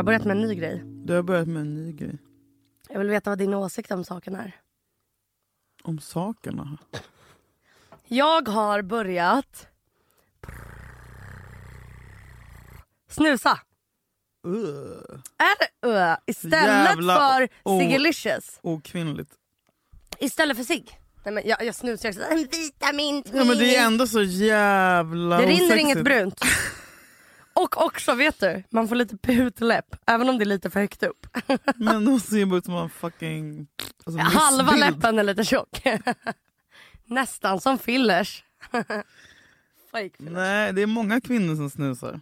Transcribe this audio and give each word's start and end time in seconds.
Jag 0.00 0.04
har 0.04 0.06
börjat 0.06 0.24
med 0.24 0.36
en 0.36 0.42
ny 0.42 0.54
grej. 0.54 0.82
Du 0.84 1.14
har 1.14 1.22
börjat 1.22 1.48
med 1.48 1.60
en 1.60 1.74
ny 1.74 1.92
grej. 1.92 2.18
Jag 2.88 2.98
vill 2.98 3.08
veta 3.08 3.30
vad 3.30 3.38
din 3.38 3.54
åsikt 3.54 3.90
om 3.90 4.04
saken 4.04 4.34
är. 4.34 4.56
Om 5.82 5.98
sakerna? 6.00 6.78
Jag 8.06 8.48
har 8.48 8.82
börjat 8.82 9.66
snusa. 13.10 13.58
Uh, 14.46 15.20
Är 15.38 15.88
ö? 15.90 16.16
Istället 16.26 16.54
Jävla 16.66 17.16
för 17.16 17.48
Cigalicious. 17.80 18.58
okvinnligt. 18.62 19.30
Istället 20.18 20.56
för 20.56 20.64
cigg. 20.64 21.00
Nej, 21.24 21.34
men 21.34 21.42
jag, 21.46 21.64
jag 21.64 21.74
snusar 21.74 22.08
också. 22.08 22.20
En 22.30 22.38
vitamin 22.50 23.22
Ja, 23.32 23.44
men 23.44 23.58
det 23.58 23.76
är 23.76 23.86
ändå 23.86 24.06
så 24.06 24.22
jävla 24.22 25.36
Det 25.36 25.42
rinner 25.46 25.54
osexigt. 25.54 25.80
inget 25.80 26.04
brunt. 26.04 26.40
Och 27.62 27.82
också 27.86 28.14
vet 28.14 28.40
du, 28.40 28.62
man 28.70 28.88
får 28.88 28.96
lite 28.96 29.16
putläpp 29.16 29.96
även 30.06 30.28
om 30.28 30.38
det 30.38 30.44
är 30.44 30.46
lite 30.46 30.70
för 30.70 30.80
högt 30.80 31.02
upp. 31.02 31.26
Men 31.76 32.04
de 32.04 32.20
ser 32.20 32.46
bara 32.46 32.58
ut 32.58 32.64
som 32.64 32.74
en 32.74 32.90
fucking... 32.90 33.66
Alltså, 34.06 34.20
Halva 34.38 34.72
läppen 34.76 35.18
är 35.18 35.22
lite 35.22 35.44
tjock. 35.44 35.82
Nästan 37.06 37.60
som 37.60 37.78
fillers. 37.78 38.44
Fillers. 39.92 40.12
Nej, 40.18 40.72
det 40.72 40.82
är 40.82 40.86
många 40.86 41.20
kvinnor 41.20 41.56
som 41.56 41.70
snusar. 41.70 42.20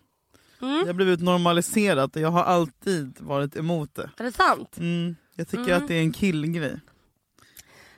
Mm. 0.62 0.80
Det 0.80 0.86
har 0.86 0.94
blivit 0.94 1.20
normaliserat 1.20 2.16
och 2.16 2.22
jag 2.22 2.30
har 2.30 2.44
alltid 2.44 3.16
varit 3.20 3.56
emot 3.56 3.94
det. 3.94 4.10
Är 4.18 4.24
det 4.24 4.32
sant? 4.32 4.76
Mm, 4.78 5.16
jag 5.34 5.48
tycker 5.48 5.64
Mm. 5.64 5.82
att 5.82 5.88
det 5.88 5.94
är 5.94 6.00
en 6.00 6.12
killgrej. 6.12 6.80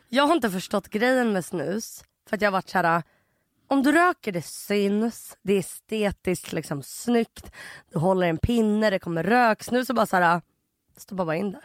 Jag 0.09 0.27
har 0.27 0.35
inte 0.35 0.51
förstått 0.51 0.89
grejen 0.89 1.33
med 1.33 1.45
snus. 1.45 2.05
För 2.29 2.37
att 2.37 2.43
jag 2.43 2.47
har 2.51 2.53
varit 2.53 2.69
såhär, 2.69 3.03
om 3.71 3.83
du 3.83 3.93
röker 3.93 4.33
det 4.33 4.43
syns, 4.43 5.37
det 5.43 5.55
är 5.55 5.59
estetiskt 5.59 6.53
liksom 6.53 6.83
snyggt. 6.83 7.53
Du 7.93 7.99
håller 7.99 8.27
en 8.27 8.39
pinne, 8.39 8.91
det 8.91 8.99
kommer 8.99 9.23
röksnus 9.23 9.91
och 9.91 9.97
bara 9.97 10.07
såhär, 10.07 10.35
äh, 10.35 10.43
stoppa 10.97 11.25
bara 11.25 11.37
in 11.37 11.53
det. 11.53 11.61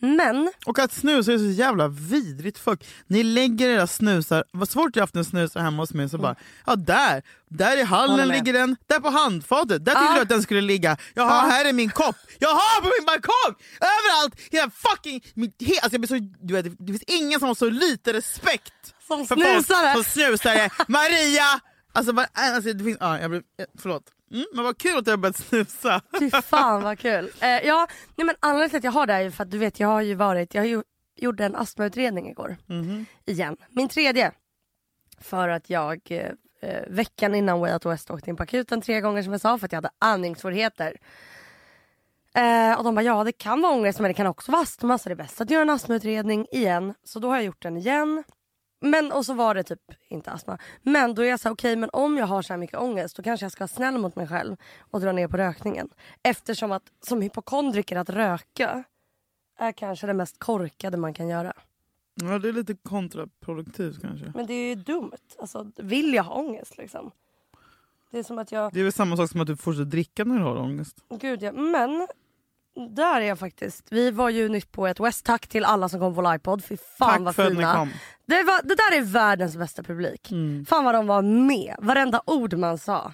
Men, 0.00 0.52
Och 0.66 0.78
att 0.78 0.92
snusa 0.92 1.32
är 1.32 1.38
så 1.38 1.44
jävla 1.44 1.88
vidrigt 1.88 2.58
fuck. 2.58 2.86
Ni 3.06 3.22
lägger 3.22 3.68
era 3.68 3.86
snusar, 3.86 4.44
vad 4.52 4.68
svårt 4.68 4.96
jag 4.96 5.02
haft 5.02 5.16
en 5.16 5.24
snusar 5.24 5.60
hemma 5.60 5.82
hos 5.82 5.94
mig 5.94 6.08
så 6.08 6.18
bara, 6.18 6.34
ja 6.66 6.76
där, 6.76 7.22
där 7.50 7.76
i 7.76 7.82
hallen 7.82 8.28
ligger 8.28 8.52
den, 8.52 8.76
där 8.86 9.00
på 9.00 9.10
handfatet, 9.10 9.84
där 9.84 9.92
tyckte 9.92 10.04
Ja. 10.04 10.14
jag 10.14 10.22
att 10.22 10.28
den 10.28 10.42
skulle 10.42 10.60
ligga. 10.60 10.96
Jaha, 11.14 11.44
Ja. 11.44 11.50
här 11.50 11.64
är 11.64 11.72
min 11.72 11.90
kopp, 11.90 12.16
jaha 12.38 12.80
på 12.82 12.90
min 12.98 13.06
balkong! 13.06 13.54
Överallt! 13.80 14.40
Hela 14.50 14.70
fucking, 14.70 15.24
he, 15.60 15.72
alltså 15.82 15.94
jag 15.94 16.00
blir 16.00 16.08
så, 16.08 16.28
du 16.46 16.54
vet, 16.54 16.64
det 16.78 16.86
finns 16.92 17.02
ingen 17.06 17.38
som 17.38 17.48
har 17.48 17.54
så 17.54 17.70
lite 17.70 18.12
respekt 18.12 18.94
som 19.06 19.26
för 19.26 19.34
snusare. 19.36 19.92
folk 19.94 20.06
som 20.06 20.22
snusare. 20.22 20.70
Maria! 20.88 21.60
Alltså, 21.92 22.12
alltså 22.32 22.72
det 22.72 22.84
finns, 22.84 22.96
ja, 23.00 23.18
jag 23.20 23.30
blir, 23.30 23.42
eh, 23.60 23.66
förlåt. 23.78 24.02
Mm, 24.30 24.46
men 24.54 24.64
vad 24.64 24.78
kul 24.78 24.98
att 24.98 25.06
jag 25.06 25.12
har 25.12 25.18
börjat 25.18 25.36
snusa. 25.36 26.02
Fy 26.18 26.30
fan 26.30 26.82
vad 26.82 26.98
kul. 26.98 27.30
Eh, 27.40 27.48
ja, 27.66 27.86
nej 28.16 28.26
men 28.26 28.34
anledningen 28.40 28.70
till 28.70 28.76
att 28.78 28.84
jag 28.84 28.92
har 28.92 29.06
det 29.06 29.12
är 29.12 29.20
ju 29.20 29.30
för 29.30 29.44
att 29.44 29.50
du 29.50 29.58
vet 29.58 29.80
jag 29.80 29.88
har 29.88 30.00
ju 30.00 30.14
varit, 30.14 30.54
jag 30.54 30.62
har 30.62 30.66
ju, 30.66 30.82
gjorde 31.16 31.44
en 31.44 31.56
astmautredning 31.56 32.30
igår. 32.30 32.56
Mhm. 32.66 33.06
Igen. 33.26 33.56
Min 33.68 33.88
tredje. 33.88 34.32
För 35.20 35.48
att 35.48 35.70
jag 35.70 36.00
eh, 36.10 36.30
eh, 36.62 36.82
veckan 36.88 37.34
innan 37.34 37.60
Way 37.60 37.72
Out 37.72 37.86
West 37.86 38.10
åkte 38.10 38.30
in 38.30 38.36
på 38.36 38.42
akuten 38.42 38.80
tre 38.80 39.00
gånger 39.00 39.22
som 39.22 39.32
jag 39.32 39.40
sa 39.40 39.58
för 39.58 39.66
att 39.66 39.72
jag 39.72 39.76
hade 39.76 39.90
andningssvårigheter. 39.98 40.96
Eh, 42.34 42.78
och 42.78 42.84
de 42.84 42.94
bara 42.94 43.02
ja 43.02 43.24
det 43.24 43.32
kan 43.32 43.62
vara 43.62 43.72
ångest 43.72 44.00
men 44.00 44.08
det 44.08 44.14
kan 44.14 44.26
också 44.26 44.52
vara 44.52 44.62
astma 44.62 44.98
så 44.98 45.08
det 45.08 45.12
är 45.12 45.16
bäst 45.16 45.40
att 45.40 45.50
göra 45.50 45.62
en 45.62 45.70
astmautredning 45.70 46.46
igen. 46.50 46.94
Så 47.04 47.18
då 47.18 47.28
har 47.28 47.36
jag 47.36 47.44
gjort 47.44 47.62
den 47.62 47.76
igen. 47.76 48.24
Men 48.80 49.12
och 49.12 49.26
så 49.26 49.34
var 49.34 49.54
det 49.54 49.62
typ 49.62 49.92
inte 50.08 50.30
astma. 50.30 50.58
Men 50.82 51.14
då 51.14 51.22
är 51.22 51.26
jag 51.26 51.40
så 51.40 51.48
här, 51.48 51.54
okej 51.54 51.76
men 51.76 51.90
om 51.92 52.16
jag 52.16 52.26
har 52.26 52.42
så 52.42 52.52
här 52.52 52.58
mycket 52.58 52.78
ångest 52.78 53.16
då 53.16 53.22
kanske 53.22 53.44
jag 53.44 53.52
ska 53.52 53.62
vara 53.62 53.68
snäll 53.68 53.98
mot 53.98 54.16
mig 54.16 54.28
själv 54.28 54.56
och 54.80 55.00
dra 55.00 55.12
ner 55.12 55.28
på 55.28 55.36
rökningen. 55.36 55.88
Eftersom 56.22 56.72
att 56.72 56.82
som 57.00 57.22
hypokondriker 57.22 57.96
att 57.96 58.10
röka 58.10 58.84
är 59.58 59.72
kanske 59.72 60.06
det 60.06 60.14
mest 60.14 60.38
korkade 60.38 60.96
man 60.96 61.14
kan 61.14 61.28
göra. 61.28 61.52
Ja, 62.14 62.38
det 62.38 62.48
är 62.48 62.52
lite 62.52 62.74
kontraproduktivt 62.74 64.00
kanske. 64.00 64.32
Men 64.34 64.46
det 64.46 64.54
är 64.54 64.68
ju 64.68 64.74
dumt. 64.74 65.12
Alltså, 65.38 65.70
vill 65.76 66.14
jag 66.14 66.24
ha 66.24 66.34
ångest 66.34 66.78
liksom? 66.78 67.10
Det 68.10 68.18
är 68.18 68.22
som 68.22 68.38
att 68.38 68.52
jag... 68.52 68.72
Det 68.72 68.80
är 68.80 68.84
väl 68.84 68.92
samma 68.92 69.16
sak 69.16 69.30
som 69.30 69.40
att 69.40 69.46
du 69.46 69.56
fortsätter 69.56 69.84
dricka 69.84 70.24
när 70.24 70.36
du 70.36 70.42
har 70.42 70.56
ångest. 70.56 71.04
Gud 71.08 71.42
ja. 71.42 71.52
Men 71.52 72.06
där 72.78 73.20
är 73.20 73.24
jag 73.24 73.38
faktiskt. 73.38 73.86
Vi 73.92 74.10
var 74.10 74.30
ju 74.30 74.48
nytt 74.48 74.72
på 74.72 74.86
ett 74.86 75.00
West. 75.00 75.24
Tack 75.26 75.46
till 75.48 75.64
alla 75.64 75.88
som 75.88 76.00
kom 76.00 76.14
på 76.14 76.22
livepod. 76.22 76.64
Fy 76.64 76.76
fan 76.76 77.08
Tack 77.10 77.20
vad 77.20 77.34
för 77.34 77.42
att 77.46 77.52
ni 77.52 77.56
fina. 77.56 77.74
kom. 77.74 77.90
Det, 78.26 78.42
var, 78.42 78.62
det 78.62 78.74
där 78.74 78.98
är 78.98 79.02
världens 79.02 79.56
bästa 79.56 79.82
publik. 79.82 80.30
Mm. 80.30 80.66
Fan 80.66 80.84
vad 80.84 80.94
de 80.94 81.06
var 81.06 81.22
med. 81.22 81.76
Varenda 81.78 82.22
ord 82.26 82.54
man 82.54 82.78
sa. 82.78 83.12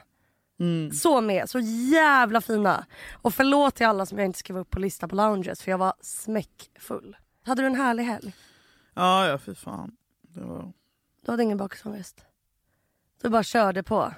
Mm. 0.60 0.92
Så 0.92 1.20
med. 1.20 1.50
Så 1.50 1.58
jävla 1.92 2.40
fina. 2.40 2.86
Och 3.22 3.34
förlåt 3.34 3.74
till 3.74 3.86
alla 3.86 4.06
som 4.06 4.18
jag 4.18 4.24
inte 4.24 4.38
skrev 4.38 4.58
upp 4.58 4.70
på 4.70 4.78
lista 4.80 5.08
på 5.08 5.16
lounges 5.16 5.62
för 5.62 5.70
jag 5.70 5.78
var 5.78 5.94
smäckfull. 6.00 7.16
Hade 7.44 7.62
du 7.62 7.66
en 7.66 7.74
härlig 7.74 8.04
helg? 8.04 8.34
Ja, 8.94 9.26
ja, 9.28 9.38
fy 9.38 9.54
fan. 9.54 9.96
Det 10.22 10.40
var... 10.40 10.72
Du 11.24 11.30
hade 11.30 11.42
ingen 11.42 11.58
bakisångest? 11.58 12.24
Du 13.22 13.28
bara 13.28 13.42
körde 13.42 13.82
på? 13.82 14.12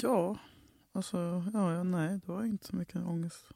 Ja, 0.00 0.36
alltså, 0.94 1.18
ja, 1.52 1.72
ja, 1.72 1.82
nej, 1.82 2.20
det 2.24 2.32
var 2.32 2.44
inte 2.44 2.66
så 2.66 2.76
mycket 2.76 2.96
ångest. 2.96 3.46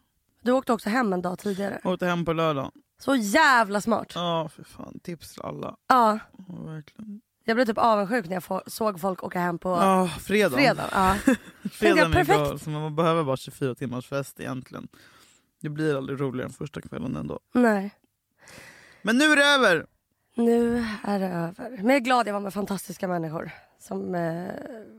Du 0.40 0.52
åkte 0.52 0.72
också 0.72 0.88
hem 0.90 1.12
en 1.12 1.22
dag 1.22 1.38
tidigare. 1.38 1.80
Jag 1.84 1.92
åkte 1.92 2.06
hem 2.06 2.24
på 2.24 2.32
lördagen. 2.32 2.70
Så 3.00 3.14
jävla 3.14 3.80
smart. 3.80 4.12
Ja, 4.14 4.48
för 4.48 4.64
fan. 4.64 5.00
Tips 5.02 5.32
till 5.32 5.42
alla. 5.42 5.76
Ja, 5.88 6.18
Ja, 6.48 6.54
verkligen. 6.64 7.20
jag 7.44 7.56
blev 7.56 7.64
typ 7.66 7.78
avundsjuk 7.78 8.26
när 8.26 8.34
jag 8.34 8.44
få, 8.44 8.62
såg 8.66 9.00
folk 9.00 9.22
åka 9.24 9.38
hem 9.40 9.58
på 9.58 9.68
Ja, 9.68 10.08
fredag. 10.20 10.56
fredag. 10.56 10.84
Ja. 10.92 11.16
Fredagen 11.72 12.12
jag, 12.12 12.28
är 12.28 12.34
igår, 12.48 12.58
så 12.58 12.70
man 12.70 12.96
behöver 12.96 13.24
bara 13.24 13.36
24 13.36 13.74
timmars 13.74 14.08
fest 14.08 14.40
egentligen. 14.40 14.88
Det 15.60 15.68
blir 15.68 15.96
aldrig 15.96 16.20
roligare 16.20 16.46
än 16.48 16.52
första 16.52 16.80
kvällen 16.80 17.16
ändå. 17.16 17.40
Nej, 17.54 17.90
Men 19.02 19.18
nu 19.18 19.24
är 19.24 19.36
det 19.36 19.44
över! 19.44 19.86
nu 20.34 20.84
är 21.04 21.18
det 21.18 21.26
över. 21.26 21.70
Men 21.76 21.86
jag 21.86 21.96
är 21.96 22.00
glad 22.00 22.28
jag 22.28 22.32
var 22.32 22.40
med 22.40 22.54
fantastiska 22.54 23.08
människor 23.08 23.50
som 23.80 24.14
eh, 24.14 24.52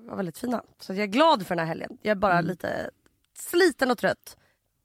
var 0.09 0.15
väldigt 0.15 0.37
fina. 0.37 0.63
Så 0.79 0.93
jag 0.93 0.99
är 0.99 1.05
glad 1.05 1.47
för 1.47 1.55
den 1.55 1.59
här 1.59 1.67
helgen. 1.73 1.97
Jag 2.01 2.11
är 2.11 2.15
bara 2.15 2.33
Mm. 2.33 2.45
lite 2.45 2.89
sliten 3.33 3.91
och 3.91 3.97
trött. 3.97 4.37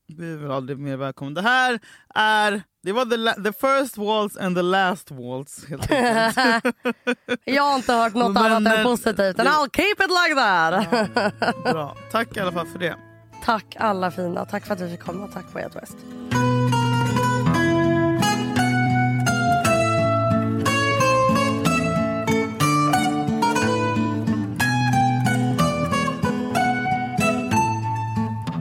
Vi 0.06 0.32
är 0.32 0.36
väl 0.36 0.50
aldrig 0.50 0.78
mer 0.78 0.96
välkomna. 0.96 1.34
Det 1.42 1.48
här 1.48 1.80
är 2.14 2.62
det 2.82 2.92
var 2.92 3.04
the, 3.04 3.42
the 3.42 3.52
first 3.52 3.96
waltz 3.98 4.36
and 4.36 4.56
the 4.56 4.62
last 4.62 5.10
waltz. 5.10 5.64
Helt. 5.68 5.90
Jag 7.44 7.62
har 7.62 7.76
inte 7.76 7.92
hört 7.92 8.14
något 8.14 8.32
Men, 8.34 8.52
annat 8.52 8.72
än 8.74 8.78
eh, 8.80 8.84
positivt. 8.84 9.18
And 9.38 9.48
det- 9.48 9.52
I'll 9.52 9.76
keep 9.76 9.96
it 10.04 10.10
like 10.10 10.34
that. 10.34 11.64
Bra. 11.72 11.96
Tack 12.10 12.36
i 12.36 12.40
alla 12.40 12.52
fall 12.52 12.66
för 12.66 12.78
det. 12.78 12.96
Tack 13.44 13.76
alla 13.78 14.10
fina. 14.10 14.44
Tack 14.44 14.66
för 14.66 14.74
att 14.74 14.80
vi 14.80 14.90
fick 14.90 15.00
komma. 15.00 15.28
Tack 15.28 15.54
Way 15.54 15.64
Out 15.64 15.76
West. 15.76 15.96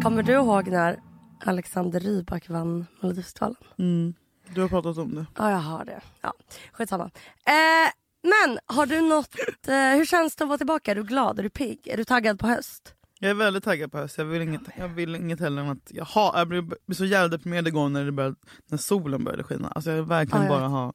Kommer 0.04 0.24
du 0.24 0.34
ihåg 0.34 0.68
när 0.68 1.00
Alexander 1.46 2.00
Rybak 2.00 2.50
vann 2.50 2.86
Melodifestivalen? 3.00 3.56
Mm. 3.78 4.14
Du 4.54 4.62
har 4.62 4.68
pratat 4.68 4.98
om 4.98 5.16
det. 5.16 5.26
Ja, 5.38 5.52
jag 5.52 5.58
har 5.58 5.86
det. 5.86 6.02
Ja, 6.22 6.34
skitsamma. 6.72 7.04
Eh, 7.46 7.92
men 8.24 8.60
har 8.66 8.86
du 8.86 9.02
något... 9.02 9.36
Eh, 9.68 9.76
hur 9.76 10.06
känns 10.06 10.36
det 10.36 10.44
att 10.44 10.48
vara 10.48 10.58
tillbaka? 10.58 10.92
Är 10.92 10.96
du 10.96 11.04
glad? 11.04 11.40
Är 11.40 11.44
du 11.44 11.50
pigg? 11.50 11.88
Är 11.88 11.98
du 11.98 12.04
taggad 12.04 12.40
på 12.40 12.48
höst? 12.48 12.96
Jag 13.20 13.30
är 13.30 13.36
väldigt 13.36 13.64
taggad 13.64 13.92
på 13.92 13.98
höst. 13.98 14.18
Jag 14.18 14.26
vill 14.26 14.42
inget, 14.42 14.62
jag 14.78 14.88
vill 14.88 15.16
inget 15.16 15.40
heller 15.40 15.62
än 15.62 15.70
att... 15.70 15.92
Jag, 15.92 16.06
har, 16.06 16.38
jag 16.40 16.48
blir, 16.48 16.62
blir 16.62 16.96
så 16.96 17.06
jävla 17.06 17.28
deprimerad 17.38 17.68
igår 17.68 17.90
när, 17.90 18.06
det 18.06 18.12
började, 18.12 18.36
när 18.68 18.78
solen 18.78 19.24
började 19.24 19.44
skina. 19.44 19.68
Alltså 19.68 19.90
jag 19.90 19.98
vill 19.98 20.06
verkligen 20.06 20.46
Ja, 20.46 20.52
jag 20.52 20.62
bara 20.62 20.68
ha... 20.68 20.94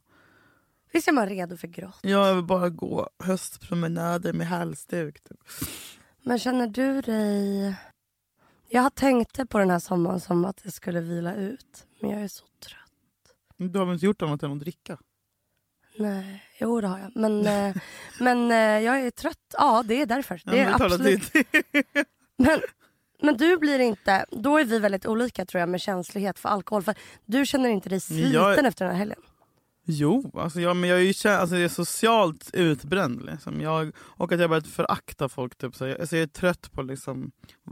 Visst 0.93 1.09
är 1.09 1.13
man 1.13 1.29
redo 1.29 1.57
för 1.57 1.69
grått? 1.69 1.99
Jag 2.03 2.35
vill 2.35 2.45
bara 2.45 2.69
gå 2.69 3.11
höstpromenader 3.25 4.33
med 4.33 4.47
halsduk. 4.47 5.23
Typ. 5.23 5.39
Men 6.23 6.39
känner 6.39 6.67
du 6.67 7.01
dig... 7.01 7.75
Jag 8.71 8.95
tänkte 8.95 9.47
på 9.47 9.59
den 9.59 9.71
här 9.71 9.79
sommaren 9.79 10.21
som 10.21 10.45
att 10.45 10.61
jag 10.65 10.73
skulle 10.73 11.01
vila 11.01 11.35
ut. 11.35 11.87
Men 12.01 12.11
jag 12.11 12.21
är 12.23 12.29
så 12.29 12.45
trött. 12.45 13.35
Du 13.73 13.79
har 13.79 13.87
väl 13.87 13.95
inte 13.95 14.07
gjort 14.07 14.23
annat 14.23 14.43
än 14.43 14.53
att 14.53 14.61
dricka? 14.61 14.99
Nej, 15.97 16.45
jo 16.61 16.81
det 16.81 16.87
har 16.89 16.99
jag. 16.99 17.13
Men, 17.15 17.47
eh, 17.47 17.77
men 18.21 18.51
eh, 18.51 18.57
jag 18.57 19.01
är 19.01 19.11
trött. 19.11 19.39
Ja, 19.53 19.83
det 19.87 20.03
är 20.03 20.07
därför. 20.07 20.43
Ja, 20.45 20.53
Det 20.53 20.59
är 20.61 20.65
men 20.71 20.79
talar 20.79 20.95
absolut. 20.95 21.33
Men, 22.41 22.61
men 23.23 23.37
du 23.37 23.57
blir 23.57 23.79
inte... 23.79 24.27
Då 24.31 24.59
är 24.59 24.65
vi 24.65 24.79
väldigt 24.79 25.07
olika 25.07 25.47
tror 25.47 25.61
jag 25.61 25.69
med 25.69 25.81
känslighet 25.81 26.39
för 26.39 26.49
alkohol. 26.49 26.83
För 26.83 26.95
du 27.27 27.47
känner 27.47 27.69
inte 27.69 27.89
dig 27.89 28.01
sliten 28.01 28.33
Jag- 28.33 28.67
efter 28.67 28.85
den 28.85 28.95
här 28.95 28.99
helgen. 28.99 29.21
Jo, 29.91 30.31
alltså 30.35 30.61
jag, 30.61 30.77
men 30.77 30.91
jag 30.91 30.99
är 30.99 31.03
ju 31.03 31.31
alltså 31.31 31.57
jag 31.57 31.65
är 31.65 31.69
socialt 31.69 32.51
utbränd. 32.53 33.23
Liksom. 33.27 33.61
Jag, 33.61 33.93
och 33.99 34.33
att 34.33 34.41
jag 34.41 34.51
börjat 34.51 34.67
förakta 34.67 35.29
folk. 35.29 35.59
Typ, 35.59 35.75
så 35.77 35.87
jag, 35.87 36.01
alltså 36.01 36.17
jag 36.17 36.23
är 36.23 36.27
trött 36.27 36.73
på 36.73 36.83
liksom, 36.83 37.31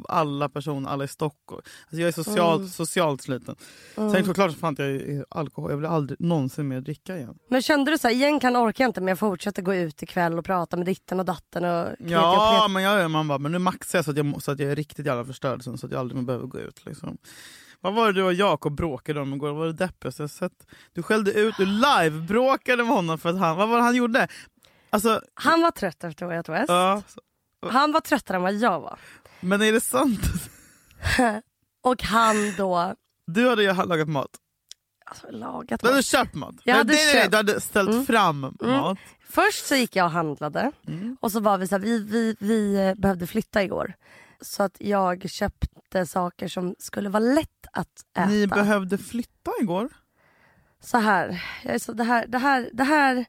alla 0.08 0.48
personer, 0.48 0.90
alla 0.90 1.04
i 1.04 1.08
Stockholm. 1.08 1.62
Alltså 1.84 1.96
jag 2.00 2.08
är 2.08 2.12
socialt, 2.12 2.58
Mm. 2.60 2.68
socialt 2.68 3.22
sliten. 3.22 3.56
Sen 3.94 4.10
är 4.10 4.18
det 4.18 4.24
såklart 4.24 4.52
så 4.52 4.58
fan 4.58 4.74
jag 4.78 4.88
är 4.88 5.24
alkohol. 5.28 5.70
Jag 5.70 5.76
vill 5.76 5.86
aldrig 5.86 6.20
någonsin 6.20 6.68
mer 6.68 6.80
dricka 6.80 7.16
igen. 7.16 7.38
Men 7.50 7.62
kände 7.62 7.90
du 7.90 7.98
så 7.98 8.08
här, 8.08 8.14
egentligen 8.14 8.56
orkar 8.56 8.84
jag 8.84 8.88
inte 8.88 9.00
men 9.00 9.08
jag 9.08 9.19
fortsätter 9.19 9.62
gå 9.62 9.74
ut 9.74 10.02
ikväll 10.02 10.38
och 10.38 10.44
prata 10.44 10.76
med 10.76 10.86
ditten 10.86 11.20
och 11.20 11.26
datten 11.26 11.64
och 11.64 11.86
och 11.86 11.94
Ja, 11.98 12.58
plet. 12.62 12.72
men 12.72 12.82
jag, 12.82 13.10
man 13.10 13.28
bara, 13.28 13.38
men 13.38 13.52
nu 13.52 13.58
maxar 13.58 13.98
jag 13.98 14.04
så 14.04 14.10
att 14.10 14.16
jag, 14.16 14.42
så 14.42 14.50
att 14.50 14.58
jag 14.60 14.70
är 14.70 14.76
riktigt 14.76 15.06
jävla 15.06 15.24
förstörd 15.24 15.62
sen, 15.64 15.78
så 15.78 15.86
att 15.86 15.92
jag 15.92 16.00
aldrig 16.00 16.16
mer 16.16 16.26
behöver 16.26 16.46
gå 16.46 16.58
ut. 16.60 16.86
Liksom. 16.86 17.19
Vad 17.81 17.94
var 17.94 18.06
det 18.06 18.12
du 18.12 18.23
och 18.23 18.32
Jakob 18.34 18.76
bråkade 18.76 19.20
om 19.20 19.34
igår? 19.34 19.49
Vad 19.49 19.56
var 19.56 19.67
det 19.67 19.73
deppigaste 19.73 20.23
jag 20.23 20.31
sett? 20.31 20.67
Du 20.93 21.02
skällde 21.02 21.32
ut, 21.32 21.55
du 21.56 21.67
live-bråkade 21.67 22.84
med 22.84 22.94
honom 22.94 23.19
för 23.19 23.28
att 23.28 23.38
han, 23.38 23.56
vad 23.56 23.69
var 23.69 23.76
det 23.76 23.82
han 23.82 23.94
gjorde? 23.94 24.28
Alltså, 24.90 25.20
Han 25.34 25.62
var 25.62 25.70
trött 25.70 26.05
efter 26.05 26.26
Way 26.26 26.37
Out 26.37 26.49
West. 26.49 26.69
ja. 26.69 27.02
Han 27.70 27.93
var 27.93 28.00
tröttare 28.00 28.37
än 28.37 28.43
vad 28.43 28.55
jag 28.55 28.81
var. 28.81 28.99
Men 29.40 29.62
är 29.62 29.73
det 29.73 29.81
sant? 29.81 30.20
Och 31.82 32.02
han 32.02 32.55
då, 32.56 32.94
Du 33.26 33.49
hade 33.49 33.62
ju 33.62 33.73
lagat 33.75 34.08
mat. 34.08 34.31
alltså 35.06 35.31
lagat 35.31 35.81
Du 35.81 35.87
hade 35.87 35.99
mat. 35.99 36.05
köpt 36.05 36.34
mat. 36.34 36.55
Jag 36.64 36.75
hade 36.76 36.93
nej, 36.93 37.12
köpt. 37.14 37.31
du 37.31 37.37
hade 37.37 37.61
ställt 37.61 37.90
Mm. 37.90 38.06
fram 38.06 38.40
mat. 38.62 38.99
Först 39.29 39.67
så 39.67 39.75
gick 39.75 39.96
jag 39.96 40.05
och 40.05 40.11
handlade 40.11 40.72
Mm. 40.88 41.17
och 41.20 41.32
så 41.32 41.40
var 41.40 41.58
vi 41.58 41.69
så 41.69 41.75
här, 41.75 41.82
vi, 41.82 42.02
vi, 42.05 42.37
vi 42.38 42.76
eh, 42.88 42.94
behövde 42.94 43.26
flytta 43.26 43.62
igår. 43.62 43.94
Så 44.40 44.62
att 44.62 44.76
jag 44.80 45.30
köpte 45.30 46.06
saker 46.06 46.48
som 46.48 46.74
skulle 46.78 47.08
vara 47.08 47.24
lätt 47.34 47.66
att 47.72 48.00
äta. 48.16 48.26
Ni 48.26 48.46
behövde 48.46 48.98
flytta 48.98 49.50
igår. 49.60 49.88
så 50.80 50.98
här, 50.98 51.42
så, 51.78 51.92
det 51.92 52.04
här, 52.04 52.26
det 52.26 52.38
här, 52.38 52.70
det 52.72 52.84
här. 52.84 53.24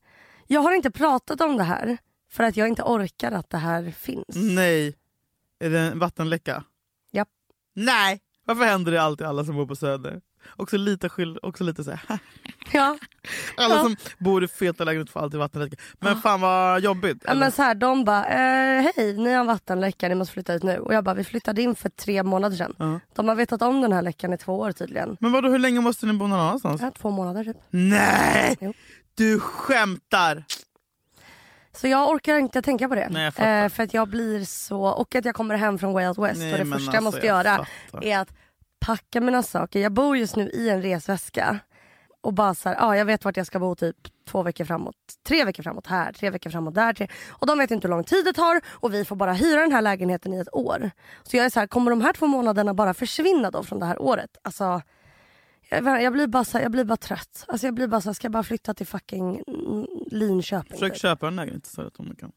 Jag 0.47 0.61
har 0.61 0.71
inte 0.73 0.91
pratat 0.91 1.41
om 1.41 1.57
det 1.57 1.63
här 1.63 1.97
för 2.31 2.43
att 2.43 2.57
jag 2.57 2.67
inte 2.67 2.83
orkar 2.83 3.31
att 3.31 3.49
det 3.49 3.57
här 3.57 3.91
finns. 3.91 4.25
Nej. 4.35 4.95
Är 5.59 5.69
det 5.69 5.79
en 5.79 5.99
vattenläcka? 5.99 6.63
Japp. 7.11 7.29
Nej! 7.75 8.21
Varför 8.45 8.63
händer 8.63 8.91
det 8.91 9.01
alltid 9.01 9.27
alla 9.27 9.45
som 9.45 9.55
bor 9.55 9.65
på 9.67 9.75
Söder? 9.75 10.21
Också 10.55 10.77
lite 10.77 11.09
skyld, 11.09 11.39
också 11.43 11.63
lite 11.63 11.83
så 11.83 11.91
här. 11.91 12.19
Ja. 12.73 12.97
Alla 13.57 13.75
Ja. 13.75 13.83
som 13.83 13.95
bor 14.17 14.43
i 14.43 14.47
feta 14.47 14.83
lägenheter 14.83 15.11
får 15.11 15.19
alltid 15.19 15.39
vattenläcka. 15.39 15.75
Men 15.99 16.21
fan 16.21 16.41
vad 16.41 16.81
jobbigt. 16.81 17.17
Ja, 17.23 17.31
eller? 17.31 17.39
men 17.39 17.51
så 17.51 17.61
här, 17.61 17.75
de 17.75 18.03
bara, 18.05 18.25
eh, 18.25 18.91
hej 18.95 19.17
ni 19.17 19.33
har 19.33 19.39
en 19.41 19.47
vattenläcka, 19.47 20.07
ni 20.09 20.15
måste 20.15 20.33
flytta 20.33 20.53
ut 20.53 20.63
nu. 20.63 20.77
Och 20.77 20.93
jag 20.93 21.03
bara, 21.03 21.15
vi 21.15 21.23
flyttade 21.23 21.61
in 21.61 21.75
för 21.75 21.89
tre 21.89 22.23
månader 22.23 22.57
sedan. 22.57 22.75
Ja. 22.77 22.99
De 23.15 23.27
har 23.27 23.35
vetat 23.35 23.61
om 23.61 23.81
den 23.81 23.91
här 23.93 24.01
läckan 24.01 24.33
i 24.33 24.37
två 24.37 24.59
år 24.59 24.71
tydligen. 24.71 25.17
Men 25.19 25.31
vadå, 25.31 25.49
hur 25.49 25.59
länge 25.59 25.81
måste 25.81 26.05
ni 26.05 26.13
bo 26.13 26.27
någon 26.27 26.39
annanstans? 26.39 26.81
Ja, 26.81 26.91
två 26.91 27.09
månader 27.09 27.43
typ. 27.43 27.57
Nej! 27.69 28.57
Jo. 28.61 28.73
Du 29.15 29.39
skämtar! 29.39 30.43
Så 31.73 31.87
jag 31.87 32.09
orkar 32.09 32.37
inte 32.37 32.61
tänka 32.61 32.87
på 32.89 32.95
det. 32.95 33.07
Nej, 33.11 33.31
jag 33.37 33.63
eh, 33.63 33.69
för 33.69 33.83
att 33.83 33.93
jag 33.93 34.07
blir 34.09 34.45
så, 34.45 34.81
och 34.83 35.15
att 35.15 35.25
jag 35.25 35.35
kommer 35.35 35.55
hem 35.55 35.79
från 35.79 35.93
Way 35.93 36.07
Out 36.07 36.17
West 36.17 36.39
Nej, 36.39 36.51
och 36.53 36.59
det 36.59 36.65
första 36.65 36.83
jag 36.85 36.95
alltså, 36.95 37.01
måste 37.01 37.27
jag 37.27 37.37
göra 37.45 37.65
är 38.01 38.17
att 38.19 38.29
packa 38.79 39.21
mina 39.21 39.43
saker. 39.43 39.79
Jag 39.79 39.93
bor 39.93 40.17
just 40.17 40.35
nu 40.35 40.49
i 40.49 40.69
en 40.69 40.81
resväska. 40.81 41.59
Och 42.21 42.33
bara 42.33 42.55
så 42.55 42.69
här, 42.69 42.75
ja, 42.75 42.97
jag 42.97 43.05
vet 43.05 43.25
vart 43.25 43.37
jag 43.37 43.47
ska 43.47 43.59
bo 43.59 43.75
typ 43.75 43.95
två 44.27 44.43
veckor 44.43 44.65
framåt. 44.65 44.95
Tre 45.27 45.45
veckor 45.45 45.63
framåt 45.63 45.87
här, 45.87 46.13
tre 46.13 46.29
veckor 46.29 46.49
framåt 46.49 46.75
där. 46.75 46.93
Tre. 46.93 47.07
Och 47.29 47.47
de 47.47 47.57
vet 47.57 47.71
inte 47.71 47.87
hur 47.87 47.95
lång 47.95 48.03
tid 48.03 48.25
det 48.25 48.33
tar 48.33 48.61
och 48.67 48.93
vi 48.93 49.05
får 49.05 49.15
bara 49.15 49.33
hyra 49.33 49.61
den 49.61 49.71
här 49.71 49.81
lägenheten 49.81 50.33
i 50.33 50.37
ett 50.37 50.55
år. 50.55 50.91
Så 51.23 51.37
jag 51.37 51.45
är 51.45 51.49
så 51.49 51.59
här, 51.59 51.67
kommer 51.67 51.91
de 51.91 52.01
här 52.01 52.13
två 52.13 52.27
månaderna 52.27 52.73
bara 52.73 52.93
försvinna 52.93 53.51
då 53.51 53.63
från 53.63 53.79
det 53.79 53.85
här 53.85 54.01
året? 54.01 54.37
Alltså, 54.41 54.81
jag, 55.69 56.01
jag, 56.01 56.13
blir, 56.13 56.27
bara 56.27 56.45
så 56.45 56.57
här, 56.57 56.65
jag 56.65 56.71
blir 56.71 56.83
bara 56.83 56.97
trött. 56.97 57.45
Alltså 57.47 57.67
jag 57.67 57.73
blir 57.73 57.87
bara 57.87 58.01
så 58.01 58.09
här, 58.09 58.13
ska 58.13 58.25
jag 58.25 58.31
bara 58.31 58.43
flytta 58.43 58.73
till 58.73 58.87
fucking 58.87 59.43
Linköping? 60.11 60.71
Försök 60.71 60.93
typ? 60.93 61.01
köpa 61.01 61.27
en 61.27 61.35
lägenhet 61.35 61.67
istället 61.67 61.99
om 61.99 62.09
du 62.09 62.15
kan. 62.15 62.31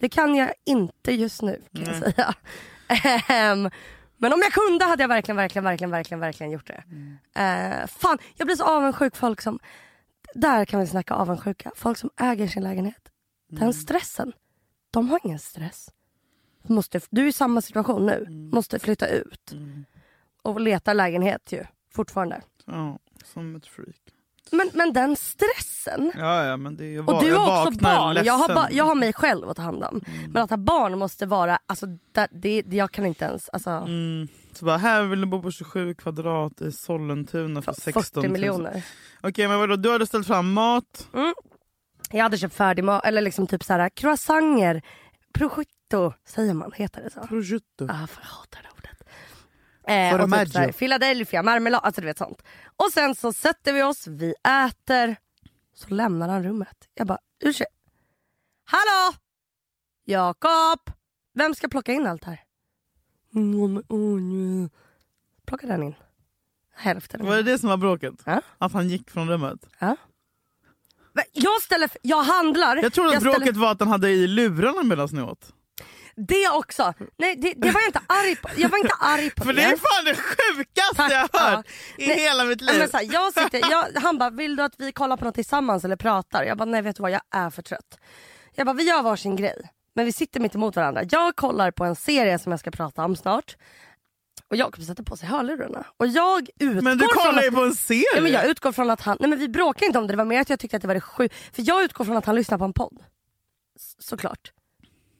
Det 0.00 0.08
kan 0.08 0.34
jag 0.34 0.52
inte 0.64 1.12
just 1.12 1.42
nu 1.42 1.62
kan 1.74 1.84
jag 1.84 2.00
Nej. 2.00 2.12
säga. 2.12 2.34
Men 4.16 4.32
om 4.32 4.40
jag 4.42 4.52
kunde 4.52 4.84
hade 4.84 5.02
jag 5.02 5.08
verkligen, 5.08 5.36
verkligen, 5.36 5.64
verkligen, 5.64 5.90
verkligen, 5.90 6.20
verkligen 6.20 6.52
gjort 6.52 6.66
det. 6.66 6.84
Eh, 7.40 7.86
fan, 7.86 8.18
jag 8.36 8.46
blir 8.46 8.56
så 8.56 8.64
avundsjuk 8.64 9.16
folk 9.16 9.40
som, 9.40 9.58
där 10.34 10.64
kan 10.64 10.80
vi 10.80 10.86
snacka 10.86 11.14
avundsjuka. 11.14 11.72
Folk 11.74 11.98
som 11.98 12.10
äger 12.16 12.46
sin 12.48 12.62
lägenhet. 12.62 13.08
Den 13.48 13.74
stressen, 13.74 14.32
de 14.90 15.08
har 15.10 15.20
ingen 15.24 15.38
stress. 15.38 15.90
Du, 16.62 16.72
måste, 16.74 17.00
du 17.10 17.22
är 17.22 17.26
i 17.26 17.32
samma 17.32 17.60
situation 17.60 18.06
nu, 18.06 18.26
måste 18.52 18.78
flytta 18.78 19.08
ut. 19.08 19.52
Och 20.42 20.60
leta 20.60 20.92
lägenhet 20.92 21.52
ju, 21.52 21.64
fortfarande. 21.92 22.42
Ja, 22.64 22.98
som 23.24 23.56
ett 23.56 23.66
freak. 23.66 24.13
Men, 24.50 24.70
men 24.74 24.92
den 24.92 25.16
stressen. 25.16 26.12
Ja, 26.18 26.44
ja 26.44 26.56
men 26.56 26.76
det 26.76 26.84
är 26.84 26.88
ju 26.88 27.04
Och 27.04 27.24
du 27.24 27.34
har 27.34 27.66
också 27.66 27.80
barn. 27.80 28.24
Jag 28.24 28.34
har, 28.34 28.54
ba, 28.54 28.68
jag 28.70 28.84
har 28.84 28.94
mig 28.94 29.12
själv 29.12 29.48
att 29.48 29.56
ta 29.56 29.62
hand 29.62 29.84
om. 29.84 30.00
Men 30.28 30.42
att 30.42 30.50
ha 30.50 30.56
barn 30.56 30.98
måste 30.98 31.26
vara, 31.26 31.58
alltså, 31.66 31.86
det, 32.12 32.28
det, 32.32 32.76
jag 32.76 32.92
kan 32.92 33.06
inte 33.06 33.24
ens, 33.24 33.48
alltså 33.48 33.70
Mm. 33.70 34.28
Så 34.52 34.64
bara, 34.64 34.76
här 34.76 35.02
vill 35.02 35.20
du 35.20 35.26
bo 35.26 35.42
på 35.42 35.50
27 35.50 35.94
kvadrat 35.94 36.60
i 36.60 36.72
Sollentuna 36.72 37.62
för 37.62 37.72
16 37.72 38.02
40 38.02 38.20
000. 38.20 38.30
miljoner. 38.32 38.84
Okej 39.22 39.48
men 39.48 39.58
vadå, 39.58 39.76
du 39.76 39.92
hade 39.92 40.06
ställt 40.06 40.26
fram 40.26 40.52
mat. 40.52 41.08
Jag 42.10 42.22
hade 42.22 42.38
köpt 42.38 42.54
färdig 42.54 42.84
mat, 42.84 43.04
eller 43.04 43.20
liksom 43.20 43.46
typ 43.46 43.64
såhär 43.64 43.88
croissanter, 43.88 44.82
prosciutto, 45.32 46.12
säger 46.28 46.54
man, 46.54 46.72
heter 46.74 47.02
det 47.02 47.10
så? 47.10 47.20
Prosciutto. 47.20 47.84
Ah, 47.84 48.06
för 48.06 48.22
jag 48.22 48.28
hatar 48.28 48.62
det. 48.62 48.68
Eh, 49.86 50.14
och 50.20 50.30
typ 50.32 50.48
såhär, 50.52 50.72
Philadelphia, 50.72 51.42
marmelad, 51.42 51.80
alltså 51.84 52.00
du 52.00 52.06
vet 52.06 52.18
sånt. 52.18 52.42
Och 52.76 52.90
sen 52.92 53.14
så 53.14 53.32
sätter 53.32 53.72
vi 53.72 53.82
oss, 53.82 54.06
vi 54.06 54.34
äter, 54.66 55.16
så 55.74 55.94
lämnar 55.94 56.28
han 56.28 56.42
rummet. 56.44 56.88
Jag 56.94 57.06
bara, 57.06 57.18
ursäkta. 57.40 57.74
Hallå! 58.64 59.16
Jakob! 60.04 60.90
Vem 61.34 61.54
ska 61.54 61.68
plocka 61.68 61.92
in 61.92 62.06
allt 62.06 62.24
här? 62.24 62.40
Mm. 63.34 64.70
Plocka 65.46 65.66
den 65.66 65.82
in. 65.82 65.94
Hälften. 66.74 67.26
Var 67.26 67.36
det 67.36 67.42
det 67.42 67.58
som 67.58 67.68
var 67.68 67.76
bråket? 67.76 68.14
Ja. 68.26 68.40
Att 68.58 68.72
han 68.72 68.88
gick 68.88 69.10
från 69.10 69.28
rummet? 69.28 69.66
Ja. 69.78 69.96
Men 71.12 71.24
Jag 71.32 71.62
ställer, 71.62 71.90
jag 72.02 72.22
handlar. 72.22 72.76
Jag 72.76 72.92
trodde 72.92 73.10
att 73.16 73.20
ställer- 73.22 73.38
bråket 73.38 73.56
var 73.56 73.70
att 73.72 73.80
han 73.80 73.88
hade 73.88 74.10
i 74.10 74.26
lurarna 74.26 74.82
medan 74.82 75.08
ni 75.12 75.22
åt. 75.22 75.52
Det 76.16 76.48
också. 76.48 76.94
Nej 77.18 77.36
det, 77.36 77.54
det 77.56 77.70
var 77.70 77.80
jag 77.80 77.88
inte 77.88 78.00
arg 78.06 78.36
på. 78.36 78.48
Jag 78.56 78.68
var 78.68 78.78
inte 78.78 78.94
arg 79.00 79.30
på 79.30 79.44
För 79.46 79.52
det 79.52 79.62
är 79.62 79.76
fan 79.76 80.04
det 80.04 80.14
sjukaste 80.14 80.94
Tack, 80.96 81.12
jag 81.12 81.18
har 81.18 81.28
ja. 81.50 81.56
hört 81.56 81.66
i 81.98 82.06
Nej, 82.06 82.20
hela 82.20 82.44
mitt 82.44 82.60
liv. 82.60 82.78
Men 82.78 82.88
så 82.88 82.96
här, 82.96 83.08
jag 83.12 83.32
sitter, 83.34 83.70
jag, 83.70 83.86
han 84.02 84.18
bara, 84.18 84.30
vill 84.30 84.56
du 84.56 84.62
att 84.62 84.74
vi 84.78 84.92
kollar 84.92 85.16
på 85.16 85.24
något 85.24 85.34
tillsammans 85.34 85.84
eller 85.84 85.96
pratar? 85.96 86.44
Jag 86.44 86.58
bara, 86.58 86.64
nej 86.64 86.82
vet 86.82 86.96
du 86.96 87.02
vad, 87.02 87.10
jag 87.10 87.20
är 87.30 87.50
för 87.50 87.62
trött. 87.62 87.98
Jag 88.54 88.66
bara, 88.66 88.72
vi 88.76 88.82
gör 88.88 89.02
varsin 89.02 89.36
grej. 89.36 89.70
Men 89.94 90.04
vi 90.04 90.12
sitter 90.12 90.40
mitt 90.40 90.54
emot 90.54 90.76
varandra. 90.76 91.02
Jag 91.10 91.36
kollar 91.36 91.70
på 91.70 91.84
en 91.84 91.96
serie 91.96 92.38
som 92.38 92.52
jag 92.52 92.60
ska 92.60 92.70
prata 92.70 93.04
om 93.04 93.16
snart. 93.16 93.56
Och 94.50 94.56
Jakob 94.56 94.84
sätter 94.84 95.02
på 95.02 95.16
sig 95.16 95.28
hörlurarna. 95.28 95.86
Och 95.96 96.06
jag 96.06 96.48
utgår 96.58 96.82
men 96.82 96.98
du 96.98 97.06
kollar 97.06 97.42
ju 97.42 97.50
på 97.52 97.60
en 97.62 97.74
serie! 97.74 98.04
ja, 98.14 98.20
men 98.20 98.32
jag 98.32 98.46
utgår 98.46 98.72
från 98.72 98.90
att 98.90 99.00
han, 99.00 99.16
nej 99.20 99.30
men 99.30 99.38
vi 99.38 99.48
bråkar 99.48 99.86
inte 99.86 99.98
om 99.98 100.06
det, 100.06 100.12
det 100.12 100.16
var 100.16 100.24
mer 100.24 100.40
att 100.40 100.50
jag 100.50 100.58
tyckte 100.58 100.76
att 100.76 100.80
det 100.82 100.88
var 100.88 100.94
det 100.94 101.00
sjukt. 101.00 101.34
För 101.52 101.62
jag 101.66 101.82
utgår 101.84 102.04
från 102.04 102.16
att 102.16 102.26
han 102.26 102.34
lyssnar 102.34 102.58
på 102.58 102.64
en 102.64 102.72
podd. 102.72 102.98
S- 103.76 103.94
såklart. 103.98 104.52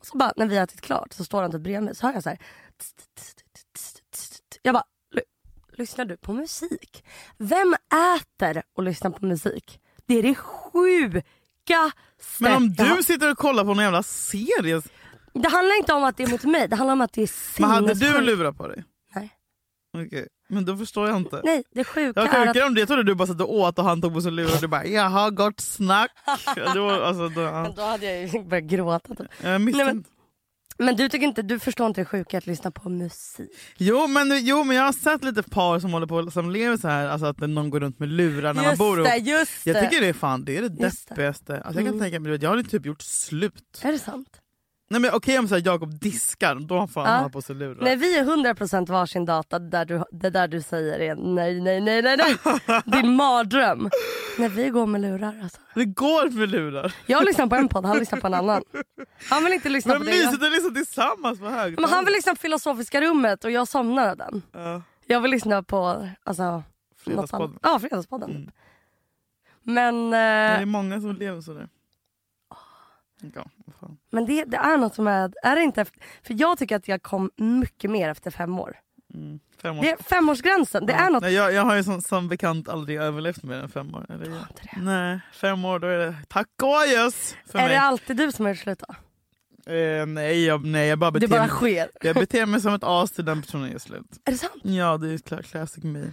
Så 0.05 0.17
bara 0.19 0.33
när 0.37 0.47
vi 0.47 0.57
har 0.57 0.65
ätit 0.65 0.81
klart 0.81 1.13
så 1.13 1.25
står 1.25 1.43
han 1.43 1.53
typ 1.53 1.61
bredvid 1.61 1.83
mig 1.83 1.95
så 1.95 2.07
hör 2.07 2.15
jag 2.15 2.23
så 2.23 2.29
här. 2.29 2.39
Jag 4.63 4.75
bara, 4.75 4.85
"Ly- 5.15 5.23
lyssnar 5.73 6.05
du 6.05 6.17
på 6.17 6.33
musik? 6.33 7.05
Vem 7.39 7.75
äter 8.15 8.63
och 8.77 8.83
lyssnar 8.83 9.11
på 9.11 9.27
musik? 9.27 9.81
Det 10.07 10.15
är 10.15 10.23
det 10.23 10.35
sjukaste 10.35 11.95
men 12.41 12.53
om 12.55 12.69
du 12.97 13.03
sitter 13.03 13.31
och 13.31 13.39
kollar 13.39 13.65
på 13.65 13.71
en 13.71 13.79
jävla 13.79 14.03
serie, 14.03 14.83
Det 15.33 15.49
handlar 15.49 15.77
inte 15.79 15.93
om 15.93 16.05
att 16.05 16.17
det 16.17 16.23
är 16.23 16.29
mot 16.31 16.45
mig, 16.45 16.69
det 16.69 16.77
handlar 16.77 16.93
om 16.93 17.01
att 17.01 17.13
det 17.13 17.23
är 17.23 17.61
men 17.61 17.71
hade 17.71 17.89
du 17.89 17.95
sinnessjukt. 17.95 18.27
lurar 18.27 18.53
på 18.53 18.69
dig? 18.69 18.85
Nej. 19.15 19.31
Okej, 19.97 20.29
men 20.49 20.65
då 20.65 20.77
förstår 20.77 21.09
jag 21.09 21.17
inte. 21.17 21.41
Nej, 21.45 21.65
det 21.75 21.85
sjuka 21.85 22.21
Jag 22.21 22.35
är 22.35 22.51
att 22.63 22.67
om 22.67 22.75
det, 22.75 22.81
jag 22.81 22.89
trodde 22.89 23.03
du 23.03 23.15
bara 23.15 23.27
satt 23.29 23.41
och 23.41 23.55
åt 23.55 23.79
och 23.79 23.85
han 23.85 24.03
tog 24.03 24.15
på 24.15 24.21
sig 24.21 24.33
lurar 24.33 24.55
och 24.55 24.61
du 24.61 24.67
bara 24.69 24.87
jaha 24.87 25.31
gott 25.31 25.61
snack. 25.61 26.11
Var, 26.75 27.01
alltså, 27.01 27.29
då, 27.29 27.41
ja. 27.41 27.63
Men 27.63 27.75
då 27.75 27.83
hade 27.83 28.07
jag 28.07 28.27
ju 28.29 28.43
börjat 28.49 28.65
gråta. 28.65 29.15
Typ. 29.15 29.27
Jag. 29.43 29.61
Nej, 29.61 30.03
Men 30.79 30.97
du 30.97 31.09
tycker 31.09 31.27
inte, 31.27 31.43
du 31.43 31.59
förstår 31.59 31.87
inte 31.87 32.01
det 32.01 32.05
sjuka 32.05 32.39
att 32.39 32.47
lyssna 32.47 32.71
på 32.71 32.89
musik? 32.89 33.51
Jo 33.77 34.07
men, 34.07 34.45
jo 34.47 34.65
men 34.65 34.77
jag 34.77 34.85
har 34.85 34.93
sett 34.93 35.25
lite 35.25 35.43
par 35.43 35.81
som 35.81 35.93
håller 35.93 36.07
på 36.07 36.31
som 36.31 36.51
lever 36.51 36.77
så 36.77 36.89
här, 36.89 37.09
alltså 37.09 37.27
att 37.27 37.39
någon 37.41 37.71
går 37.71 37.81
runt 37.81 37.99
med 37.99 38.09
lurar 38.09 38.55
när 38.55 38.63
man 38.63 38.65
Just 38.65 38.79
bor 38.79 38.99
ihop. 38.99 39.27
just 39.27 39.67
Jag 39.67 39.81
tycker 39.91 40.01
det 40.01 40.09
är 40.09 40.13
fan 40.13 40.45
det 40.45 40.57
är 40.57 40.63
det 40.69 40.83
Just 40.85 41.09
deppigaste. 41.09 41.53
Alltså, 41.55 41.81
jag 41.81 41.87
kan 41.89 41.95
Mm. 41.95 42.01
tänka 42.01 42.21
mig, 42.21 42.39
jag 42.43 42.51
har 42.51 42.63
typ 42.63 42.87
gjort 42.87 43.03
slut. 43.03 43.81
Är 43.83 43.93
det 43.93 43.99
sant? 43.99 44.29
Nej 44.95 45.01
men 45.01 45.11
okej 45.15 45.39
om 45.39 45.49
så 45.49 45.55
här, 45.55 45.63
Jakob 45.67 45.99
diskar, 46.01 46.55
då 46.55 46.87
får 46.87 47.01
han 47.01 47.15
Ja. 47.15 47.21
ha 47.23 47.29
på 47.29 47.43
sig 47.43 47.57
lurar. 47.57 47.85
Nej 47.85 47.97
vi 47.97 48.19
är 48.19 48.25
100% 48.25 48.89
varsin 48.91 49.25
data, 49.25 49.59
där 49.59 49.85
du, 49.85 50.05
det 50.11 50.31
där 50.31 50.49
du 50.49 50.63
säger 50.63 50.99
är 50.99 51.15
nej, 51.15 51.61
nej, 51.61 51.81
nej, 51.81 52.03
nej, 52.03 52.17
nej. 52.17 52.83
Din 53.03 53.15
mardröm. 53.17 53.91
Nej 54.39 54.49
vi 54.49 54.69
går 54.69 54.87
med 54.87 55.01
lurar 55.01 55.41
alltså. 55.43 55.59
Det 55.75 55.85
går 55.85 56.31
med 56.31 56.49
lurar. 56.49 56.95
Jag 57.07 57.25
lyssnar 57.25 57.47
på 57.47 57.55
en 57.55 57.69
podd, 57.69 57.85
han 57.85 57.99
lyssnar 57.99 58.21
på 58.21 58.27
en 58.27 58.35
annan. 58.35 58.63
Han 59.31 59.45
vill 59.45 59.53
inte 59.53 59.69
lyssna 59.69 59.93
Men 59.95 60.03
på 60.03 60.05
det. 60.07 60.17
jag- 60.17 60.27
mysigt 60.27 60.45
att 60.45 60.53
lyssna 60.53 60.71
tillsammans 60.71 61.39
på 61.39 61.47
högt. 61.47 61.81
Men 61.81 61.91
han 61.91 62.05
vill 62.05 62.15
lyssna 62.15 62.33
på 62.35 62.41
Filosofiska 62.41 63.01
rummet 63.01 63.45
och 63.45 63.51
jag 63.51 63.69
somnar 63.69 64.11
av 64.11 64.17
den. 64.17 64.43
Ja, 64.53 64.83
Jag 65.07 65.21
vill 65.21 65.31
lyssna 65.31 65.63
på 65.63 66.09
alltså, 66.25 66.63
Fredagspodden. 67.05 67.59
Ja, 67.63 67.79
Fredagspodden. 67.79 68.31
Mm. 68.31 68.45
typ. 68.47 68.55
Men, 69.63 70.11
Det 70.11 70.17
är 70.17 70.61
eh, 70.61 70.67
många 70.67 71.01
som 71.01 71.17
lever 71.17 71.41
sådär. 71.41 71.69
Ja, 73.35 73.47
fan. 73.81 73.97
men 74.11 74.27
det, 74.27 74.45
det 74.45 74.57
är 74.57 74.77
något 74.77 74.95
som 74.95 75.07
är, 75.07 75.33
är 75.43 75.57
det 75.57 75.63
inte 75.63 75.81
efter, 75.81 76.01
för 76.23 76.35
jag 76.39 76.59
tycker 76.59 76.77
att 76.77 76.89
jag 76.89 77.03
kom 77.03 77.31
mycket 77.37 77.91
mer 77.91 78.09
efter 78.09 78.31
fem 78.31 78.59
år. 78.59 78.77
Mm. 79.15 79.41
Fem 79.63 79.79
år. 79.79 79.83
Det 79.83 79.91
är 79.91 79.97
femårsgränsen, 80.03 80.87
det 80.87 80.93
Ja. 80.93 80.99
är 80.99 81.11
något. 81.11 81.23
Nej, 81.23 81.35
jag, 81.35 81.53
jag 81.53 81.63
har 81.63 81.77
ju 81.77 81.85
som, 81.85 82.01
som 82.03 82.29
bekant 82.29 82.69
aldrig 82.69 82.99
överlevt 82.99 83.43
mer 83.43 83.57
än 83.57 83.69
fem 83.69 83.95
år. 83.95 84.07
Eller, 84.09 84.25
det? 84.31 84.39
Nej, 84.83 85.21
fem 85.33 85.65
år 85.65 85.79
då 85.79 85.87
är 85.87 85.99
det 85.99 86.15
tack 86.29 86.49
och 86.63 86.77
adjöss 86.77 87.37
Är 87.53 87.59
mig. 87.59 87.69
det 87.69 87.81
alltid 87.81 88.17
du 88.17 88.33
som 88.33 88.45
har 88.45 88.53
gjort 88.53 88.59
slut 88.61 88.83
då? 88.89 88.95
Eh, 89.73 90.07
nej, 90.07 90.45
jag, 90.45 90.65
nej, 90.67 90.89
jag 90.89 90.99
bara 90.99 91.11
Det 91.11 91.21
beter, 91.21 91.29
bara 91.35 91.41
mig, 91.41 91.49
sker. 91.51 91.89
jag 92.01 92.15
beter 92.15 92.47
mig 92.47 92.61
som 92.61 92.75
ett 92.75 92.85
as 92.85 93.13
till 93.13 93.25
den 93.25 93.43
personen 93.43 93.71
gör 93.71 93.79
slut. 93.79 94.07
Är 94.25 94.33
det 94.33 94.39
sant? 94.39 94.53
Ja, 94.63 94.97
det 94.97 95.09
är 95.09 95.17
cla- 95.19 95.43
classic 95.43 95.85
me. 95.85 96.05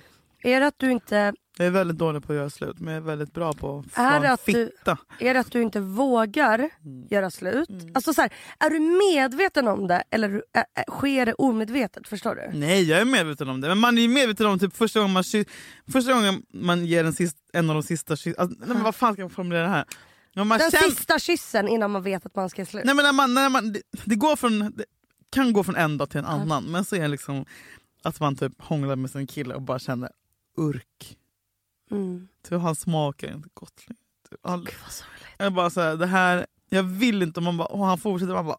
Är 0.44 0.60
det 0.60 0.68
att 0.68 0.76
du 0.80 0.92
inte, 0.92 1.34
Jag 1.58 1.68
är 1.68 1.72
väldigt 1.72 1.98
dålig 1.98 2.24
på 2.24 2.34
att 2.34 2.38
göra 2.38 2.50
slut 2.50 2.80
men 2.80 2.94
jag 2.94 3.02
är 3.04 3.06
väldigt 3.08 3.34
bra 3.34 3.54
på 3.54 3.80
att 3.94 3.98
Är 4.00 4.20
det 4.20 4.32
att 4.32 4.46
du- 4.46 4.54
fitta. 4.54 4.98
är 5.20 5.34
det 5.34 5.40
att 5.40 5.52
du 5.52 5.62
inte 5.62 5.80
vågar 5.80 6.56
Mm. 6.60 7.08
göra 7.10 7.32
slut? 7.32 7.70
Alltså 7.94 8.14
så 8.14 8.22
här, 8.22 8.34
är 8.60 8.70
du 8.70 8.80
medveten 8.80 9.68
om 9.68 9.88
det 9.88 10.04
eller 10.12 10.30
är, 10.30 10.66
är, 10.74 10.92
sker 10.92 11.26
det 11.26 11.34
omedvetet? 11.34 12.08
Förstår 12.08 12.36
du? 12.36 12.58
Nej 12.60 12.84
jag 12.84 13.02
är 13.02 13.06
medveten 13.06 13.50
om 13.50 13.62
det. 13.62 13.68
Men 13.68 13.78
man 13.80 13.98
är 13.98 14.02
ju 14.02 14.08
medveten 14.08 14.46
om 14.48 14.60
typ 14.60 14.76
första 14.78 15.00
gången 15.00 15.14
man, 15.14 15.24
första 15.92 16.14
gången 16.14 16.42
man 16.54 16.86
ger 16.86 17.04
en, 17.06 17.14
sist, 17.14 17.38
en 17.54 17.70
av 17.70 17.74
de 17.76 17.84
sista 17.84 18.16
kyss- 18.16 18.36
alltså, 18.38 18.58
nej, 18.60 18.68
men 18.70 18.84
Vad 18.84 18.96
fan 18.96 19.14
ska 19.14 19.22
jag 19.22 19.32
formulera 19.32 19.64
det 19.64 19.70
här? 19.70 19.86
Man 20.36 20.48
Den 20.60 20.72
känner- 20.72 20.90
sista 20.90 21.20
kyssen 21.20 21.68
innan 21.68 21.92
man 21.92 22.04
vet 22.04 22.26
att 22.26 22.36
man 22.36 22.50
ska 22.50 22.66
slut. 22.66 22.86
Nej, 22.86 22.96
men 22.96 23.06
när 23.06 23.14
man, 23.14 23.34
när 23.34 23.50
man, 23.50 23.72
det, 23.74 23.82
det, 24.06 24.16
går 24.16 24.36
från, 24.36 24.60
det 24.60 24.86
kan 25.30 25.54
gå 25.54 25.64
från 25.64 25.76
en 25.76 25.98
dag 25.98 26.10
till 26.10 26.20
en 26.20 26.26
annan 26.26 26.64
men 26.64 26.86
så 26.86 26.96
är 26.96 27.00
det 27.02 27.08
liksom 27.08 27.46
att 28.04 28.20
man 28.20 28.36
typ 28.36 28.54
hånglar 28.62 28.96
med 28.96 29.10
sin 29.12 29.28
kille 29.28 29.54
och 29.56 29.62
bara 29.62 29.80
känner 29.80 30.10
urk. 30.58 31.18
Mm. 31.92 32.28
Typ, 32.50 32.62
han 32.62 32.76
smakar 32.76 33.34
inte 33.34 33.50
gott 33.54 33.84
längre. 33.88 34.00
Typ, 34.30 34.40
han, 34.44 34.60
Gud 34.60 34.76
vad 34.84 34.92
sorgligt. 34.92 35.36
jag 35.38 35.54
bara 35.54 35.70
så 35.70 35.82
här, 35.82 35.96
det 35.96 36.06
här, 36.06 36.46
jag 36.70 36.84
vill 36.84 37.24
inte, 37.24 37.40
och 37.40 37.44
man 37.44 37.58
bara, 37.58 37.68
och 37.68 37.86
han 37.86 37.98
fortsätter, 37.98 38.34
man 38.34 38.46
bara, 38.46 38.58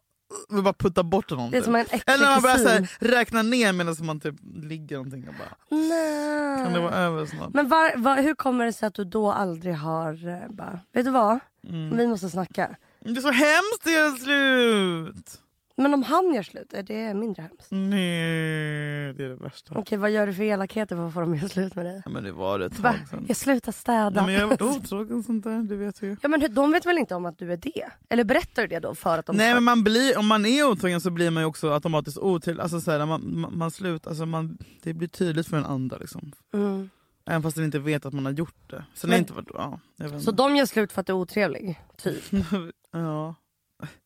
vill 0.49 0.63
bara 0.63 0.73
putta 0.73 1.03
bort 1.03 1.29
honom. 1.29 1.51
Det 1.51 1.57
är 1.57 1.61
typ. 1.61 1.65
som 1.65 1.75
en 1.75 1.85
Eller 2.05 2.31
man 2.31 2.41
börjar 2.41 2.57
så 2.57 2.67
här, 2.67 2.97
räkna 2.99 3.41
ner 3.41 3.73
medan 3.73 3.95
man 3.99 4.19
typ 4.19 4.35
ligger 4.55 4.95
någonting 4.95 5.27
och 5.27 5.33
bara, 5.33 5.77
Nej. 5.79 6.63
kan 6.63 6.73
det 6.73 6.79
vara 6.79 6.95
över 6.95 7.25
snart? 7.25 7.53
Men 7.53 7.69
var, 7.69 7.97
var, 7.97 8.21
hur 8.21 8.35
kommer 8.35 8.65
det 8.65 8.73
sig 8.73 8.87
att 8.87 8.93
du 8.93 9.03
då 9.03 9.31
aldrig 9.31 9.75
har 9.75 10.27
eh, 10.27 10.49
bara, 10.49 10.79
vet 10.93 11.05
du 11.05 11.11
vad? 11.11 11.39
Mm. 11.69 11.97
Vi 11.97 12.07
måste 12.07 12.29
snacka. 12.29 12.75
Det 12.99 13.09
är 13.09 13.21
så 13.21 13.31
hemskt 13.31 13.85
att 13.85 13.91
göra 13.91 14.11
slut! 14.11 15.42
Men 15.75 15.93
om 15.93 16.03
han 16.03 16.33
gör 16.33 16.43
slut, 16.43 16.73
är 16.73 16.83
det 16.83 17.13
mindre 17.13 17.41
hemskt? 17.41 17.67
Nej, 17.71 19.13
det 19.13 19.23
är 19.25 19.29
det 19.29 19.35
värsta. 19.35 19.73
Okej, 19.77 19.97
vad 19.97 20.11
gör 20.11 20.27
du 20.27 20.33
för 20.33 20.43
elakheter 20.43 20.95
för 20.95 21.07
att 21.07 21.13
få 21.13 21.19
dem 21.21 21.31
att 21.33 21.37
göra 21.37 21.49
slut 21.49 21.75
med 21.75 21.85
dig? 21.85 22.01
Ja, 22.05 22.11
men 22.11 22.23
det 22.23 22.31
var 22.31 22.59
det 22.59 22.65
ett 22.65 22.81
tag 22.81 22.95
sedan. 23.09 23.25
jag 23.27 23.37
slutar 23.37 23.71
städa. 23.71 24.09
Nej, 24.09 24.23
men 24.25 24.33
jag 24.33 24.41
har 24.41 24.47
varit 24.47 24.61
otrogen 24.61 25.17
och 25.17 25.25
sånt 25.25 25.43
där, 25.43 25.63
det 25.63 25.75
vet 25.75 26.01
ju. 26.01 26.15
Ja 26.21 26.29
men 26.29 26.41
hur- 26.41 26.49
de 26.49 26.71
vet 26.71 26.85
väl 26.85 26.97
inte 26.97 27.15
om 27.15 27.25
att 27.25 27.37
du 27.39 27.53
är 27.53 27.57
det? 27.57 27.89
Eller 28.09 28.23
berättar 28.23 28.61
du 28.61 28.67
det 28.67 28.79
då 28.79 28.95
för 28.95 29.17
att 29.17 29.25
de 29.25 29.35
Nej 29.35 29.47
ska... 29.47 29.53
men 29.55 29.63
man 29.63 29.83
blir, 29.83 30.17
om 30.17 30.27
man 30.27 30.45
är 30.45 30.63
otrogen 30.71 31.01
så 31.01 31.09
blir 31.11 31.31
man 31.31 31.43
ju 31.43 31.47
också 31.47 31.73
automatiskt 31.73 32.17
otrevlig. 32.17 32.61
Alltså, 32.63 32.81
så 32.81 32.91
här, 32.91 33.05
man, 33.05 33.39
man, 33.39 33.57
man 33.57 33.71
slut, 33.71 34.07
alltså, 34.07 34.25
man, 34.25 34.57
det 34.83 34.93
blir 34.93 35.07
tydligt 35.07 35.47
för 35.47 35.55
den 35.57 35.65
andra. 35.65 35.97
Liksom. 35.97 36.31
mm. 36.53 36.89
Även 37.25 37.43
fast 37.43 37.55
den 37.55 37.65
inte 37.65 37.79
vet 37.79 38.05
att 38.05 38.13
man 38.13 38.25
har 38.25 38.31
gjort 38.33 38.69
det. 38.69 38.85
Sen 38.93 39.09
Men- 39.09 39.15
är 39.15 39.19
inte, 39.19 39.33
ja, 39.53 39.79
jag 39.95 40.09
vet 40.09 40.23
Så 40.23 40.29
inte. 40.31 40.43
de 40.43 40.55
gör 40.55 40.65
slut 40.65 40.91
för 40.91 41.01
att 41.01 41.07
du 41.07 41.13
är 41.13 41.17
otrevlig? 41.17 41.79
Typ. 41.97 42.23
ja. 42.91 43.35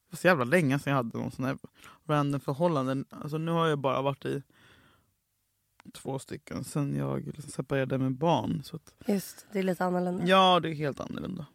Det 0.09 0.13
var 0.13 0.17
så 0.17 0.27
jävla 0.27 0.45
länge 0.45 0.79
sedan 0.79 0.91
jag 0.91 0.97
hade 0.97 1.17
någon 1.17 1.31
sån 1.31 1.45
här 1.45 1.57
random 2.07 2.39
förhållanden. 2.39 3.05
Alltså, 3.09 3.37
nu 3.37 3.51
har 3.51 3.67
jag 3.67 3.79
bara 3.79 4.01
varit 4.01 4.25
i 4.25 4.43
två 5.93 6.19
stycken 6.19 6.63
sen 6.63 6.95
jag 6.95 7.31
separerade 7.49 7.97
med 7.97 8.11
barn. 8.11 8.61
Så 8.63 8.75
att, 8.75 8.93
Just, 9.07 9.45
det 9.51 9.59
är 9.59 9.63
lite 9.63 9.85
annorlunda. 9.85 10.25
ja, 10.25 10.59
det 10.59 10.69
är 10.69 10.73
helt 10.73 10.99
annorlunda. 10.99 11.45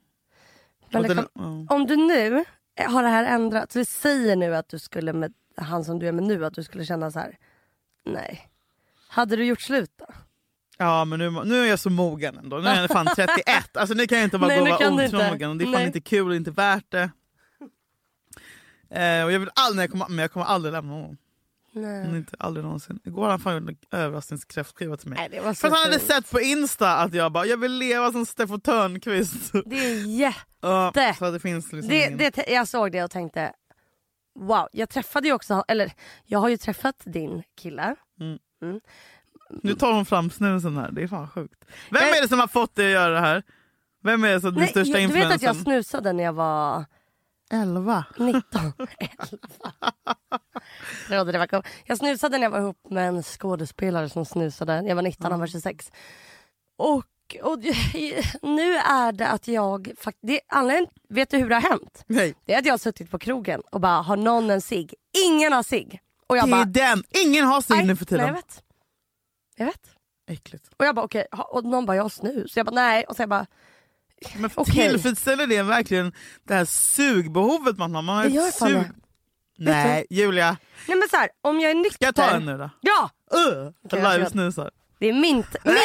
Men 0.91 1.03
Och 1.03 1.09
den- 1.09 1.27
ja. 1.35 1.67
om 1.75 1.87
du 1.87 1.97
nu 1.97 2.45
har 2.89 3.03
det 3.03 3.09
här 3.09 3.25
ändrats, 3.25 3.77
vi 3.77 3.85
säger 3.85 4.37
nu 4.37 4.57
att 4.57 4.69
du 4.69 4.79
skulle 4.79 5.13
med 5.13 5.33
han 5.57 5.85
som 5.85 5.99
du 5.99 6.09
är 6.09 6.13
med 6.13 6.25
nu, 6.25 6.45
att 6.47 6.55
du 6.55 6.63
skulle 6.65 6.85
känna 6.85 7.11
så 7.11 7.19
här. 7.19 7.39
nej. 8.07 8.49
Hade 9.09 9.37
du 9.37 9.45
gjort 9.45 9.61
slut 9.61 9.91
då? 9.97 10.07
Ja 10.79 11.05
men 11.05 11.19
nu, 11.19 11.31
nu 11.31 11.55
är 11.61 11.67
jag 11.67 11.79
så 11.79 11.91
mogen 11.91 12.39
ändå. 12.39 12.59
Nu 12.59 12.69
är 12.69 12.81
jag 12.81 12.91
fan 12.91 13.07
31. 13.17 13.77
Alltså 13.77 13.95
nu 13.95 14.07
kan 14.07 14.19
jag 14.19 14.27
inte 14.27 14.39
bara 14.39 14.47
Nej, 14.49 14.59
gå 14.59 14.73
och 14.73 14.81
kan 14.81 14.97
vara 14.97 15.07
otrogen. 15.07 15.59
Det 15.59 15.65
är 15.65 15.67
fan 15.67 15.73
Nej. 15.73 15.87
inte 15.87 16.01
kul 16.01 16.29
och 16.31 16.37
inte 16.37 16.51
värt 16.51 16.91
det. 16.91 17.11
Eh, 18.95 19.25
och 19.25 19.33
jag 19.33 19.39
vill 19.41 19.51
aldrig, 19.55 19.83
jag 19.85 19.91
kommer, 19.91 20.09
men 20.09 20.19
jag 20.19 20.33
kommer 20.33 20.47
aldrig 20.47 20.73
lämna 20.73 20.93
honom. 20.93 21.17
Nej. 21.75 22.17
Inte, 22.17 22.37
aldrig 22.39 22.65
någonsin. 22.65 23.01
Igår 23.05 23.23
hade 23.23 23.33
han 23.33 23.41
fan 23.41 23.55
gjort 23.55 23.69
en 23.91 23.99
överraskningskräftskiva 24.01 24.97
till 24.97 25.09
mig. 25.09 25.29
Nej 25.31 25.41
så 25.45 25.55
För 25.55 25.69
att 25.69 25.75
han 25.75 25.83
hade 25.83 25.99
fint. 25.99 26.11
sett 26.13 26.31
på 26.31 26.41
Insta 26.41 26.97
att 26.97 27.15
jag 27.15 27.33
bara, 27.33 27.47
jag 27.47 27.57
vill 27.57 27.73
leva 27.73 28.13
som 28.13 28.27
Steffo 28.27 28.59
Törnqvist. 28.59 29.53
Det 29.67 29.77
är 29.77 30.07
jätte... 30.19 30.39
Ja, 30.61 31.15
så 31.19 31.31
det 31.31 31.41
finns 31.41 31.73
liksom 31.73 31.89
Det, 31.89 31.97
ingen- 32.07 32.19
det, 32.19 32.45
jag 32.49 32.69
såg 32.69 32.93
det 32.93 33.05
och 33.05 33.11
tänkte 33.11 33.53
wow. 34.39 34.69
Jag 34.73 34.89
träffade 34.89 35.29
ju 35.29 35.35
också, 35.35 35.65
eller 35.69 35.93
jag 36.27 36.39
har 36.39 36.49
ju 36.49 36.57
träffat 36.57 36.97
din 37.05 37.43
kille. 37.61 37.97
Nu 39.63 39.75
tar 39.75 39.93
hon 39.93 40.07
fram 40.07 40.31
snusen 40.31 40.77
här, 40.77 40.91
det 40.93 41.03
är 41.03 41.09
fan 41.09 41.29
sjukt. 41.29 41.65
Vem 41.91 42.03
Jag- 42.03 42.17
är 42.19 42.23
det 42.23 42.29
som 42.29 42.39
har 42.41 42.47
fått 42.49 42.75
dig 42.75 42.87
att 42.87 42.93
göra 43.03 43.15
det 43.15 43.21
här? 43.21 43.43
Vem 44.03 44.25
är 44.25 44.29
det 44.33 44.41
som 44.41 44.51
den 44.51 44.59
Nej, 44.61 44.69
största 44.69 44.99
jag, 45.01 45.11
du 45.11 45.15
vet 45.15 45.33
att 45.35 45.43
jag 45.43 45.57
snusade 45.57 46.13
när 46.13 46.25
jag 46.25 46.33
var 46.33 46.85
11. 47.53 48.05
19. 48.19 48.73
11. 51.11 51.33
det 51.33 51.39
var 51.39 51.47
kom- 51.47 51.63
jag 51.85 51.99
snusade 51.99 52.39
när 52.39 52.43
jag 52.45 52.51
var 52.51 52.59
ihop 52.59 52.91
med 52.91 53.09
en 53.09 53.23
skådespelare 53.23 54.09
som 54.09 54.25
snusade. 54.25 54.83
Jag 54.87 54.95
var 54.97 55.03
19, 55.03 55.31
han 55.31 55.41
var 55.41 55.47
26. 55.47 55.93
Och, 56.79 57.07
och 57.43 57.59
nu 58.43 58.75
är 58.77 59.13
det 59.13 59.29
att 59.29 59.49
jag... 59.49 59.93
Det, 60.21 60.41
anledningen, 60.49 60.91
vet 61.09 61.31
du 61.31 61.37
hur 61.39 61.49
det 61.49 61.55
har 61.55 61.63
hänt? 61.63 62.05
Nej. 62.07 62.35
Det 62.45 62.55
är 62.55 62.59
att 62.59 62.67
jag 62.67 62.73
har 62.73 62.79
suttit 62.79 63.11
på 63.11 63.19
krogen 63.19 63.61
och 63.71 63.81
bara, 63.81 64.03
har 64.03 64.17
någon 64.17 64.51
en 64.51 64.61
cigg? 64.61 64.95
Ingen 65.27 65.53
har 65.53 65.63
cigg. 65.63 66.01
Och 66.27 66.37
jag 66.37 66.47
Det 66.47 66.51
bara, 66.51 66.61
är 66.61 66.67
den! 66.67 67.03
Ingen 67.27 67.45
har 67.45 67.65
"Nej, 67.69 67.87
nu 67.87 67.97
för 67.97 68.07
nej, 68.11 68.21
jag 68.21 68.27
tiden. 68.29 68.35
vet. 68.35 68.63
Jag 69.57 69.67
vet. 69.67 69.91
Äckligt. 70.31 70.71
Och 70.77 70.85
jag 70.87 70.95
bara 70.95 71.05
okej, 71.05 71.27
ha- 71.33 71.45
och 71.45 71.65
någon 71.65 71.87
bara 71.87 71.97
jag 71.97 72.05
har 72.05 72.09
snus. 72.09 72.57
Jag 72.57 72.67
bara 72.67 72.75
nej. 72.75 73.05
Och 73.05 73.17
så 73.17 73.23
jag 73.23 73.29
bara 73.29 73.47
Men 74.37 74.50
Okej. 74.55 74.75
tillfredsställer 74.88 75.47
det 75.47 75.62
verkligen 75.62 76.12
det 76.45 76.55
här 76.55 76.64
sugbehovet 76.64 77.79
man 77.79 77.95
har? 77.95 78.02
Man 78.02 78.17
har 78.17 78.25
Det 78.25 78.31
gör 78.31 78.50
sug... 78.50 78.75
det. 78.76 78.91
Nej, 79.59 80.07
Julia. 80.11 80.57
nej 80.88 80.99
men 80.99 81.09
så 81.09 81.17
här, 81.17 81.29
om 81.43 81.61
jag 81.61 81.71
är 81.71 81.75
nykter. 81.75 81.95
Ska 81.95 82.05
jag 82.05 82.14
ta 82.14 82.31
en 82.31 82.45
nu 82.47 82.59
då? 82.59 82.71
Ja! 82.81 83.11
Uh, 83.35 83.71
jag 83.91 84.19
live-snusar. 84.19 84.71
Det 84.99 85.09
är 85.09 85.12
mint, 85.12 85.64
mint 85.64 85.79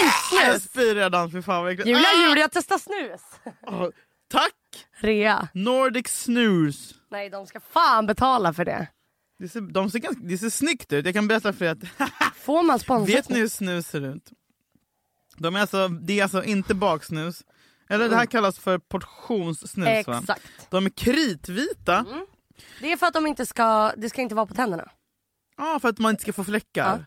Jag 0.46 0.62
spyr 0.62 0.96
redan, 0.96 1.32
fy 1.32 1.42
fan 1.42 1.68
äckligt. 1.68 1.88
Julia, 1.88 2.08
Ah! 2.16 2.30
Julia 2.30 2.50
testar 2.52 2.78
snus. 2.78 3.22
Ah, 3.68 3.90
Tack! 4.32 4.54
Rea. 5.00 5.48
Nordic 5.54 6.08
snus. 6.08 6.94
Nej 7.12 7.30
de 7.30 7.48
ska 7.48 7.60
fan 7.60 8.06
betala 8.06 8.54
för 8.54 8.66
det. 8.66 8.88
Det 9.40 9.50
ser, 9.50 9.62
de 9.62 9.92
ser 9.92 10.00
ganska, 10.00 10.22
det 10.24 10.38
ser 10.38 10.50
snyggt 10.50 10.94
ut. 10.94 11.06
Jag 11.06 11.14
kan 11.14 11.28
berätta 11.28 11.54
för 11.54 11.66
er 11.66 11.70
att 11.70 11.78
Får 12.36 12.64
man 12.64 12.80
sponsra? 12.80 13.16
Vet 13.16 13.30
ni 13.30 13.40
hur 13.40 13.48
snus 13.48 13.88
ser 13.88 14.02
ut? 14.16 14.32
De 15.38 15.56
är 15.56 15.60
alltså, 15.60 15.88
det 15.88 16.20
är 16.20 16.24
alltså 16.24 16.44
inte 16.44 16.74
baksnus. 16.74 17.44
Eller 17.90 18.10
det 18.10 18.16
här 18.16 18.26
kallas 18.26 18.60
för 18.60 18.78
portionssnus 18.78 20.08
va? 20.08 20.18
Exakt. 20.18 20.68
De 20.70 20.86
är 20.86 20.90
kritvita. 20.90 22.06
Det 22.82 22.92
är 22.92 22.98
för 22.98 23.08
att 23.08 23.14
de 23.14 23.28
inte 23.28 23.46
ska, 23.46 23.92
det 23.98 24.10
ska 24.10 24.22
inte 24.22 24.36
vara 24.36 24.46
på 24.46 24.56
tänderna. 24.56 24.90
Ja, 25.58 25.80
för 25.82 25.90
att 25.90 26.00
man 26.00 26.10
inte 26.10 26.22
ska 26.22 26.34
få 26.34 26.44
fläckar. 26.44 27.06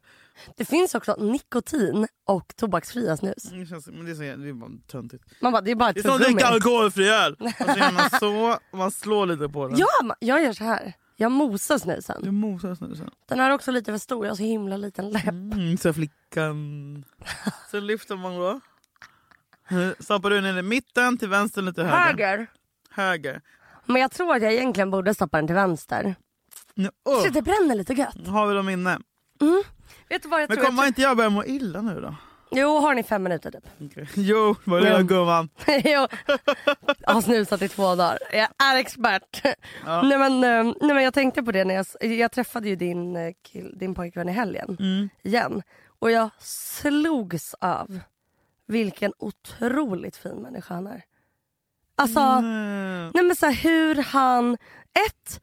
Det 0.56 0.64
finns 0.64 0.94
också 0.94 1.16
nikotin 1.18 2.06
och 2.26 2.56
tobaksfria 2.56 3.16
snus. 3.16 3.42
Det, 3.42 3.66
känns, 3.66 3.86
men 3.86 4.04
det, 4.04 4.10
är 4.10 4.14
så, 4.14 4.20
det 4.20 4.48
är 4.48 4.52
bara 4.52 4.70
töntigt. 4.86 5.24
Man 5.40 5.52
bara, 5.52 5.62
det 5.62 5.70
är 5.70 5.74
bara 5.74 5.90
ett 5.90 5.94
Det 5.94 6.00
är 6.00 6.02
som 6.02 6.12
att 6.12 6.22
dricka 6.22 6.46
alkoholfri 6.46 7.08
öl. 7.08 7.36
Och 7.40 7.50
så 7.58 7.78
gör 7.78 7.92
man 7.92 8.10
så, 8.20 8.58
man 8.76 8.90
slår 8.90 9.26
lite 9.26 9.48
på 9.48 9.68
den. 9.68 9.78
Ja, 9.78 10.16
jag 10.20 10.42
gör 10.42 10.52
så 10.52 10.64
här. 10.64 10.92
Jag 11.16 11.32
mosar 11.32 11.78
snusen. 11.78 12.22
Du 12.22 12.30
mosar 12.30 12.74
snusen. 12.74 13.10
Den 13.28 13.40
är 13.40 13.50
också 13.50 13.70
lite 13.70 13.92
för 13.92 13.98
stor, 13.98 14.26
jag 14.26 14.30
har 14.30 14.36
så 14.36 14.42
himla 14.42 14.76
liten 14.76 15.10
läpp. 15.10 15.28
Mm, 15.28 15.76
så 15.76 15.92
flickan. 15.92 17.04
Sen 17.70 17.86
lyfter 17.86 18.16
man 18.16 18.34
då. 18.34 18.60
Stoppar 19.98 20.30
du 20.30 20.40
ner 20.40 20.58
i 20.58 20.62
mitten, 20.62 21.18
till 21.18 21.28
vänster 21.28 21.62
lite 21.62 21.82
höger. 21.84 22.06
Höger. 22.06 22.46
Höger. 22.90 23.40
Men 23.86 24.02
jag 24.02 24.10
tror 24.10 24.36
att 24.36 24.42
jag 24.42 24.52
egentligen 24.52 24.90
borde 24.90 25.14
stoppa 25.14 25.36
den 25.36 25.46
till 25.46 25.54
vänster. 25.56 26.14
Nu, 26.74 26.90
Så 27.04 27.26
oh, 27.26 27.32
det 27.32 27.42
bränner 27.42 27.74
lite 27.74 27.92
gött. 27.94 28.26
har 28.26 28.46
vi 28.46 28.54
dem 28.54 28.68
inne. 28.68 28.98
Vet 30.08 30.22
du 30.22 30.28
vad 30.28 30.42
jag 30.42 30.48
Men 30.48 30.56
tror? 30.58 30.66
kommer 30.66 30.82
jag 30.82 30.88
inte 30.90 31.02
jag 31.02 31.16
börja 31.16 31.30
må 31.30 31.44
illa 31.44 31.80
nu 31.82 31.94
då? 31.94 32.00
tror... 32.00 32.14
Jo, 32.52 32.78
har 32.78 32.94
ni 32.94 33.02
fem 33.02 33.22
minuter 33.22 33.50
typ? 33.50 33.64
Okay. 33.90 34.06
Jo, 34.14 34.54
vad 34.64 34.80
är 34.80 34.84
det 34.84 34.94
Mm. 34.94 35.06
gumman? 35.06 35.48
jo. 35.66 36.06
Jag 36.98 37.14
har 37.14 37.22
snusat 37.22 37.62
i 37.62 37.68
två 37.68 37.94
dagar. 37.94 38.18
Jag 38.32 38.48
är 38.72 38.76
expert. 38.76 39.42
Ja. 39.86 40.02
Nej, 40.02 40.18
men, 40.18 40.32
eh, 40.44 40.64
nej 40.80 40.94
men 40.94 41.02
jag 41.04 41.14
tänkte 41.14 41.42
på 41.42 41.52
det 41.52 41.64
när 41.64 41.74
jag, 41.74 42.12
jag 42.12 42.32
träffade 42.32 42.68
ju 42.68 42.76
din, 42.76 43.16
eh, 43.16 43.32
kill, 43.52 43.78
din 43.78 43.94
pojkvän 43.94 44.28
i 44.28 44.32
helgen 44.32 44.76
Mm. 44.80 45.08
igen. 45.22 45.62
Och 45.98 46.10
jag 46.10 46.30
slogs 46.38 47.54
av 47.60 47.98
vilken 48.70 49.12
otroligt 49.18 50.16
fin 50.16 50.36
människa 50.36 50.74
han 50.74 50.86
är. 50.86 51.02
Alltså, 51.94 52.20
Mm. 52.20 53.10
nej 53.14 53.24
men 53.24 53.36
så 53.36 53.46
här, 53.46 53.52
hur 53.52 53.94
han... 54.02 54.54
Ett, 55.06 55.40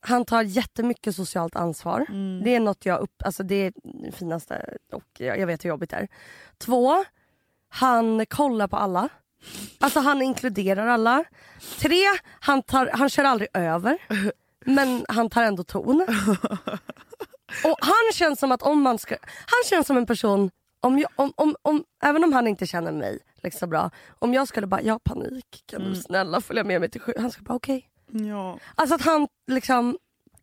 han 0.00 0.24
tar 0.24 0.42
jättemycket 0.42 1.16
socialt 1.16 1.56
ansvar. 1.56 2.06
Mm. 2.08 2.40
Det 2.44 2.54
är 2.54 2.60
något 2.60 2.86
jag 2.86 3.00
upp, 3.00 3.22
alltså 3.24 3.42
det 3.42 3.54
är 3.54 3.72
det 4.04 4.12
finaste 4.12 4.76
och 4.92 5.04
jag, 5.18 5.38
jag 5.38 5.46
vet 5.46 5.64
hur 5.64 5.68
jobbigt 5.68 5.90
det 5.90 5.96
är. 5.96 6.08
Två, 6.58 7.04
han 7.68 8.26
kollar 8.26 8.68
på 8.68 8.76
alla. 8.76 9.08
Alltså 9.80 10.00
han 10.00 10.22
inkluderar 10.22 10.86
alla. 10.86 11.24
Tre, 11.78 12.02
han, 12.40 12.62
tar, 12.62 12.90
han 12.92 13.08
kör 13.10 13.24
aldrig 13.24 13.48
över. 13.54 13.98
Men 14.64 15.04
han 15.08 15.30
tar 15.30 15.42
ändå 15.42 15.64
ton. 15.64 16.06
Och 17.64 17.76
han 17.80 18.12
känns 18.14 18.40
som 18.40 18.52
att 18.52 18.62
om 18.62 18.82
man 18.82 18.98
ska, 18.98 19.16
han 19.24 19.62
känns 19.70 19.86
som 19.86 19.96
en 19.96 20.06
person, 20.06 20.50
om 20.82 20.98
jag, 20.98 21.10
om, 21.16 21.32
om, 21.36 21.56
om, 21.62 21.84
även 22.02 22.24
om 22.24 22.32
han 22.32 22.46
inte 22.46 22.66
känner 22.66 22.92
mig 22.92 23.18
liksom 23.42 23.70
bra. 23.70 23.90
Om 24.18 24.34
jag 24.34 24.48
skulle 24.48 24.66
bara, 24.66 24.82
jag 24.82 24.94
har 24.94 24.98
panik, 24.98 25.62
kan 25.66 25.82
du 25.82 25.96
snälla 25.96 26.40
följa 26.40 26.64
med 26.64 26.80
mig 26.80 26.90
till 26.90 27.00
sjukhuset? 27.00 27.22
Han 27.22 27.30
skulle 27.30 27.44
bara 27.44 27.54
okej. 27.54 27.88
Ja. 28.12 28.58
Alltså 28.74 28.94
att 28.94 29.02
han 29.02 29.28
liksom 29.46 29.98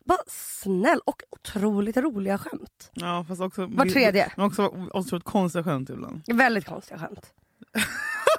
bara 0.06 0.20
snäll 0.28 1.00
och 1.06 1.22
otroligt 1.30 1.98
roliga 1.98 2.38
skämt. 2.38 2.92
Ja, 2.94 3.26
fast 3.28 3.42
också, 3.42 3.66
Var 3.66 3.86
tredje. 3.86 4.32
Men 4.36 4.46
också 4.46 4.68
otroligt 4.94 5.24
konstiga 5.26 5.64
skämt 5.64 5.90
ibland. 5.90 6.22
Väldigt 6.28 6.66
konstiga 6.66 7.00
skämt. 7.00 7.34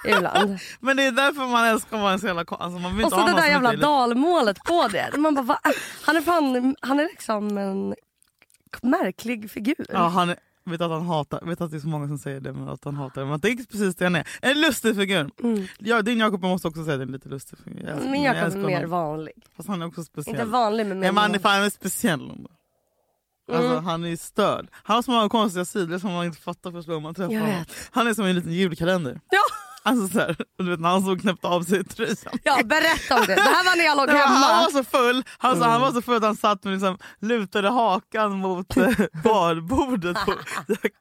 Ibland. 0.04 0.58
Men 0.80 0.96
det 0.96 1.02
är 1.02 1.12
därför 1.12 1.46
man 1.46 1.64
älskar 1.64 1.96
att 1.96 2.02
vara 2.02 2.18
så 2.18 2.26
jävla 2.26 2.44
alltså 2.48 2.78
man 2.78 2.96
vill 2.96 3.04
Och 3.04 3.12
så 3.12 3.26
det 3.26 3.32
där 3.32 3.46
jävla 3.46 3.72
dalmålet 3.72 4.64
på 4.64 4.88
det. 4.88 5.16
Man 5.16 5.34
bara, 5.34 5.42
va? 5.42 5.60
Han 6.02 6.16
är 6.16 6.20
fan, 6.20 6.76
han 6.80 7.00
är 7.00 7.04
liksom 7.04 7.58
en 7.58 7.94
märklig 8.82 9.50
figur. 9.50 9.86
Ja, 9.88 10.08
han 10.08 10.30
är, 10.30 10.36
vet 10.64 10.80
att 10.80 10.90
han 10.90 11.06
hatar, 11.06 11.40
vet 11.46 11.60
att 11.60 11.70
det 11.70 11.76
är 11.76 11.80
så 11.80 11.88
många 11.88 12.06
som 12.08 12.18
säger 12.18 12.40
det 12.40 12.52
men 12.52 12.68
att 12.68 12.84
han 12.84 12.96
hatar 12.96 13.20
det. 13.20 13.26
Men 13.26 13.40
det 13.40 13.48
är 13.48 13.56
precis 13.56 13.96
det 13.96 14.04
han 14.04 14.14
är. 14.16 14.28
En 14.42 14.60
lustig 14.60 14.96
figur. 14.96 15.30
Mm. 15.42 15.66
Ja, 15.78 16.02
din 16.02 16.18
Jakob 16.18 16.42
måste 16.42 16.68
också 16.68 16.84
säga 16.84 16.96
det 16.96 17.02
är 17.02 17.06
en 17.06 17.12
lite 17.12 17.28
lustig 17.28 17.58
figur. 17.58 17.86
Jag 17.88 18.10
Min 18.10 18.22
Jakob 18.22 18.52
är 18.52 18.56
mer 18.66 18.74
honom. 18.74 18.90
vanlig. 18.90 19.32
Fast 19.56 19.68
han 19.68 19.82
är 19.82 19.86
också 19.86 20.04
speciell. 20.04 20.36
Inte 20.36 20.46
vanlig 20.50 20.86
men 20.86 20.98
mer 20.98 21.06
men 21.12 21.16
han 21.16 21.24
är 21.24 21.28
vanlig. 21.28 21.42
fan 21.42 21.62
är 21.62 21.70
speciell. 21.70 22.30
Alltså, 22.30 23.70
Mm. 23.70 23.84
Han 23.84 24.04
är 24.04 24.16
störd. 24.16 24.68
Han 24.72 24.94
har 24.96 25.02
så 25.02 25.10
många 25.10 25.28
konstiga 25.28 25.64
sidor 25.64 25.98
som 25.98 26.12
man 26.12 26.26
inte 26.26 26.40
fattar 26.40 26.72
först 26.72 26.88
när 26.88 27.00
man 27.00 27.14
träffar 27.14 27.34
honom. 27.34 27.64
Han 27.90 28.06
är 28.06 28.14
som 28.14 28.24
en 28.24 28.34
liten 28.34 28.52
julkalender. 28.52 29.20
Ja. 29.30 29.38
Alltså 29.82 30.08
så 30.08 30.18
här, 30.18 30.36
du 30.58 30.70
vet 30.70 30.80
när 30.80 30.88
han 30.88 31.02
såg 31.04 31.20
knäppte 31.20 31.46
av 31.48 31.62
sig 31.62 31.84
tröjan. 31.84 32.16
ja, 32.44 32.60
berätta 32.64 33.14
om 33.20 33.26
det. 33.26 33.34
Det 33.34 33.40
här 33.40 33.64
var 33.64 33.76
när 33.76 33.84
jag 33.84 33.96
låg 33.96 34.06
men 34.12 34.16
Han 34.16 34.34
hemma. 34.42 34.62
var 34.62 34.70
så 34.70 34.84
full 34.84 35.24
alltså, 35.38 35.64
Mm. 35.64 35.70
han 35.70 35.80
var 35.80 35.92
så 35.92 36.02
full 36.02 36.16
att 36.16 36.22
han 36.22 36.36
satt 36.36 36.64
med 36.64 36.72
liksom, 36.72 36.98
lutade 37.20 37.68
hakan 37.70 38.38
mot 38.38 38.76
eh, 38.76 38.88
barbordet 39.24 40.16
på 40.26 40.34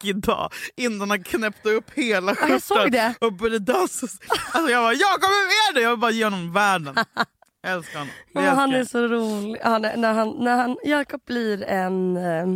idag 0.02 0.52
innan 0.76 1.10
han 1.10 1.22
knäppte 1.24 1.70
upp 1.70 1.90
hela 1.94 2.34
Ja, 2.48 2.58
skjortan 2.58 3.14
och 3.20 3.32
började 3.32 3.58
dansa. 3.58 4.06
Alltså, 4.52 4.70
jag 4.72 4.84
bara, 4.84 4.92
jag 4.94 5.20
kommer 5.20 5.68
med 5.68 5.74
dig! 5.74 5.82
Jag 5.82 5.90
vill 5.90 5.98
bara 6.00 6.10
ge 6.10 6.24
honom 6.24 6.52
världen. 6.52 6.94
Jag 7.62 7.72
älskar 7.72 7.98
honom. 7.98 8.14
Det 8.34 8.42
Ja, 8.42 8.50
han 8.54 8.74
älskar 8.74 8.98
är 9.02 9.08
så 9.08 9.14
rolig. 9.14 9.60
Han 9.64 9.84
är, 9.84 9.96
när 9.96 10.12
han, 10.14 10.28
när 10.38 10.56
han, 10.56 10.76
Jakob 10.84 11.20
blir 11.26 11.62
en... 11.64 12.16
eh, 12.16 12.46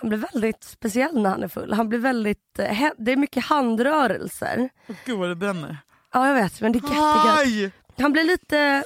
han 0.00 0.08
blir 0.08 0.18
väldigt 0.18 0.64
speciell 0.64 1.22
när 1.22 1.30
han 1.30 1.42
är 1.42 1.48
full. 1.48 1.72
Han 1.72 1.88
blir 1.88 1.98
väldigt, 1.98 2.58
eh, 2.58 2.88
det 2.98 3.12
är 3.12 3.16
mycket 3.16 3.44
handrörelser. 3.44 4.68
Åh, 4.88 4.96
Gud 5.04 5.18
vad 5.18 5.28
det 5.28 5.36
bränner. 5.36 5.76
Ja 6.12 6.26
jag 6.28 6.34
vet 6.34 6.60
men 6.60 6.72
det 6.72 6.78
är 6.78 6.82
jättegött. 6.82 7.72
Han 7.98 8.12
blir 8.12 8.24
lite... 8.24 8.84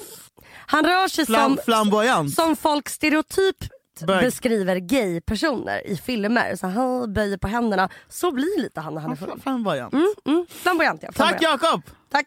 Han 0.66 0.84
rör 0.84 1.08
sig 1.08 1.26
Flam, 1.26 1.56
som, 1.56 1.64
flamboyant. 1.64 2.34
som 2.34 2.56
folk 2.56 2.88
stereotypt 2.88 3.68
Bög. 4.06 4.24
beskriver 4.24 4.76
gay-personer 4.76 5.86
i 5.86 5.96
filmer. 5.96 6.56
Så 6.56 6.66
han 6.66 7.12
böjer 7.12 7.36
på 7.36 7.48
händerna. 7.48 7.88
Så 8.08 8.30
blir 8.32 8.62
lite 8.62 8.80
han 8.80 8.94
när 8.94 9.00
han 9.00 9.12
är 9.12 9.16
full. 9.16 9.40
Flamboyant. 9.42 9.92
Mm, 9.92 10.14
mm. 10.24 10.46
Flamboyant 10.50 11.02
ja. 11.02 11.12
Tack 11.12 11.38
Flamboyant. 11.38 11.62
Jakob! 11.62 11.82
Tack. 12.10 12.26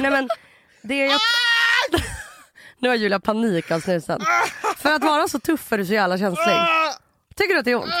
Nej 0.00 0.10
men, 0.10 0.28
det 0.82 0.96
jag... 0.96 1.20
nu 2.80 2.88
har 2.88 2.96
Julia 2.96 3.20
panik 3.20 3.70
av 3.70 3.80
snusen. 3.80 4.20
För 4.76 4.92
att 4.94 5.04
vara 5.04 5.28
så 5.28 5.38
tuff 5.38 5.72
är 5.72 5.78
du 5.78 5.86
så 5.86 5.92
jävla 5.92 6.18
känslig. 6.18 6.56
Tycker 7.36 7.54
du 7.54 7.58
att 7.58 7.64
det 7.64 7.70
är 7.70 7.76
ont? 7.76 7.92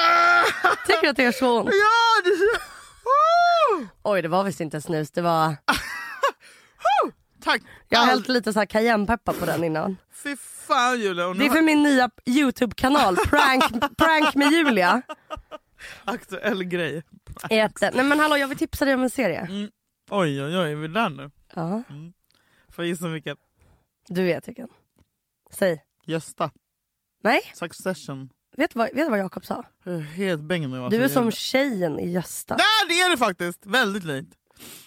Tycker 0.86 1.02
du 1.02 1.08
att 1.08 1.16
det 1.16 1.22
gör 1.22 1.32
så 1.32 1.60
ont? 1.60 1.70
Ja, 1.72 2.22
det 2.24 2.30
är... 2.30 2.60
Oh! 3.80 3.86
Oj 4.02 4.22
det 4.22 4.28
var 4.28 4.44
visst 4.44 4.60
inte 4.60 4.80
snus, 4.80 5.10
det 5.10 5.22
var... 5.22 5.56
Tack! 7.44 7.62
Jag 7.88 7.98
har 7.98 8.06
hällt 8.06 8.28
lite 8.28 8.52
så 8.52 8.58
här 8.58 8.66
cayennepeppar 8.66 9.32
på 9.32 9.46
den 9.46 9.64
innan. 9.64 9.96
Fy 10.22 10.36
fan 10.36 11.00
Julia. 11.00 11.34
Det 11.34 11.46
är 11.46 11.50
för 11.50 11.62
min 11.62 11.82
nya 11.82 12.10
Youtube-kanal, 12.26 13.16
Prank, 13.16 13.96
Prank 13.96 14.34
med 14.34 14.52
Julia. 14.52 15.02
Aktuell 16.04 16.64
grej. 16.64 17.02
Heter. 17.50 17.92
Nej 17.94 18.04
men 18.04 18.20
hallå 18.20 18.36
jag 18.36 18.48
vill 18.48 18.58
tipsa 18.58 18.84
dig 18.84 18.94
om 18.94 19.02
en 19.02 19.10
serie. 19.10 19.40
Mm. 19.40 19.70
Oj 20.10 20.42
oj 20.42 20.58
oj, 20.58 20.72
är 20.72 20.76
vi 20.76 20.88
där 20.88 21.08
nu? 21.08 21.30
Ja, 21.54 21.82
Får 22.72 22.84
jag 22.84 22.86
gissa 22.86 23.08
vilket? 23.08 23.38
Du 24.08 24.24
vet 24.24 24.48
vilken. 24.48 24.68
Säg. 25.50 25.82
Gösta. 26.06 26.50
Nej, 27.22 27.40
Succession. 27.54 28.30
vet 28.56 28.70
du 28.70 28.78
vad, 28.78 28.94
vet 28.94 29.10
vad 29.10 29.18
Jakob 29.18 29.46
sa? 29.46 29.64
Jag 29.84 29.94
är 29.94 30.00
helt 30.00 30.42
bäng 30.42 30.70
nu. 30.70 30.88
Du 30.88 31.04
är 31.04 31.08
som 31.08 31.30
tjejen 31.30 31.98
i 31.98 32.10
Gösta. 32.10 32.56
Nej 32.56 32.88
det 32.88 33.00
är 33.00 33.10
det 33.10 33.16
faktiskt! 33.16 33.66
Väldigt 33.66 34.04
likt. 34.04 34.34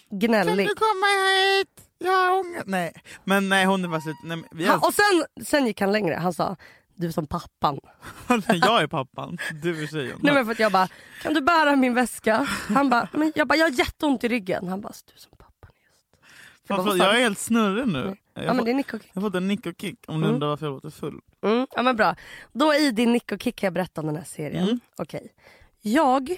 Kan 0.09 0.19
Gnällig. 0.19 0.67
du 0.67 0.75
komma 0.75 1.05
hit? 1.05 1.89
Jag 1.97 2.11
har 2.11 2.39
ångest. 2.39 2.65
Nej. 2.65 2.93
Men 3.23 3.49
nej 3.49 3.65
hon 3.65 3.93
är 3.93 3.99
slut. 3.99 4.15
Nej, 4.23 4.43
vi 4.51 4.63
älskar... 4.63 4.87
och 4.87 4.93
sen, 4.93 5.45
sen 5.45 5.65
gick 5.67 5.81
han 5.81 5.91
längre. 5.91 6.15
Han 6.15 6.33
sa 6.33 6.55
du 6.95 7.07
är 7.07 7.11
som 7.11 7.27
pappan. 7.27 7.79
jag 8.47 8.81
är 8.81 8.87
pappan, 8.87 9.37
du 9.61 9.83
är 9.83 9.87
tjejen. 9.87 10.19
Nej, 10.21 10.33
men 10.33 10.45
för 10.45 10.51
att 10.51 10.59
jag 10.59 10.71
bara, 10.71 10.87
kan 11.21 11.33
du 11.33 11.41
bära 11.41 11.75
min 11.75 11.93
väska? 11.93 12.47
Han 12.67 12.89
bara, 12.89 13.07
men 13.13 13.31
jag, 13.35 13.47
bara, 13.47 13.55
jag 13.55 13.65
har 13.65 13.79
jätteont 13.79 14.23
i 14.23 14.27
ryggen. 14.27 14.67
Han 14.67 14.81
bara, 14.81 14.93
du 15.05 15.13
är 15.13 15.19
som 15.19 15.31
pappan. 15.37 15.71
Just. 15.89 16.67
Fan, 16.67 16.85
bara, 16.85 16.95
jag 16.95 17.15
är 17.15 17.19
helt 17.19 17.39
snurrig 17.39 17.87
nu. 17.87 18.05
Nej. 18.05 18.22
Jag 18.33 18.45
Ja 18.45 18.53
men 18.53 18.65
det 18.65 18.71
är 18.71 18.75
Nick 18.75 18.93
och 18.93 19.01
Kick. 19.01 19.11
jag 19.13 19.23
fått 19.23 19.35
en 19.35 19.47
nick 19.47 19.65
och 19.65 19.73
kick 19.81 19.99
om 20.07 20.15
du 20.21 20.23
Mm. 20.25 20.33
undrar 20.33 20.47
varför 20.47 20.65
jag 20.65 20.73
låter 20.73 20.89
full. 20.89 21.19
Mm, 21.45 21.67
ja 21.75 21.81
men 21.81 21.95
bra. 21.95 22.15
Då 22.53 22.73
i 22.73 22.91
din 22.91 23.13
Nick 23.13 23.31
och 23.31 23.41
Kick 23.41 23.55
kan 23.55 23.67
jag 23.67 23.73
berätta 23.73 24.01
om 24.01 24.07
den 24.07 24.15
här 24.15 24.23
serien. 24.23 24.63
Mm. 24.63 24.79
Okej. 24.97 25.33
Jag 25.81 26.35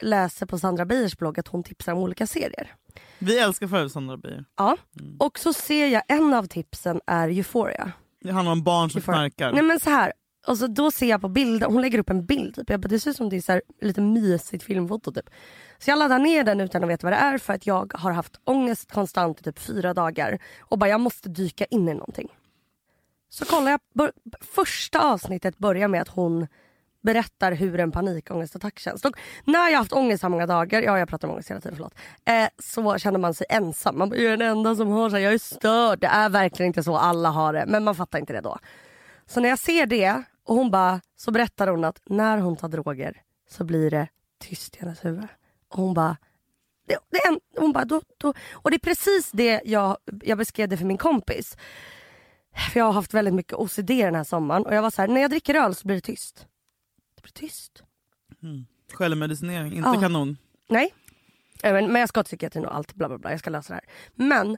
läser 0.00 0.46
på 0.46 0.58
Sandra 0.58 0.84
Beijers 0.84 1.16
blogg 1.16 1.38
att 1.40 1.48
hon 1.48 1.62
tipsar 1.62 1.92
om 1.92 1.98
olika 1.98 2.26
serier. 2.26 2.74
Vi 3.18 3.38
älskar 3.38 3.66
för 3.68 3.88
Sandra 3.88 4.16
Beijer. 4.16 4.44
Ja. 4.56 4.76
Mm. 5.00 5.16
Och 5.18 5.38
så 5.38 5.52
ser 5.52 5.86
jag 5.86 6.02
en 6.08 6.34
av 6.34 6.46
tipsen 6.46 7.00
är 7.06 7.28
Euphoria. 7.28 7.92
Det 8.20 8.30
handlar 8.32 8.52
om 8.52 8.62
barn 8.62 8.90
som 8.90 9.00
knarkar. 9.00 9.52
Nej 9.52 9.62
men 9.62 9.80
så 9.80 9.90
här. 9.90 10.12
Och 10.46 10.58
så 10.58 10.66
då 10.66 10.90
ser 10.90 11.06
jag 11.06 11.20
på 11.20 11.28
bilder, 11.28 11.66
hon 11.66 11.82
lägger 11.82 11.98
upp 11.98 12.10
en 12.10 12.26
bild. 12.26 12.54
Typ. 12.54 12.70
Jag 12.70 12.80
bara, 12.80 12.88
det 12.88 13.00
ser 13.00 13.10
ut 13.10 13.16
som 13.16 13.28
det 13.28 13.36
är 13.36 13.40
så 13.40 13.52
här, 13.52 13.62
lite 13.80 14.00
mysigt 14.00 14.64
filmfoto. 14.64 15.12
Typ. 15.12 15.30
Så 15.82 15.90
jag 15.90 15.98
laddar 15.98 16.18
ner 16.18 16.44
den 16.44 16.60
utan 16.60 16.84
att 16.84 16.90
veta 16.90 17.06
vad 17.06 17.12
det 17.12 17.16
är 17.16 17.38
för 17.38 17.52
att 17.52 17.66
jag 17.66 17.92
har 17.96 18.12
haft 18.12 18.40
ångest 18.44 18.92
konstant 18.92 19.40
i 19.40 19.44
typ 19.44 19.58
fyra 19.58 19.94
dagar. 19.94 20.38
Och 20.60 20.78
bara 20.78 20.90
jag 20.90 21.00
måste 21.00 21.28
dyka 21.28 21.64
in 21.64 21.88
i 21.88 21.94
någonting. 21.94 22.28
Så 23.28 23.44
kollar 23.44 23.70
jag, 23.70 23.80
bör, 23.94 24.12
första 24.40 25.12
avsnittet 25.12 25.58
börjar 25.58 25.88
med 25.88 26.02
att 26.02 26.08
hon 26.08 26.46
berättar 27.02 27.52
hur 27.52 27.80
en 27.80 27.92
panikångestattack 27.92 28.78
känns. 28.78 29.04
Och 29.04 29.16
när 29.44 29.58
jag 29.58 29.70
har 29.70 29.76
haft 29.76 29.92
ångest 29.92 30.20
så 30.20 30.28
många 30.28 30.46
dagar, 30.46 30.82
ja 30.82 30.98
jag 30.98 31.08
pratar 31.08 31.28
om 31.28 31.34
ångest 31.34 31.50
hela 31.50 31.60
tiden, 31.60 31.76
förlåt. 31.76 31.94
Eh, 32.24 32.48
så 32.58 32.98
känner 32.98 33.18
man 33.18 33.34
sig 33.34 33.46
ensam. 33.50 33.98
Man 33.98 34.10
bara, 34.10 34.16
jag 34.16 34.32
är 34.32 34.36
den 34.36 34.50
enda 34.50 34.76
som 34.76 34.88
har 34.88 35.10
så 35.10 35.16
här, 35.16 35.22
jag 35.22 35.34
är 35.34 35.38
störd. 35.38 36.00
Det 36.00 36.06
är 36.06 36.28
verkligen 36.28 36.66
inte 36.66 36.82
så, 36.82 36.96
alla 36.96 37.28
har 37.28 37.52
det. 37.52 37.64
Men 37.66 37.84
man 37.84 37.94
fattar 37.94 38.18
inte 38.18 38.32
det 38.32 38.40
då. 38.40 38.58
Så 39.26 39.40
när 39.40 39.48
jag 39.48 39.58
ser 39.58 39.86
det 39.86 40.22
och 40.44 40.56
hon 40.56 40.70
bara, 40.70 41.00
så 41.16 41.30
berättar 41.30 41.66
hon 41.68 41.84
att 41.84 42.00
när 42.04 42.38
hon 42.38 42.56
tar 42.56 42.68
droger 42.68 43.22
så 43.50 43.64
blir 43.64 43.90
det 43.90 44.08
tyst 44.40 44.76
i 44.76 44.78
hennes 44.80 45.04
huvud. 45.04 45.28
Och 45.72 45.82
hon 45.82 45.94
bara, 45.94 46.16
det, 46.88 46.98
det 47.10 47.18
en, 47.28 47.40
hon 47.56 47.72
bara 47.72 47.84
då, 47.84 48.00
då, 48.18 48.34
och 48.52 48.70
det 48.70 48.76
är 48.76 48.78
precis 48.78 49.30
det 49.30 49.60
jag, 49.64 49.96
jag 50.22 50.38
beskrev 50.38 50.68
det 50.68 50.76
för 50.76 50.84
min 50.84 50.98
kompis. 50.98 51.56
För 52.72 52.80
jag 52.80 52.84
har 52.84 52.92
haft 52.92 53.14
väldigt 53.14 53.34
mycket 53.34 53.52
OCD 53.54 53.88
den 53.88 54.14
här 54.14 54.24
sommaren 54.24 54.66
och 54.66 54.74
jag 54.74 54.82
var 54.82 54.90
så 54.90 55.02
här, 55.02 55.08
när 55.08 55.20
jag 55.20 55.30
dricker 55.30 55.54
öl 55.54 55.74
så 55.74 55.86
blir 55.86 55.96
det 55.96 56.00
tyst. 56.00 56.46
Det 57.16 57.22
blir 57.22 57.32
tyst. 57.32 57.82
Självmedicinering, 58.92 59.72
inte 59.72 59.88
Ja. 59.94 60.00
kanon. 60.00 60.36
Nej. 60.68 60.94
Men, 61.62 61.92
men 61.92 62.00
jag 62.00 62.08
ska 62.08 62.22
till 62.22 62.28
psykiatrin 62.28 62.64
och 62.64 62.74
allt 62.76 62.94
bla 62.94 63.08
bla 63.08 63.18
bla. 63.18 63.30
Jag 63.30 63.40
ska 63.40 63.50
lösa 63.50 63.72
det 63.74 63.80
här. 63.84 63.84
Men, 64.14 64.56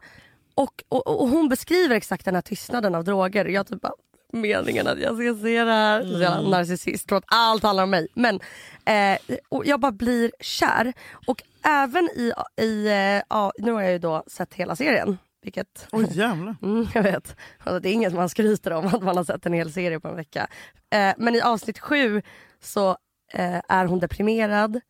och, 0.54 0.84
och, 0.88 1.20
och 1.22 1.28
hon 1.28 1.48
beskriver 1.48 1.96
exakt 1.96 2.24
den 2.24 2.34
här 2.34 2.42
tystnaden 2.42 2.94
av 2.94 3.04
droger. 3.04 3.44
Jag 3.44 3.66
typ 3.66 3.80
bara, 3.80 3.92
meningen 4.32 4.86
att 4.86 5.00
jag 5.00 5.14
ska 5.14 5.42
se 5.42 5.64
det 5.64 5.72
här. 5.72 6.02
Så 6.02 6.20
jävla 6.20 6.48
narcissist. 6.48 7.08
Tror 7.08 7.18
att 7.18 7.24
allt 7.26 7.62
handlar 7.62 7.84
om 7.84 7.90
mig. 7.90 8.08
Men 8.14 8.40
eh, 8.84 9.36
och 9.48 9.66
jag 9.66 9.80
bara 9.80 9.92
blir 9.92 10.32
kär. 10.40 10.92
Och 11.26 11.42
även 11.62 12.04
i, 12.04 12.32
i 12.62 12.86
eh, 12.86 13.22
ja, 13.28 13.52
nu 13.58 13.72
har 13.72 13.82
jag 13.82 13.92
ju 13.92 13.98
då 13.98 14.24
sett 14.26 14.54
hela 14.54 14.76
serien. 14.76 15.18
Vilket 15.42 15.88
Oj 15.92 16.06
jävlar. 16.10 16.56
Mm, 16.62 16.86
jag 16.94 17.02
vet. 17.02 17.36
Alltså, 17.58 17.80
det 17.80 17.88
är 17.88 17.92
inget 17.92 18.14
man 18.14 18.28
skryter 18.28 18.70
om 18.70 18.86
att 18.86 19.02
man 19.02 19.16
har 19.16 19.24
sett 19.24 19.46
en 19.46 19.52
hel 19.52 19.72
serie 19.72 20.00
på 20.00 20.08
en 20.08 20.16
vecka. 20.16 20.46
Eh, 20.90 21.14
men 21.18 21.34
i 21.34 21.40
avsnitt 21.40 21.78
sju 21.78 22.22
så 22.62 22.90
eh, 23.32 23.60
är 23.68 23.84
hon 23.84 23.98
deprimerad 23.98 24.80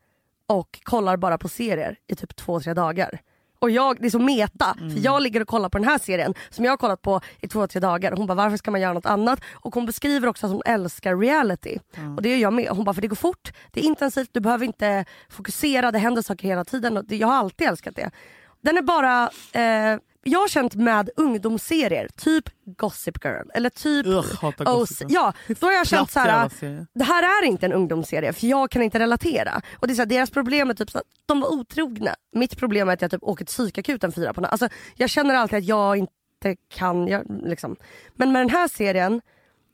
och 0.47 0.81
kollar 0.83 1.17
bara 1.17 1.39
på 1.39 1.49
serier 1.49 1.97
i 2.07 2.15
typ 2.15 2.37
två, 2.37 2.61
tre 2.61 2.75
dagar. 2.75 3.21
Och 3.65 3.71
jag, 3.71 3.97
det 4.01 4.07
är 4.07 4.11
så 4.11 4.19
meta, 4.19 4.77
för 4.79 5.05
jag 5.05 5.23
ligger 5.23 5.41
och 5.41 5.49
kollar 5.49 5.69
på 5.69 5.79
den 5.79 5.89
här 5.89 5.99
serien 5.99 6.35
som 6.51 6.65
jag 6.65 6.73
har 6.73 6.77
kollat 6.77 7.03
på 7.03 7.21
i 7.41 7.49
två, 7.49 7.67
tre 7.67 7.81
dagar. 7.81 8.13
Hon 8.13 8.27
bara 8.27 8.35
varför 8.35 8.57
ska 8.57 8.71
man 8.71 8.81
göra 8.81 8.93
något 8.93 9.07
annat? 9.07 9.41
Och 9.53 9.75
hon 9.75 9.87
beskriver 9.87 10.29
också 10.29 10.47
att 10.47 10.53
hon 10.53 10.63
älskar 10.67 11.17
reality. 11.17 11.79
Och 12.17 12.23
det 12.23 12.29
gör 12.29 12.37
jag 12.37 12.53
med. 12.53 12.69
Hon 12.69 12.85
bara 12.85 12.95
för 12.95 13.03
det 13.03 13.09
går 13.09 13.17
fort, 13.17 13.53
det 13.73 13.81
är 13.81 13.85
intensivt, 13.85 14.31
du 14.33 14.41
behöver 14.41 14.67
inte 14.67 15.05
fokusera, 15.29 15.91
det 15.93 15.99
händer 15.99 16.23
saker 16.23 16.49
hela 16.49 16.65
tiden. 16.65 17.07
Jag 17.09 17.29
har 17.29 17.35
alltid 17.35 17.69
älskat 17.69 17.97
det. 17.97 18.11
Den 18.61 18.77
är 18.79 18.83
bara, 18.83 19.23
eh, 19.53 19.99
jag 20.25 20.41
har 20.41 20.49
känt 20.49 20.75
med 20.75 21.11
ungdomsserier, 21.17 22.09
typ 22.17 22.45
Gossip 22.67 23.25
Girl 23.25 23.51
eller 23.55 23.71
typ 23.71 24.07
Ugh, 24.07 24.45
OC. 24.67 25.03
Ja, 25.09 25.33
då 25.61 25.67
har 25.67 25.73
jag 25.73 25.87
känt 25.87 26.11
så 26.11 26.21
här. 26.21 26.51
Det 26.95 27.05
här 27.05 27.43
är 27.43 27.47
inte 27.47 27.67
en 27.67 27.73
ungdomsserie 27.73 28.33
för 28.33 28.47
jag 28.47 28.71
kan 28.71 28.83
inte 28.83 28.99
relatera. 28.99 29.63
Och 29.79 29.87
det 29.87 29.93
är 29.93 29.95
så 29.95 30.01
här, 30.01 30.07
deras 30.07 30.31
problem 30.31 30.71
är 30.71 30.75
typ 30.75 30.91
så 30.91 30.99
att 30.99 31.05
de 31.27 31.41
var 31.41 31.53
otrogna. 31.53 32.15
Mitt 32.33 32.57
problem 32.59 32.89
är 32.89 32.93
att 32.93 33.03
jag 33.03 33.11
typ 33.11 33.23
åker 33.23 33.45
till 33.45 33.53
psykakuten 33.53 34.13
fyra 34.13 34.35
på 34.35 34.41
natten. 34.41 34.53
Alltså, 34.53 34.79
jag 34.95 35.11
känner 35.11 35.35
alltid 35.35 35.59
att 35.59 35.65
jag 35.65 35.97
inte 35.97 36.57
kan, 36.75 37.09
jag, 37.09 37.23
liksom. 37.45 37.77
Men 38.15 38.33
med 38.33 38.41
den 38.41 38.51
här 38.51 38.69
serien 38.69 39.21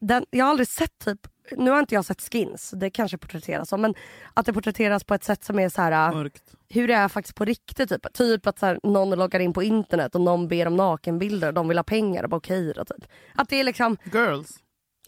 den, 0.00 0.26
jag 0.30 0.44
har 0.44 0.50
aldrig 0.50 0.68
sett 0.68 0.98
typ, 0.98 1.18
nu 1.56 1.70
har 1.70 1.80
inte 1.80 1.94
jag 1.94 2.04
sett 2.04 2.20
skins, 2.32 2.70
det 2.76 2.90
kanske 2.90 3.18
porträtteras 3.18 3.68
så, 3.68 3.76
men 3.76 3.94
att 4.34 4.46
det 4.46 4.52
porträtteras 4.52 5.04
på 5.04 5.14
ett 5.14 5.24
sätt 5.24 5.44
som 5.44 5.58
är 5.58 5.68
så 5.68 5.82
här 5.82 6.12
Mörkt. 6.14 6.42
hur 6.68 6.88
det 6.88 6.94
är 6.94 7.08
faktiskt 7.08 7.36
på 7.36 7.44
riktigt. 7.44 7.88
Typ, 7.88 8.12
typ 8.12 8.46
att 8.46 8.58
så 8.58 8.66
här, 8.66 8.80
någon 8.82 9.10
loggar 9.10 9.40
in 9.40 9.52
på 9.52 9.62
internet 9.62 10.14
och 10.14 10.20
någon 10.20 10.48
ber 10.48 10.66
om 10.66 10.76
nakenbilder 10.76 11.48
och 11.48 11.54
de 11.54 11.68
vill 11.68 11.78
ha 11.78 11.84
pengar 11.84 12.22
och 12.22 12.30
bara 12.30 12.36
okej 12.36 12.72
då, 12.76 12.84
typ. 12.84 13.04
Att 13.34 13.48
det 13.48 13.60
är 13.60 13.64
liksom, 13.64 13.96
Girls. 14.12 14.58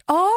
ja. 0.07 0.29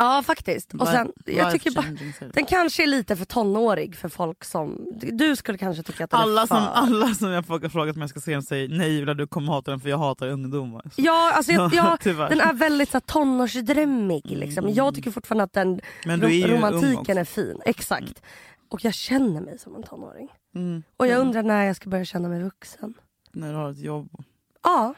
Ja 0.00 0.22
faktiskt. 0.22 0.74
Och 0.74 0.88
sen, 0.88 1.12
jag 1.26 1.52
tycker 1.52 1.70
bara, 1.70 1.86
den 2.32 2.46
kanske 2.46 2.82
är 2.82 2.86
lite 2.86 3.16
för 3.16 3.24
tonårig 3.24 3.96
för 3.96 4.08
folk 4.08 4.44
som, 4.44 4.86
du 5.00 5.36
skulle 5.36 5.58
kanske 5.58 5.82
tycka 5.82 6.04
att 6.04 6.10
den 6.10 6.20
alla, 6.20 6.42
är 6.42 6.46
för... 6.46 6.54
som, 6.54 6.68
alla 6.72 7.14
som 7.14 7.30
jag 7.30 7.46
folk 7.46 7.62
har 7.62 7.70
frågat 7.70 7.96
om 7.96 8.00
jag 8.00 8.10
ska 8.10 8.20
se 8.20 8.32
den 8.32 8.42
säger 8.42 8.68
nej 8.68 8.90
Julia 8.92 9.14
du 9.14 9.26
kommer 9.26 9.52
hata 9.52 9.70
den 9.70 9.80
för 9.80 9.88
jag 9.88 9.98
hatar 9.98 10.28
ungdomar. 10.28 10.82
Så, 10.82 10.90
Ja, 10.96 11.32
alltså 11.32 11.52
jag, 11.52 11.74
jag, 11.74 11.98
den 12.04 12.40
är 12.40 12.52
väldigt 12.52 12.90
så 12.90 12.92
här, 12.92 13.00
tonårsdrömmig. 13.00 14.22
Liksom. 14.26 14.70
Jag 14.70 14.94
tycker 14.94 15.10
fortfarande 15.10 15.44
att 15.44 15.52
den 15.52 15.80
är 16.04 16.48
romantiken 16.48 17.18
är 17.18 17.24
fin. 17.24 17.60
Exakt. 17.64 18.22
Och 18.68 18.84
jag 18.84 18.94
känner 18.94 19.40
mig 19.40 19.58
som 19.58 19.74
en 19.74 19.82
tonåring. 19.82 20.28
Mm. 20.54 20.82
Och 20.96 21.06
jag 21.06 21.20
undrar 21.20 21.42
när 21.42 21.64
jag 21.64 21.76
ska 21.76 21.90
börja 21.90 22.04
känna 22.04 22.28
mig 22.28 22.42
vuxen. 22.42 22.94
När 23.32 23.52
du 23.52 23.56
har 23.56 23.70
ett 23.70 23.78
jobb. 23.78 24.24
Ja, 24.62 24.94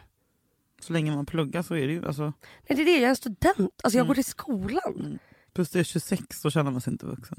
Så 0.84 0.92
länge 0.92 1.14
man 1.16 1.26
pluggar 1.26 1.62
så 1.62 1.74
är 1.74 1.86
det 1.86 1.92
ju. 1.92 2.06
Alltså, 2.06 2.22
nej, 2.22 2.32
det 2.68 2.82
är 2.82 2.84
det. 2.84 2.92
Jag 2.92 3.02
är 3.02 3.08
en 3.08 3.16
student. 3.16 3.58
Alltså 3.58 3.98
jag 3.98 4.04
Mm. 4.04 4.06
går 4.06 4.14
till 4.14 4.24
skolan. 4.24 5.18
plus 5.54 5.70
det 5.70 5.80
är 5.80 5.84
26 5.84 6.42
då 6.42 6.50
känner 6.50 6.70
man 6.70 6.80
sig 6.80 6.92
inte 6.92 7.06
vuxen. 7.06 7.38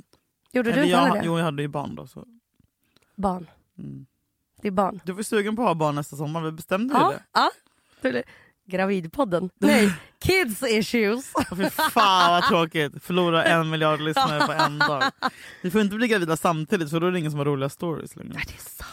Gjorde 0.52 0.70
du 0.70 0.74
Eller 0.74 0.84
inte 0.84 0.92
jag, 0.98 1.14
det? 1.14 1.22
Jo 1.26 1.38
jag 1.38 1.46
hade 1.46 1.62
ju 1.62 1.68
barn 1.68 1.96
då. 1.96 2.08
Så. 2.08 2.26
Barn. 3.16 3.48
Mm. 3.80 4.06
Det 4.62 4.68
är 4.68 4.72
barn. 4.72 5.00
Du 5.06 5.12
var 5.12 5.24
sugen 5.24 5.56
på 5.56 5.62
att 5.62 5.68
ha 5.68 5.76
barn 5.76 5.96
nästa 5.96 6.16
sommar, 6.16 6.42
vi 6.42 6.52
bestämde 6.52 6.94
Ja, 6.94 7.10
det. 7.10 7.24
ja. 7.34 7.52
Det. 8.02 8.24
Gravidpodden. 8.66 9.50
Nej, 9.60 9.94
kids 10.20 10.64
issues. 10.64 11.34
Fy 11.58 11.70
fan 11.70 12.32
vad 12.32 12.44
tråkigt, 12.44 13.04
förlora 13.04 13.44
en 13.46 13.70
miljard 13.70 14.00
lyssnare 14.02 14.46
på 14.48 14.52
en 14.52 14.80
dag. 14.80 15.04
Vi 15.62 15.72
får 15.72 15.82
inte 15.82 15.96
bli 15.96 16.08
gravida 16.08 16.38
samtidigt 16.38 16.90
för 16.90 17.00
då 17.00 17.08
är 17.08 17.12
det 17.12 17.20
ingen 17.20 17.32
som 17.32 17.38
har 17.38 17.46
roliga 17.46 17.70
stories 17.70 18.16
längre. 18.16 18.34
Nej, 18.36 18.44
det 18.48 18.54
är 18.54 18.58
sant. 18.58 18.90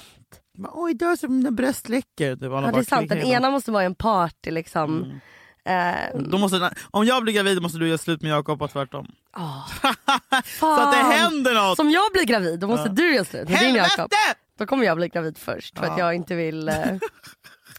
Bara, 0.62 0.72
Oj, 0.74 0.94
dör 0.94 1.16
som 1.16 1.36
mina 1.36 1.50
bröst 1.50 1.88
läcker. 1.88 2.36
Typ, 2.36 2.44
alla 2.52 2.66
Ja, 2.66 2.72
det 2.72 2.78
är 2.78 2.82
sant. 2.82 3.08
Den 3.08 3.18
ena 3.18 3.50
måste 3.50 3.70
vara 3.70 3.82
en 3.84 3.94
party 3.94 4.50
liksom. 4.50 5.20
Mm. 5.64 6.30
Då 6.30 6.38
måste, 6.38 6.70
om 6.90 7.04
jag 7.06 7.22
blir 7.22 7.32
gravid 7.34 7.62
måste 7.62 7.78
du 7.78 7.88
göra 7.88 7.98
slut 7.98 8.22
med 8.22 8.30
Jakob 8.30 8.62
och 8.62 8.70
tvärtom. 8.70 9.06
ah. 9.32 9.62
Så 10.60 10.80
att 10.80 10.92
det 10.92 10.98
händer 10.98 11.54
något! 11.54 11.76
Som 11.76 11.90
jag 11.90 12.12
blir 12.12 12.24
gravid, 12.24 12.60
då 12.60 12.66
måste 12.66 12.88
Ja. 12.88 12.92
du 12.92 13.14
göra 13.14 13.24
slut 13.24 13.48
med 13.48 13.60
din 13.60 13.74
Jakob. 13.74 14.10
Då 14.58 14.66
kommer 14.66 14.84
jag 14.84 14.96
bli 14.96 15.08
gravid 15.08 15.38
först 15.38 15.78
för 15.78 15.86
att 15.86 15.98
Ja. 15.98 16.04
jag 16.04 16.14
inte 16.14 16.34
vill... 16.34 16.68
eh, 16.68 16.74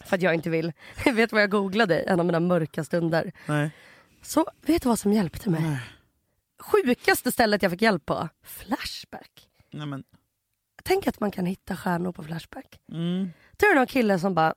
för 0.06 0.16
att 0.16 0.22
jag 0.22 0.34
inte 0.34 0.50
vill. 0.50 0.72
vet 1.06 1.16
du 1.16 1.28
vad 1.36 1.42
jag 1.42 1.50
googlade 1.50 2.00
en 2.00 2.20
av 2.20 2.26
mina 2.26 2.40
mörka 2.40 2.84
stunder? 2.84 3.32
Nej. 3.46 3.72
Så 4.22 4.46
vet 4.66 4.82
du 4.84 4.90
vad 4.90 5.00
som 5.00 5.14
hjälpte 5.14 5.50
mig? 5.50 5.62
Nej. 5.62 5.80
Sjukaste 6.60 7.32
stället 7.32 7.62
jag 7.64 7.72
fick 7.72 7.82
hjälp 7.82 8.06
på? 8.06 8.30
Flashback. 8.46 9.32
Nej, 9.74 9.88
men, 9.88 10.04
Tänk 10.84 11.08
att 11.08 11.20
man 11.20 11.32
kan 11.32 11.46
hitta 11.46 11.76
stjärnor 11.76 12.12
på 12.12 12.24
Flashback. 12.24 12.80
mm. 12.92 13.32
Är 13.64 13.74
det 13.74 13.80
någon 13.80 13.88
kille 13.88 14.20
som 14.20 14.34
bara 14.34 14.54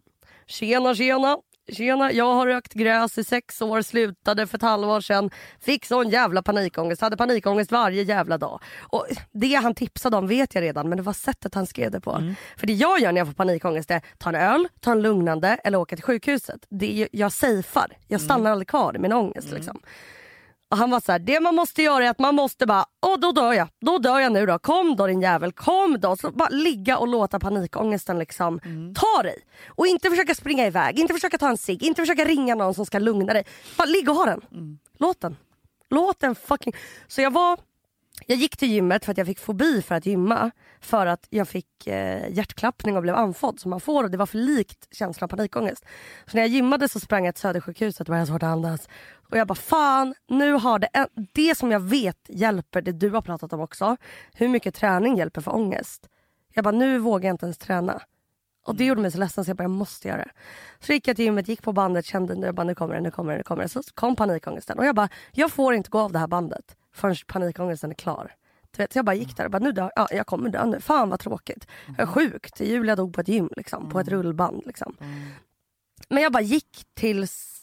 Tjena 0.47 0.95
tjena, 0.95 1.39
tjena 1.73 2.13
jag 2.13 2.35
har 2.35 2.47
rökt 2.47 2.75
gräs 2.75 3.19
i 3.19 3.25
sex 3.25 3.63
år, 3.63 3.83
slutade 3.83 4.47
för 4.47 4.59
ett 4.59 4.63
halvår 4.63 5.01
sedan. 5.01 5.31
Fick 5.61 5.85
sån 5.85 6.09
jävla 6.09 6.43
panikångest, 6.43 7.01
hade 7.01 7.17
panikångest 7.17 7.73
varje 7.73 8.03
jävla 8.03 8.39
dag. 8.39 8.61
Och 8.81 9.07
det 9.33 9.55
han 9.55 9.75
tipsade 9.75 10.17
om 10.17 10.29
vet 10.29 10.55
jag 10.55 10.63
redan 10.63 10.89
men 10.89 10.97
det 10.97 11.03
var 11.03 11.13
sättet 11.13 11.55
han 11.55 11.67
skrev 11.67 11.91
det 11.91 12.01
på. 12.01 12.35
För 12.57 12.67
det 12.67 12.73
jag 12.73 13.01
gör 13.01 13.13
när 13.13 13.21
jag 13.21 13.27
får 13.27 13.35
panikångest 13.35 13.91
är 13.91 14.03
ta 14.19 14.29
en 14.29 14.35
öl, 14.35 14.69
ta 14.81 14.93
en 14.93 15.03
lugnande 15.03 15.49
eller 15.49 15.79
åka 15.79 15.97
till 15.97 16.05
sjukhuset. 16.05 16.67
Det 16.69 17.09
jag 17.13 17.33
safear, 17.33 17.97
jag 18.09 18.21
stannar 18.21 18.51
aldrig 18.51 18.69
kvar 18.69 18.97
i 18.97 18.99
min 18.99 19.13
ångest. 19.13 19.51
Liksom. 19.53 19.81
Och 20.71 20.77
han 20.77 20.91
var 20.91 21.01
så 21.01 21.13
här, 21.13 21.19
det 21.19 21.41
man 21.41 21.55
måste 21.55 21.83
göra 21.83 22.05
är 22.05 22.11
att 22.11 22.19
man 22.19 22.35
måste 22.35 22.67
bara, 22.67 22.85
åh 23.07 23.19
då 23.19 23.33
dör 23.33 23.53
jag, 23.53 23.69
då 23.81 23.99
dör 23.99 24.19
jag 24.21 24.33
nu 24.33 24.47
då, 24.47 24.59
kom 24.59 24.97
då 24.97 25.07
din 25.07 25.21
jävel, 25.21 25.53
kom 25.53 26.01
då. 26.01 26.17
Så 26.17 26.31
bara 26.31 26.49
ligga 26.49 26.99
och 26.99 27.09
låta 27.09 27.39
panikångesten 27.39 28.19
liksom 28.19 28.61
ta 28.95 29.23
dig. 29.23 29.39
Och 29.69 29.87
inte 29.87 30.11
försöka 30.11 30.35
springa 30.35 30.67
iväg, 30.67 30.99
inte 30.99 31.15
försöka 31.15 31.39
ta 31.39 31.49
en 31.49 31.57
cigg, 31.57 31.83
inte 31.83 32.03
försöka 32.03 32.25
ringa 32.25 32.55
någon 32.55 32.75
som 32.75 32.87
ska 32.87 32.99
lugna 32.99 33.33
dig. 33.33 33.45
Bara 33.79 33.85
ligga 33.85 34.11
och 34.11 34.17
ha 34.17 34.27
den. 34.27 34.41
Låt 34.99 35.21
den. 35.21 35.37
Låt 35.91 36.21
den 36.21 36.35
fucking... 36.35 36.73
Så 37.09 37.21
jag 37.21 37.31
var, 37.31 37.59
jag 38.27 38.39
gick 38.39 38.57
till 38.57 38.71
gymmet 38.71 39.05
för 39.05 39.13
att 39.13 39.19
jag 39.19 39.27
fick 39.27 39.39
fobi 39.39 39.83
för 39.83 39.95
att 39.95 40.07
gymma. 40.07 40.51
För 40.81 41.07
att 41.07 41.27
jag 41.31 41.49
fick 41.49 41.87
eh, 41.87 42.29
hjärtklappning 42.31 42.97
och 42.97 43.03
blev 43.03 43.15
andfådd 43.15 43.61
som 43.61 43.71
man 43.71 43.81
får 43.81 44.05
och 44.05 44.11
det 44.11 44.17
var 44.17 44.27
för 44.27 44.39
likt 44.39 44.89
känslan 44.95 45.27
av 45.27 45.37
panikångest. 45.37 45.85
Så 46.27 46.37
när 46.37 46.43
jag 46.43 46.49
gymmade 46.49 46.89
så 46.89 47.01
sprang 47.01 47.25
jag 47.25 47.35
till 47.35 47.43
Södersjukhuset 47.43 48.01
och 48.01 48.07
började 48.07 48.27
svårt 48.27 48.43
att 48.43 48.49
andas. 48.49 48.89
Och 49.31 49.37
jag 49.37 49.47
bara 49.47 49.55
fan, 49.55 50.15
nu 50.29 50.53
har 50.53 50.79
det, 50.79 50.89
en, 50.93 51.07
det 51.33 51.55
som 51.55 51.71
jag 51.71 51.81
vet 51.81 52.19
hjälper, 52.29 52.83
det 52.83 52.93
du 52.93 53.11
har 53.11 53.23
pratat 53.23 53.53
om 53.53 53.61
också. 53.61 53.97
Hur 54.33 54.49
mycket 54.49 54.75
träning 54.75 55.17
hjälper 55.17 55.41
för 55.41 55.55
ångest. 55.55 56.09
Jag 56.55 56.65
bara 56.65 56.75
nu 56.75 56.99
vågar 56.99 57.29
jag 57.29 57.35
inte 57.35 57.47
ens 57.47 57.59
träna. 57.59 58.03
Och 58.67 58.77
det 58.77 58.85
gjorde 58.85 59.01
mig 59.01 59.11
så 59.11 59.19
ledsen 59.19 59.45
så 59.45 59.51
jag 59.51 59.57
bara 59.57 59.65
jag 59.65 59.71
måste 59.71 60.09
göra 60.09 60.19
det. 60.19 60.31
Så 60.81 60.93
gick 60.93 61.09
jag 61.09 61.17
till 61.17 61.25
gymmet, 61.25 61.49
gick 61.49 61.63
på 61.63 61.73
bandet, 61.73 62.05
kände 62.05 62.35
nu, 62.35 62.53
bara, 62.53 62.65
nu 62.65 62.75
kommer 62.75 62.95
det, 62.95 63.01
nu 63.01 63.11
kommer 63.11 63.33
det, 63.33 63.37
nu 63.39 63.43
kommer 63.43 63.63
det. 63.63 63.69
Så 63.69 63.83
kom 63.95 64.17
panikångesten 64.17 64.79
och 64.79 64.87
jag 64.87 64.95
bara 64.95 65.09
jag 65.33 65.51
får 65.51 65.75
inte 65.75 65.91
gå 65.91 65.99
av 65.99 66.13
det 66.13 66.19
här 66.19 66.27
bandet 66.27 66.77
förrän 66.93 67.17
panikångesten 67.27 67.91
är 67.91 67.95
klar. 67.95 68.35
Du 68.77 68.83
vet, 68.83 68.93
så 68.93 68.99
jag 68.99 69.05
bara 69.05 69.15
gick 69.15 69.37
där 69.37 69.45
och 69.45 69.51
bara 69.51 69.59
nu 69.59 69.73
dör, 69.73 69.93
ja, 69.97 70.09
jag 70.11 70.27
kommer 70.27 70.49
dö 70.51 70.67
nu. 70.67 70.81
Fan 70.81 71.11
vad 71.11 71.21
tråkigt. 71.21 71.67
Jag 71.87 72.01
är 72.01 72.07
sjukt. 72.07 72.61
Julia 72.61 72.97
dog 72.97 73.15
på 73.15 73.21
ett 73.21 73.29
gym 73.29 73.49
liksom, 73.57 73.91
på 73.91 74.01
ett 74.01 74.09
rullband. 74.09 74.63
Liksom. 74.67 74.97
Men 76.09 76.23
jag 76.23 76.33
bara 76.33 76.43
gick 76.43 76.87
tills 76.95 77.54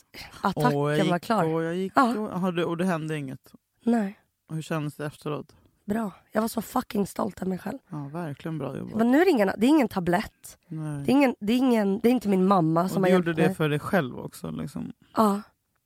attacken 0.42 0.78
Åh, 0.78 0.98
jag 0.98 1.06
var 1.06 1.14
gick, 1.16 1.24
klar. 1.24 1.44
åh, 1.46 1.64
jag 1.64 1.76
gick, 1.76 1.94
Ja. 1.96 2.14
åh, 2.18 2.34
aha, 2.36 2.52
det- 2.52 2.66
och 2.66 2.78
det 2.78 2.86
hände 2.86 3.18
inget. 3.18 3.54
Nej, 3.84 4.20
Och 4.48 4.56
hur 4.56 4.62
kändes 4.62 4.96
det 4.96 5.06
efteråt? 5.06 5.56
bra. 5.86 6.12
Jag 6.32 6.42
var 6.42 6.48
så 6.48 6.62
fucking 6.62 7.08
stolt 7.08 7.42
över 7.42 7.50
mig 7.50 7.60
själv. 7.60 7.78
Ja, 7.90 7.98
verkligen 8.14 8.58
bra 8.58 8.78
jobbat. 8.78 8.96
Men 8.96 9.12
nu 9.12 9.22
är 9.22 9.26
det, 9.26 9.32
ingen, 9.32 9.52
det 9.58 9.66
är 9.66 9.70
ingen 9.70 9.88
tablett. 9.88 10.58
Nej. 10.68 11.04
Det 11.06 11.12
är, 11.12 11.14
ingen, 11.14 11.36
det, 11.40 11.54
är 11.54 11.58
ingen, 11.58 12.00
det 12.00 12.10
är 12.10 12.12
inte 12.12 12.30
min 12.30 12.48
mamma 12.48 12.84
och 12.84 12.92
som 12.92 13.02
du 13.04 13.10
har 13.10 13.14
gjorde 13.16 13.30
hjälpt 13.30 13.38
det 13.42 13.48
mig. 13.48 13.56
för 13.56 13.70
dig 13.70 13.80
själv 13.80 14.20
också. 14.20 14.52
Liksom. 14.52 14.94
Ja, 15.16 15.42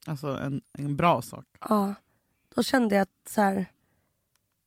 Alltså 0.08 0.28
en, 0.28 0.62
en 0.78 0.96
bra 0.96 1.22
sak. 1.22 1.46
ja. 1.70 1.94
Då 2.56 2.64
kände 2.64 2.96
jag 2.96 3.02
att 3.02 3.30
så 3.30 3.42
här, 3.42 3.66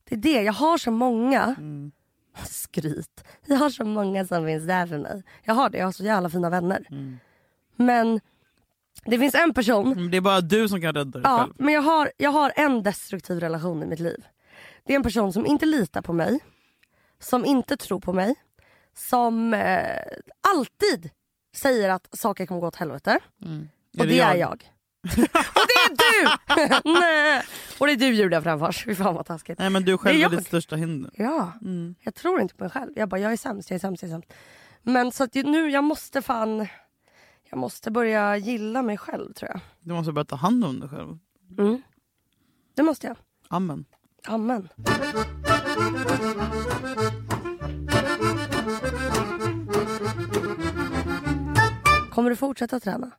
det 0.05 0.15
är 0.15 0.19
det. 0.19 0.43
Jag 0.43 0.53
har 0.53 0.79
så 0.79 0.91
många 0.91 1.45
Mm. 1.59 1.93
skryt. 2.45 3.25
Jag 3.47 3.57
har 3.57 3.71
så 3.71 3.85
många 3.85 4.27
som 4.27 4.45
finns 4.47 4.67
där 4.67 4.87
för 4.87 4.99
mig. 4.99 5.23
Jag 5.45 5.55
har 5.55 5.71
det, 5.71 5.79
jag 5.79 5.85
har 5.87 5.93
så 5.93 6.05
jävla 6.05 6.31
fina 6.31 6.51
vänner. 6.51 6.87
Mm. 6.91 7.19
Men 7.77 8.21
det 9.05 9.19
finns 9.19 9.35
en 9.35 9.55
person, 9.55 9.89
Men 9.97 10.11
Det 10.11 10.17
är 10.17 10.21
bara 10.21 10.41
du 10.41 10.69
som 10.69 10.81
kan 10.81 10.95
rädda 10.95 11.19
dig 11.19 11.23
ja, 11.25 11.39
själv. 11.39 11.53
men 11.59 11.75
jag 11.75 11.83
har, 11.83 12.13
jag 12.17 12.31
har 12.31 12.53
en 12.57 12.83
destruktiv 12.83 13.41
relation 13.41 13.83
i 13.83 13.87
mitt 13.87 14.01
liv. 14.01 14.25
Det 14.85 14.93
är 14.93 14.97
en 14.97 15.03
person 15.03 15.33
som 15.33 15.47
inte 15.47 15.67
litar 15.67 16.03
på 16.03 16.13
mig, 16.13 16.39
som 17.21 17.45
inte 17.45 17.77
tror 17.77 18.01
på 18.01 18.13
mig, 18.13 18.35
som 18.97 19.55
eh, 19.55 20.03
alltid 20.55 21.11
säger 21.57 21.89
att 21.91 22.09
saker 22.19 22.47
kommer 22.47 22.61
gå 22.61 22.67
åt 22.67 22.77
helvete. 22.77 23.19
Mm. 23.45 23.69
Och 23.99 24.07
det, 24.07 24.21
är 24.21 24.35
jag. 24.35 24.71
och 25.55 25.67
det 25.69 25.81
är 25.85 25.97
du! 25.97 26.29
Nej. 27.01 27.43
Och 27.79 27.87
det 27.87 27.93
är 27.93 27.97
du 27.97 28.07
Julia 28.15 28.43
Framfors. 28.43 28.85
Fy 28.85 28.95
fan 28.95 29.15
vad 29.15 29.27
taskigt. 29.27 29.59
Nej 29.59 29.71
men 29.71 29.85
du 29.85 29.99
själv 29.99 30.15
Det 30.17 30.23
är 30.23 30.29
är, 30.29 30.33
jag. 30.33 30.39
ditt 30.41 30.47
största 30.47 30.77
hinder. 30.77 31.11
Ja, 31.15 31.53
Mm. 31.63 31.95
jag 32.01 32.15
tror 32.15 32.41
inte 32.41 32.55
på 32.55 32.65
mig 32.65 32.71
själv. 32.71 32.91
Jag 32.97 33.09
bara, 33.09 33.21
jag 33.21 33.33
är 33.33 33.37
sämst, 33.37 33.71
jag 33.71 33.75
är 33.75 33.81
sämst, 33.81 34.03
jag 34.03 34.09
är 34.09 34.13
sämst. 34.15 34.33
Men 34.83 35.13
så 35.13 35.25
att 35.25 35.35
nu, 35.35 35.71
jag 35.71 35.85
måste 35.85 36.23
fan... 36.23 36.67
Jag 37.51 37.59
måste 37.59 37.91
börja 37.91 38.37
gilla 38.37 38.83
mig 38.83 38.97
själv 38.99 39.33
tror 39.33 39.51
jag. 39.51 39.61
Du 39.81 39.95
måste 39.95 40.13
börja 40.13 40.25
ta 40.25 40.37
hand 40.37 40.65
om 40.65 40.81
dig 40.81 40.89
själv. 40.89 41.19
Mm. 41.59 41.83
Det 42.75 42.83
måste 42.83 43.07
jag. 43.07 43.17
Amen. 43.49 43.85
Amen. 44.27 44.69
Kommer 52.11 52.31
du 52.31 52.37
fortsätta 52.37 52.81
träna? 52.81 53.11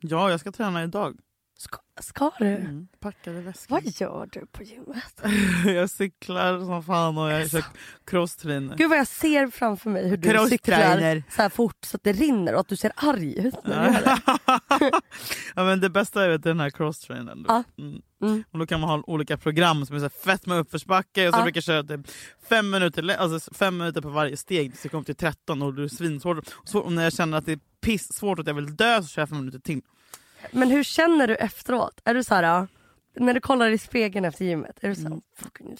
Ja, 0.00 0.30
jag 0.30 0.40
ska 0.40 0.52
träna 0.52 0.82
idag. 0.84 1.18
Ska, 1.60 1.78
ska 2.00 2.30
du? 2.38 2.46
Mm. 2.46 2.88
Packade 3.00 3.40
väskan. 3.40 3.66
Vad 3.84 4.00
gör 4.00 4.28
du 4.32 4.46
på 4.46 4.62
gymmet? 4.62 5.22
jag 5.66 5.90
cyklar 5.90 6.60
som 6.60 6.82
fan 6.82 7.18
och 7.18 7.30
jag 7.30 7.50
kör 7.50 7.64
crosstrainer. 8.06 8.76
Gud 8.76 8.90
vad 8.90 8.98
jag 8.98 9.06
ser 9.06 9.46
framför 9.46 9.90
mig 9.90 10.08
hur 10.08 10.16
du 10.16 10.48
cyklar 10.48 11.22
så 11.30 11.42
här 11.42 11.48
fort 11.48 11.84
så 11.84 11.96
att 11.96 12.04
det 12.04 12.12
rinner 12.12 12.54
och 12.54 12.60
att 12.60 12.68
du 12.68 12.76
ser 12.76 12.92
arg 12.96 13.38
ut 13.38 13.54
när 13.64 13.92
du 13.92 14.04
ja, 15.56 15.64
men 15.64 15.80
det 15.80 15.90
bästa 15.90 16.24
är 16.24 16.28
vet, 16.28 16.42
du, 16.42 16.50
den 16.50 16.60
här 16.60 16.70
crosstrainern. 16.70 17.44
Ja. 17.48 17.64
Mm. 17.78 18.02
Mm. 18.22 18.44
Och 18.50 18.58
då 18.58 18.66
kan 18.66 18.80
man 18.80 18.90
ha 18.90 19.02
olika 19.06 19.38
program 19.38 19.86
som 19.86 19.96
är 19.96 20.00
så 20.00 20.04
här 20.04 20.08
fett 20.24 20.46
med 20.46 20.58
uppförsbacke 20.58 21.28
och 21.28 21.34
så 21.34 21.40
Ja. 21.40 21.42
brukar 21.42 21.56
jag 21.56 21.64
köra 21.64 21.82
typ 21.82 22.00
fem, 22.48 22.70
minuter, 22.70 23.16
alltså 23.16 23.54
fem 23.54 23.78
minuter 23.78 24.00
på 24.00 24.08
varje 24.08 24.36
steg 24.36 24.70
tills 24.70 24.84
jag 24.84 24.90
kommer 24.90 25.04
till 25.04 25.16
13 25.16 25.62
och 25.62 25.74
det 25.74 25.82
är 25.82 25.88
svinsvårt. 25.88 26.38
Och 26.38 26.68
så, 26.68 26.78
och 26.78 26.92
när 26.92 27.04
jag 27.04 27.12
känner 27.12 27.38
att 27.38 27.46
det 27.46 27.52
är 27.52 27.60
piss 27.80 28.12
svårt 28.12 28.38
och 28.38 28.42
att 28.42 28.46
jag 28.46 28.54
vill 28.54 28.76
dö 28.76 29.02
så 29.02 29.08
kör 29.08 29.22
jag 29.22 29.28
fem 29.28 29.38
minuter 29.38 29.58
till. 29.58 29.82
Men 30.52 30.70
hur 30.70 30.82
känner 30.82 31.26
du 31.26 31.34
efteråt? 31.36 32.00
Är 32.04 32.14
du 32.14 32.24
så 32.24 32.34
här, 32.34 32.66
när 33.16 33.34
du 33.34 33.40
kollar 33.40 33.70
i 33.70 33.78
spegeln 33.78 34.24
efter 34.24 34.44
gymmet, 34.44 34.78
är 34.80 34.88
du 34.88 34.94
så 34.94 35.00
här, 35.00 35.06
Mm. 35.08 35.20
fucking 35.36 35.76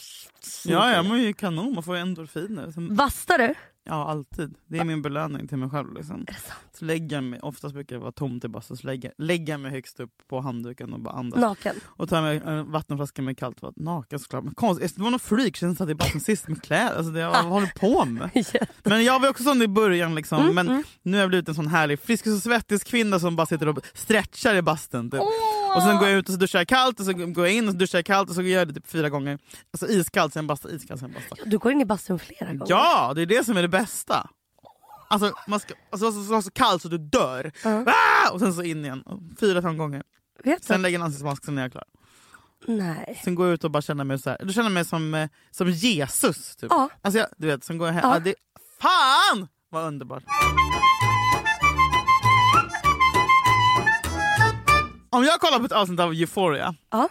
Ja, 0.64 0.90
jag 0.92 1.04
mår 1.04 1.16
ju 1.18 1.32
kanon, 1.32 1.74
man 1.74 1.82
får 1.82 1.96
ju 1.96 2.02
endorfiner. 2.02 2.94
Vastar 2.94 3.38
du? 3.38 3.54
Ja, 3.88 4.10
alltid. 4.10 4.54
Det 4.66 4.78
är 4.78 4.84
min 4.84 5.02
belöning 5.02 5.48
till 5.48 5.58
mig 5.58 5.70
själv. 5.70 5.94
Liksom. 5.94 6.20
Är 6.20 6.26
det 6.26 6.32
sant? 6.32 6.58
Så 6.78 6.84
lägger 6.84 7.16
jag 7.16 7.24
mig, 7.24 7.40
oftast 7.42 7.74
brukar 7.74 7.96
det 7.96 8.00
vara 8.00 8.12
tomt 8.12 8.44
i 8.44 8.48
bastun, 8.48 8.76
så 8.76 8.86
lägger, 8.86 9.12
lägger 9.18 9.52
jag 9.52 9.60
mig 9.60 9.70
högst 9.70 10.00
upp 10.00 10.12
på 10.28 10.40
handduken 10.40 10.92
och 10.92 11.00
bara 11.00 11.14
andas. 11.14 11.40
Naken? 11.40 11.74
Och 11.86 12.08
tar 12.08 12.22
med 12.22 12.42
en 12.42 12.72
vattenflaska 12.72 13.22
med 13.22 13.38
kallt 13.38 13.62
vatten. 13.62 13.84
Naken 13.84 14.18
såklart. 14.18 14.44
Men 14.44 14.54
konstigt, 14.54 14.96
det 14.96 15.02
var 15.02 15.10
någon 15.10 15.20
freak 15.20 15.56
som 15.56 15.74
satt 15.74 15.88
i 15.88 15.94
bastun 15.94 16.20
sist 16.20 16.48
med 16.48 16.62
kläder. 16.62 16.96
Alltså 16.96 17.12
det, 17.12 17.26
vad 17.26 17.44
håller 17.44 17.66
du 17.66 17.80
på 17.80 18.04
med? 18.04 18.30
Men 18.82 19.04
jag 19.04 19.20
var 19.20 19.28
också 19.28 19.42
sån 19.42 19.62
i 19.62 19.68
början 19.68 20.14
liksom. 20.14 20.42
Mm, 20.42 20.54
men 20.54 20.68
mm. 20.68 20.82
nu 21.02 21.12
har 21.12 21.20
jag 21.20 21.28
blivit 21.28 21.48
en 21.48 21.54
sån 21.54 21.66
härlig 21.66 22.00
Friskis 22.00 22.36
och 22.36 22.42
svettis 22.42 22.84
kvinna 22.84 23.20
som 23.20 23.36
bara 23.36 23.46
sitter 23.46 23.68
och 23.68 23.78
stretchar 23.94 24.54
i 24.54 24.62
bastun. 24.62 25.10
Typ. 25.10 25.20
Och 25.76 25.82
sen 25.82 25.98
går 25.98 26.08
jag 26.08 26.18
ut 26.18 26.28
och 26.28 26.32
så 26.32 26.38
duschar 26.38 26.58
jag 26.58 26.68
kallt 26.68 27.00
och 27.00 27.06
så 27.06 27.12
går 27.12 27.46
jag 27.46 27.54
in 27.54 27.68
och 27.68 27.72
så 27.72 27.78
duschar 27.78 27.98
jag 27.98 28.06
kallt 28.06 28.28
och 28.28 28.34
så 28.34 28.42
gör 28.42 28.58
jag 28.58 28.68
det 28.68 28.74
typ 28.74 28.86
fyra 28.86 29.08
gånger. 29.08 29.38
Alltså 29.72 29.88
iskallt, 29.88 30.32
sen 30.32 30.46
basta, 30.46 30.70
iskallt, 30.70 31.00
sen 31.00 31.12
basta. 31.12 31.44
Du 31.44 31.58
går 31.58 31.72
in 31.72 31.80
i 31.80 31.84
bastun 31.84 32.18
flera 32.18 32.52
gånger? 32.52 32.66
Ja, 32.68 33.12
det 33.14 33.22
är 33.22 33.26
det 33.26 33.44
som 33.44 33.56
är 33.56 33.62
det 33.62 33.68
bästa. 33.68 34.30
Alltså 35.10 35.32
man 35.46 35.60
ska 35.60 35.74
alltså, 35.90 36.12
så, 36.12 36.24
så, 36.24 36.42
så 36.42 36.50
kallt 36.50 36.82
så 36.82 36.88
du 36.88 36.98
dör. 36.98 37.52
Ja. 37.64 37.84
Ah! 37.86 38.30
Och 38.32 38.40
sen 38.40 38.54
så 38.54 38.62
in 38.62 38.84
igen. 38.84 39.04
Fyra, 39.40 39.62
fem 39.62 39.78
gånger. 39.78 40.02
Vet 40.44 40.64
Sen 40.64 40.82
lägger 40.82 40.98
jag 40.98 41.00
en 41.00 41.06
ansiktsmask, 41.06 41.44
sen 41.44 41.58
är 41.58 41.62
jag 41.62 41.72
klar. 41.72 41.84
Nej. 42.66 43.20
Sen 43.24 43.34
går 43.34 43.46
jag 43.46 43.54
ut 43.54 43.64
och 43.64 43.70
bara 43.70 43.82
känner 43.82 44.04
mig 44.04 44.18
så 44.18 44.30
här. 44.30 44.38
Du 44.42 44.52
känner 44.52 44.70
mig 44.70 44.84
som, 44.84 45.14
eh, 45.14 45.28
som 45.50 45.70
Jesus. 45.70 46.56
Typ. 46.56 46.70
Ja. 46.70 46.88
Alltså 47.02 47.18
jag, 47.18 47.28
du 47.36 47.46
vet, 47.46 47.64
sen 47.64 47.78
går 47.78 47.88
jag 47.88 47.94
hem. 47.94 48.02
Ja. 48.04 48.14
Ja. 48.14 48.20
det, 48.20 48.34
fan 48.80 49.48
vad 49.70 49.84
underbart. 49.84 50.24
Om 55.10 55.24
jag 55.24 55.40
kollar 55.40 55.58
på 55.58 55.64
ett 55.64 55.72
avsnitt 55.72 56.00
av 56.00 56.12
Euphoria 56.12 56.74
Ja, 56.90 57.08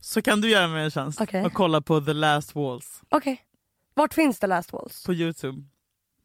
så 0.00 0.22
kan 0.22 0.40
du 0.40 0.50
göra 0.50 0.68
mig 0.68 0.84
en 0.84 0.90
tjänst 0.90 1.20
Okej. 1.20 1.44
och 1.44 1.52
kolla 1.52 1.80
på 1.80 2.00
The 2.00 2.12
Last 2.12 2.54
Walls 2.54 3.02
okej. 3.08 3.42
Vart 3.94 4.14
finns 4.14 4.38
The 4.38 4.46
Last 4.46 4.72
Walls? 4.72 5.04
på 5.04 5.14
Youtube. 5.14 5.62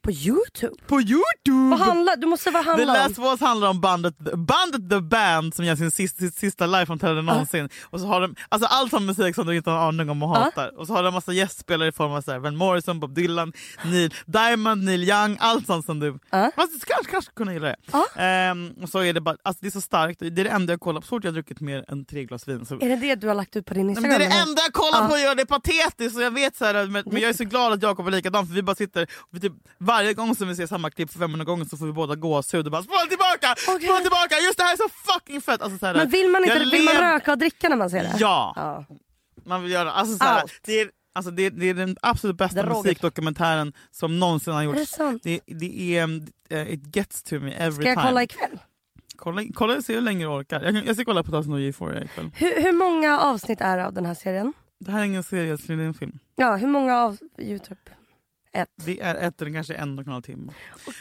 På 0.03 0.11
Youtube? 0.11 0.75
På 0.87 1.01
Youtube! 1.01 1.69
Vad 1.69 1.79
handlar, 1.79 2.15
du 2.15 2.27
måste 2.27 2.51
vad 2.51 2.63
The 2.63 2.69
handla 2.69 2.93
Last 2.93 3.17
om? 3.17 3.23
Walls 3.23 3.41
handlar 3.41 3.69
om 3.69 3.81
bandet, 3.81 4.17
bandet 4.35 4.89
The 4.89 4.99
Band 5.01 5.53
som 5.55 5.65
gör 5.65 5.75
sin 5.75 5.91
sista, 5.91 6.25
sista 6.25 6.65
liveframträdande 6.67 7.21
någonsin. 7.21 7.69
Och 7.83 7.99
så 7.99 8.05
har 8.05 8.21
de, 8.21 8.35
alltså 8.49 8.67
allt 8.67 8.91
har 8.91 8.99
musik 8.99 9.35
som 9.35 9.47
du 9.47 9.55
inte 9.55 9.69
har 9.69 9.77
en 9.77 9.83
aning 9.83 10.09
om 10.09 10.23
och 10.23 10.29
hatar. 10.29 10.79
Och 10.79 10.87
så 10.87 10.93
har 10.93 11.03
de 11.03 11.13
massa 11.13 11.33
gästspelare 11.33 11.89
i 11.89 11.91
form 11.91 12.11
av 12.11 12.21
så 12.21 12.31
här, 12.31 12.39
Van 12.39 12.55
Morrison, 12.55 12.99
Bob 12.99 13.15
Dylan, 13.15 13.53
Neil 13.85 14.13
Diamond, 14.25 14.83
Neil 14.83 15.03
Young, 15.09 15.37
allt 15.39 15.65
sånt 15.67 15.85
som 15.85 15.99
du 15.99 16.19
Ja. 16.29 16.51
Fast 16.55 16.73
du 16.73 16.79
kanske, 16.85 17.11
kanske 17.11 17.31
kunna 17.31 17.53
gilla 17.53 17.67
det. 17.67 17.75
Ja. 17.91 18.07
Ehm, 18.21 18.71
och 18.81 18.89
så 18.89 18.99
är 18.99 19.13
det, 19.13 19.21
bara, 19.21 19.37
alltså 19.43 19.61
det 19.61 19.67
är 19.67 19.71
så 19.71 19.81
starkt, 19.81 20.19
det 20.19 20.27
är 20.27 20.31
det 20.31 20.49
enda 20.49 20.73
jag 20.73 20.79
kollar 20.79 21.01
på. 21.01 21.05
Så 21.07 21.09
fort 21.09 21.23
jag 21.23 21.31
har 21.31 21.33
druckit 21.33 21.59
mer 21.59 21.85
än 21.87 22.05
tre 22.05 22.25
glas 22.25 22.47
vin 22.47 22.65
så 22.65 22.75
Är 22.75 22.89
det 22.89 22.95
det 22.95 23.15
du 23.15 23.27
har 23.27 23.35
lagt 23.35 23.55
ut 23.55 23.65
på 23.65 23.73
din 23.73 23.87
Nej, 23.87 23.95
men 23.95 24.03
Instagram? 24.05 24.19
det 24.19 24.25
är 24.25 24.29
det 24.45 24.49
enda 24.49 24.61
jag 24.61 24.73
kollar 24.73 25.07
på 25.09 25.17
gör 25.17 25.35
det 25.35 25.41
är 25.41 25.45
patetiskt. 25.45 26.17
Och 26.17 26.23
jag 26.23 26.31
vet 26.31 26.55
så 26.55 26.65
här, 26.65 26.87
men, 26.87 27.03
men 27.05 27.21
jag 27.21 27.29
är 27.29 27.33
så 27.33 27.43
glad 27.43 27.73
att 27.73 27.81
Jakob 27.83 28.07
är 28.07 28.11
likadan 28.11 28.47
för 28.47 28.53
vi 28.53 28.63
bara 28.63 28.75
sitter 28.75 29.07
vi 29.31 29.39
typ, 29.39 29.53
varje 29.93 30.13
gång 30.13 30.35
som 30.35 30.47
vi 30.47 30.55
ser 30.55 30.67
samma 30.67 30.89
klipp 30.89 31.11
för 31.11 31.19
500 31.19 31.45
gånger 31.45 31.65
så 31.65 31.77
får 31.77 31.85
vi 31.85 31.91
båda 31.91 32.15
gåshud 32.15 32.65
och 32.65 32.71
bara 32.71 32.83
spola 32.83 33.05
tillbaka! 33.09 33.55
Okej. 33.67 33.87
Spola 33.87 33.99
tillbaka! 33.99 34.35
Just 34.45 34.57
det 34.57 34.63
här 34.63 34.73
är 34.73 34.77
så 34.77 34.89
fucking 34.89 35.41
fett! 35.41 35.61
Alltså, 35.61 35.77
så 35.77 35.85
här, 35.85 35.93
Men 35.93 36.09
vill 36.09 36.29
man, 36.29 36.43
inte, 36.43 36.59
vill 36.71 36.83
man 36.83 36.93
röka 36.95 37.31
och 37.31 37.37
dricka 37.37 37.69
när 37.69 37.75
man 37.75 37.89
ser 37.89 38.03
det? 38.03 38.15
Ja, 38.19 38.53
ja. 38.55 38.85
man 39.45 39.63
vill 39.63 39.71
göra 39.71 39.91
alltså, 39.91 40.17
så 40.17 40.23
här, 40.23 40.43
det, 40.65 40.81
är, 40.81 40.89
alltså, 41.15 41.31
det, 41.31 41.43
är, 41.45 41.51
det 41.51 41.69
är 41.69 41.73
den 41.73 41.97
absolut 42.01 42.37
bästa 42.37 42.65
musikdokumentären 42.65 43.73
som 43.91 44.19
någonsin 44.19 44.53
har 44.53 44.63
Är 44.63 44.73
det 44.73 44.79
gjorts. 44.79 44.91
sant? 44.91 45.23
Det, 45.23 45.39
det 45.45 45.97
är, 45.97 46.21
eh, 46.49 46.73
it 46.73 46.95
gets 46.95 47.23
to 47.23 47.35
me 47.39 47.51
every 47.53 47.71
Ska 47.81 47.89
jag 47.89 47.97
time. 47.97 48.07
kolla 48.07 48.23
ikväll? 48.23 48.59
kolla, 49.15 49.41
kolla 49.53 49.81
se 49.81 49.93
hur 49.93 50.01
länge 50.01 50.25
du 50.25 50.29
orkar. 50.29 50.61
Jag, 50.61 50.87
jag 50.87 50.95
ska 50.95 51.05
kolla 51.05 51.23
på 51.23 51.31
Tassen 51.31 51.53
och 51.53 51.59
Euphoria 51.59 52.03
ikväll. 52.03 52.31
Hur, 52.35 52.61
hur 52.63 52.71
många 52.71 53.19
avsnitt 53.19 53.61
är 53.61 53.77
det 53.77 53.85
av 53.85 53.93
den 53.93 54.05
här 54.05 54.13
serien? 54.13 54.53
Det 54.79 54.91
här 54.91 54.99
är 54.99 55.03
ingen 55.03 55.23
serie, 55.23 55.57
det 55.67 55.73
är 55.73 55.77
en 55.77 55.93
film. 55.93 56.19
Ja, 56.35 56.55
hur 56.55 56.67
många 56.67 56.97
av 56.97 57.17
Youtube? 57.39 57.81
Ett. 58.53 58.69
Det 58.85 59.01
är 59.01 59.15
ett 59.15 59.41
eller 59.41 59.53
kanske 59.53 59.73
en 59.73 59.99
och 59.99 60.07
en 60.07 60.11
halv 60.13 60.21
timme. 60.21 60.53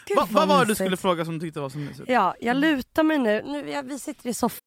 Gud, 0.07 0.17
Va, 0.17 0.29
vad 0.31 0.49
var 0.49 0.59
det 0.61 0.71
du 0.71 0.75
skulle 0.75 0.97
fråga 0.97 1.25
som 1.25 1.39
du 1.39 1.47
tyckte 1.47 1.61
var 1.61 1.69
så 1.69 1.79
mysigt? 1.79 2.09
Ja, 2.09 2.35
jag 2.41 2.57
lutar 2.57 3.03
mig 3.03 3.19
nu. 3.19 3.43
nu 3.43 3.71
ja, 3.71 3.83
vi 3.83 3.99
sitter 3.99 4.29
i 4.31 4.35
soffan. 4.35 4.61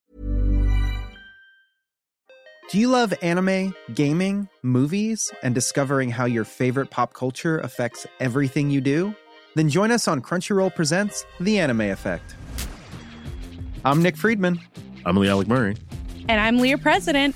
Do 2.73 2.79
you 2.79 2.91
love 2.91 3.13
anime, 3.21 3.71
gaming, 3.95 4.47
movies, 4.63 5.19
and 5.43 5.55
discovering 5.55 6.11
how 6.11 6.27
your 6.27 6.43
favorite 6.43 6.89
pop 6.91 7.13
culture 7.13 7.59
affects 7.59 8.07
everything 8.19 8.71
you 8.71 8.81
do? 8.81 9.13
Then 9.55 9.69
join 9.69 9.91
us 9.91 10.07
on 10.07 10.21
Crunchyroll 10.21 10.69
Presents 10.75 11.25
The 11.39 11.59
Anime 11.59 11.81
Effect. 11.91 12.35
I'm 13.85 14.01
Nick 14.01 14.17
Friedman. 14.17 14.59
I'm 15.05 15.15
Lee 15.17 15.29
Alec 15.29 15.47
Murray. 15.47 15.77
And 16.27 16.41
I'm 16.41 16.57
Leah 16.57 16.79
President. 16.79 17.35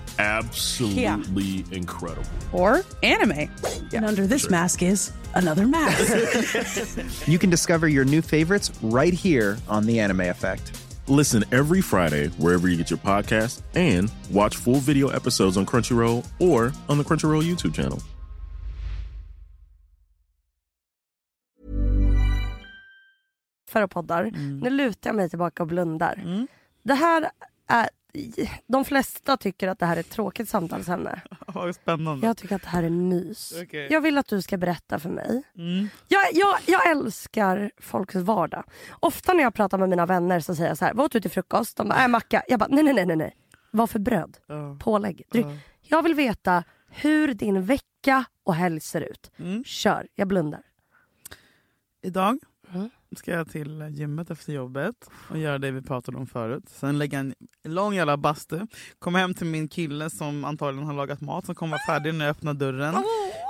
absolutely 0.21 1.65
incredible. 1.71 2.29
Or 2.51 2.83
anime. 3.03 3.49
And 3.93 4.05
under 4.05 4.27
this 4.27 4.49
mask 4.49 4.83
is 4.83 5.11
another 5.33 5.67
mask. 5.67 7.27
you 7.27 7.39
can 7.39 7.49
discover 7.49 7.87
your 7.87 8.05
new 8.05 8.21
favorites 8.21 8.71
right 8.81 9.13
here 9.13 9.57
on 9.67 9.85
The 9.85 9.99
Anime 9.99 10.21
Effect. 10.21 10.77
Listen 11.07 11.43
every 11.51 11.81
Friday 11.81 12.27
wherever 12.37 12.67
you 12.67 12.77
get 12.77 12.89
your 12.89 12.99
podcast 12.99 13.61
and 13.75 14.11
watch 14.31 14.55
full 14.55 14.75
video 14.75 15.09
episodes 15.09 15.57
on 15.57 15.65
Crunchyroll 15.65 16.25
or 16.39 16.71
on 16.87 16.97
the 16.97 17.03
Crunchyroll 17.03 17.43
YouTube 17.43 17.75
channel. 17.75 17.99
för 23.71 23.81
och 23.81 23.91
poddar. 23.91 24.23
Mm. 24.23 24.59
Nu 24.59 24.69
lutar 24.69 25.09
jag 25.09 25.15
mig 25.15 25.29
tillbaka 25.29 25.63
och 25.63 25.67
blundar. 25.67 26.45
Det 26.83 26.93
här 26.93 27.31
är, 27.67 27.89
de 28.67 28.85
flesta 28.85 29.37
tycker 29.37 29.67
att 29.67 29.79
det 29.79 29.85
här 29.85 29.95
är 29.95 29.99
ett 29.99 30.09
tråkigt 30.09 30.49
samtalsämne. 30.49 31.21
Vad 31.47 31.75
spännande. 31.75 32.27
Jag 32.27 32.37
tycker 32.37 32.55
att 32.55 32.61
det 32.61 32.67
här 32.67 32.83
är 32.83 32.89
mys. 32.89 33.53
Okej. 33.63 33.87
Jag 33.91 34.01
vill 34.01 34.17
att 34.17 34.27
du 34.27 34.41
ska 34.41 34.57
berätta 34.57 34.99
för 34.99 35.09
mig. 35.09 35.43
Mm. 35.57 35.87
Jag, 36.07 36.21
jag, 36.33 36.57
jag 36.67 36.91
älskar 36.91 37.71
folks 37.79 38.15
vardag. 38.15 38.63
Ofta 38.99 39.33
när 39.33 39.43
jag 39.43 39.53
pratar 39.53 39.77
med 39.77 39.89
mina 39.89 40.05
vänner 40.05 40.39
så 40.39 40.55
säger 40.55 40.69
jag 40.69 40.77
så 40.77 40.85
här, 40.85 40.93
vad 40.93 41.05
åt 41.05 41.11
du 41.11 41.21
till 41.21 41.31
frukost? 41.31 41.77
De 41.77 41.87
bara, 41.89 42.01
äh, 42.03 42.07
macka. 42.07 42.43
Jag 42.47 42.59
bara, 42.59 42.69
nej 42.69 42.83
nej 42.83 43.05
nej 43.05 43.15
nej. 43.15 43.35
Vad 43.71 43.89
för 43.89 43.99
bröd? 43.99 44.37
Ja. 44.47 44.77
Pålägg? 44.79 45.23
Dryck. 45.31 45.45
Jag 45.81 46.03
vill 46.03 46.13
veta 46.15 46.63
hur 46.89 47.33
din 47.33 47.65
vecka 47.65 48.25
och 48.43 48.55
helg 48.55 48.79
ser 48.79 49.01
ut. 49.01 49.31
Mm. 49.37 49.63
Kör, 49.63 50.07
jag 50.15 50.27
blundar. 50.27 50.61
Idag 52.03 52.39
Mm. 52.73 52.89
Ska 53.15 53.31
jag 53.31 53.51
till 53.51 53.87
gymmet 53.91 54.31
efter 54.31 54.53
jobbet 54.53 54.95
och 55.29 55.37
göra 55.37 55.57
det 55.57 55.71
vi 55.71 55.81
pratade 55.81 56.17
om 56.17 56.27
förut. 56.27 56.63
Sen 56.67 56.97
lägga 56.97 57.19
en 57.19 57.33
lång 57.63 57.93
jävla 57.93 58.17
bastu. 58.17 58.59
Komma 58.99 59.17
hem 59.17 59.33
till 59.33 59.47
min 59.47 59.67
kille 59.67 60.09
som 60.09 60.45
antagligen 60.45 60.87
har 60.87 60.93
lagat 60.93 61.21
mat 61.21 61.45
som 61.45 61.55
kommer 61.55 61.71
vara 61.71 61.97
färdig 61.97 62.13
när 62.13 62.25
jag 62.25 62.31
öppnar 62.31 62.53
dörren. 62.53 62.95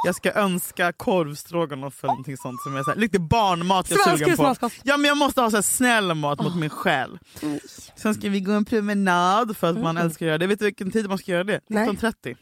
Jag 0.06 0.16
ska 0.16 0.32
önska 0.32 0.94
korvstroganoff 0.94 2.04
eller 2.04 2.14
någonting 2.14 2.38
sånt 2.38 2.62
som 2.62 2.76
är 2.76 2.84
så 2.84 2.92
här, 2.92 2.98
lite 2.98 3.20
barnmat 3.20 3.92
jag 3.92 4.08
är 4.08 4.18
sugen 4.18 4.38
på. 4.38 4.70
Ja 4.84 4.98
men 4.98 5.06
jag 5.06 5.18
måste 5.18 5.42
ha 5.42 5.50
så 5.50 5.58
här 5.58 5.62
snäll 5.62 6.14
mat 6.14 6.44
mot 6.44 6.56
min 6.56 6.70
själ. 6.70 7.20
Sen 7.96 8.14
ska 8.14 8.30
vi 8.30 8.42
gå 8.42 8.52
en 8.52 8.66
promenad 8.66 9.58
för 9.58 9.70
att 9.70 9.80
man 9.80 9.98
älskar 9.98 10.26
att 10.26 10.28
göra 10.28 10.38
det. 10.38 10.48
Vet 10.48 10.60
du 10.60 10.66
vilken 10.66 10.92
tid 10.92 11.10
man 11.10 11.18
ska 11.18 11.32
göra 11.32 11.44
det? 11.44 11.62
Nej. 11.68 11.90
19.30. 11.90 12.36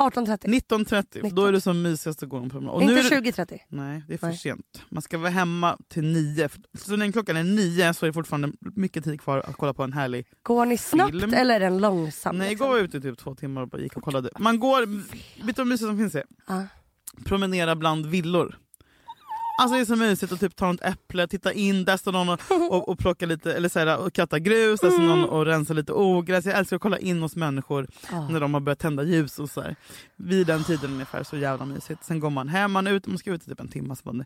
18.30. 0.00 0.44
19.30, 0.46 1.20
för 1.28 1.36
då 1.36 1.44
är 1.46 1.52
det 1.52 1.60
som 1.60 1.82
mysigast 1.82 2.22
att 2.22 2.28
gå 2.28 2.36
en 2.36 2.50
promenad. 2.50 2.74
Och 2.74 2.82
Inte 2.82 2.94
nu 2.94 3.00
är 3.00 3.20
det- 3.20 3.30
20.30. 3.30 3.58
Nej, 3.68 4.04
det 4.08 4.14
är 4.14 4.18
för 4.18 4.26
Nej. 4.26 4.36
sent. 4.36 4.82
Man 4.88 5.02
ska 5.02 5.18
vara 5.18 5.30
hemma 5.30 5.78
till 5.88 6.02
nio. 6.04 6.48
Så 6.74 6.96
när 6.96 7.12
klockan 7.12 7.36
är 7.36 7.44
nio 7.44 7.94
så 7.94 8.06
är 8.06 8.08
det 8.08 8.12
fortfarande 8.12 8.52
mycket 8.60 9.04
tid 9.04 9.20
kvar 9.20 9.38
att 9.38 9.56
kolla 9.56 9.74
på 9.74 9.82
en 9.82 9.92
härlig... 9.92 10.26
Går 10.42 10.66
ni 10.66 10.76
snabbt 10.78 11.10
Film. 11.10 11.34
eller 11.34 11.54
är 11.54 11.60
den 11.60 11.78
långsam? 11.78 12.38
Nej, 12.38 12.50
liksom? 12.50 12.66
jag 12.66 12.80
ute 12.80 12.96
i 12.96 13.00
typ 13.00 13.18
två 13.18 13.34
timmar 13.34 13.62
och 13.62 13.68
bara 13.68 13.80
gick 13.82 13.96
och 13.96 14.02
kollade. 14.02 14.30
Man 14.38 14.58
går... 14.60 14.86
Vet 15.46 15.56
du 15.56 15.60
vad 15.62 15.66
mysigt 15.66 15.88
som 15.88 15.98
finns? 15.98 16.14
Är? 16.14 16.24
Ja. 16.48 16.66
Promenera 17.24 17.76
bland 17.76 18.06
villor. 18.06 18.58
Alltså 19.60 19.74
det 19.74 19.80
är 19.80 19.84
så 19.84 19.96
mysigt 19.96 20.32
att 20.32 20.40
typ 20.40 20.56
ta 20.56 20.74
ett 20.74 20.84
äpple, 20.84 21.26
titta 21.26 21.52
in, 21.52 21.84
där 21.84 21.96
står 21.96 22.12
någon 22.12 22.28
och, 22.28 22.40
och, 22.70 22.88
och 22.88 22.98
plocka 22.98 23.26
lite, 23.26 23.54
eller 23.54 23.68
så 23.68 23.78
här, 23.78 23.98
och 23.98 24.12
kratta 24.12 24.38
grus, 24.38 24.80
där 24.80 24.90
står 24.90 25.02
någon 25.02 25.24
och 25.24 25.46
rensa 25.46 25.74
lite 25.74 25.92
ogräs. 25.92 26.46
Jag 26.46 26.58
älskar 26.58 26.76
att 26.76 26.82
kolla 26.82 26.98
in 26.98 27.22
hos 27.22 27.36
människor 27.36 27.86
när 28.30 28.40
de 28.40 28.54
har 28.54 28.60
börjat 28.60 28.78
tända 28.78 29.02
ljus 29.02 29.38
och 29.38 29.50
så 29.50 29.60
här. 29.60 29.76
Vid 30.16 30.46
den 30.46 30.64
tiden 30.64 30.92
ungefär, 30.92 31.22
så 31.22 31.36
jävla 31.36 31.64
mysigt. 31.64 32.04
Sen 32.04 32.20
går 32.20 32.30
man 32.30 32.48
hem, 32.48 32.72
man, 32.72 32.86
är 32.86 32.92
ute, 32.92 33.08
man 33.08 33.18
ska 33.18 33.30
ut 33.30 33.42
i 33.42 33.50
typ 33.50 33.60
en 33.60 33.68
timme 33.68 33.96
så 33.96 34.02
man 34.04 34.24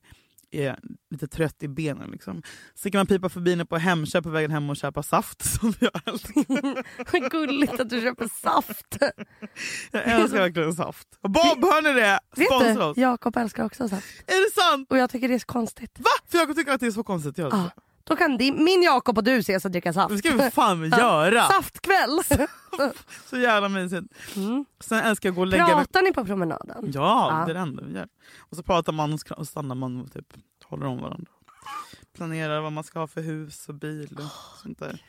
är 0.54 0.78
lite 1.10 1.26
trött 1.26 1.62
i 1.62 1.68
benen. 1.68 2.10
Liksom. 2.10 2.42
Så 2.74 2.90
kan 2.90 2.98
man 2.98 3.06
pipa 3.06 3.28
förbi 3.28 3.56
nu 3.56 3.64
på 3.64 3.76
Hemköp 3.76 4.24
på 4.24 4.30
vägen 4.30 4.50
hem 4.50 4.70
och 4.70 4.76
köpa 4.76 5.02
saft. 5.02 5.44
Som 5.60 5.74
jag 5.80 6.08
älskar. 6.08 7.28
Gulligt 7.30 7.80
att 7.80 7.90
du 7.90 8.00
köper 8.00 8.28
saft. 8.42 8.96
Jag 9.90 10.02
älskar 10.04 10.38
verkligen 10.38 10.72
saft. 10.74 11.08
Bob, 11.22 11.64
hör 11.64 11.82
ni 11.82 12.00
det? 12.00 12.20
Sponsra 12.46 12.86
oss. 12.86 12.96
Jakob 12.96 13.36
älskar 13.36 13.64
också 13.64 13.88
saft. 13.88 14.06
Är 14.26 14.44
det 14.44 14.62
sant? 14.62 14.90
Och 14.90 14.98
jag 14.98 15.10
tycker 15.10 15.28
det 15.28 15.34
är 15.34 15.38
så 15.38 15.46
konstigt. 15.46 15.98
Va? 15.98 16.10
För 16.28 16.38
jag 16.38 16.56
tycker 16.56 16.72
att 16.72 16.80
det 16.80 16.86
är 16.86 16.90
så 16.90 17.04
konstigt. 17.04 17.38
Jag 17.38 17.52
Ja. 17.52 17.70
Då 18.04 18.16
kan 18.16 18.36
din, 18.36 18.64
min 18.64 18.82
Jakob 18.82 19.18
och 19.18 19.24
du 19.24 19.36
ses 19.38 19.64
och 19.64 19.70
dricka 19.70 19.92
saft. 19.92 20.08
Det 20.10 20.18
ska 20.18 20.30
vi 20.36 20.50
fan 20.50 20.84
göra! 20.98 21.48
Saftkväll! 21.48 22.20
Så 23.30 23.36
jävla 23.38 23.68
mysigt. 23.68 24.06
Mm. 24.36 24.64
Sen 24.80 24.98
älskar 24.98 25.28
jag 25.28 25.32
att 25.32 25.36
gå 25.36 25.40
och 25.40 25.46
lägga 25.46 25.66
mig. 25.66 25.74
Pratar 25.74 26.02
ni 26.02 26.12
på 26.12 26.24
promenaden? 26.24 26.90
Ja, 26.94 27.28
Ja. 27.40 27.44
det 27.46 27.52
är 27.52 27.54
det 27.54 27.60
enda 27.60 27.82
vi 27.82 27.94
gör. 27.94 28.08
Och 28.38 28.56
så 28.56 28.62
pratar 28.62 28.92
man 28.92 29.18
och 29.36 29.48
stannar 29.48 29.74
man 29.74 30.00
och 30.00 30.12
typ 30.12 30.34
håller 30.64 30.86
om 30.86 30.98
varandra. 31.00 31.30
Planerar 32.16 32.60
vad 32.60 32.72
man 32.72 32.84
ska 32.84 32.98
ha 32.98 33.06
för 33.06 33.20
hus 33.20 33.68
och 33.68 33.74
bil 33.74 34.18
och 34.18 34.60
sånt 34.62 34.78
där. 34.78 35.02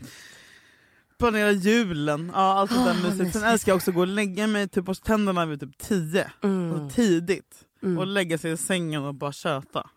Planerar 1.20 1.52
julen, 1.52 2.32
ja 2.34 2.40
allt 2.54 2.72
sånt 2.72 2.86
där 2.86 2.96
Åh, 3.04 3.12
mysigt. 3.12 3.34
Sen 3.34 3.44
älskar 3.44 3.72
jag 3.72 3.76
också 3.78 3.92
att 3.92 3.96
gå 3.96 4.02
och 4.02 4.08
lägga 4.08 4.48
mig, 4.48 4.68
typ 4.68 4.86
borsta 4.86 5.06
tänderna 5.06 5.46
vid 5.46 5.60
typ 5.60 5.78
10. 5.78 6.32
Mm. 6.44 6.74
Alltså 6.74 6.96
tidigt. 6.96 7.66
Mm. 7.84 7.98
Och 7.98 8.08
lägga 8.08 8.38
sig 8.38 8.52
i 8.52 8.58
sängen 8.58 9.04
och 9.04 9.16
bara 9.16 9.32
köta. 9.32 9.90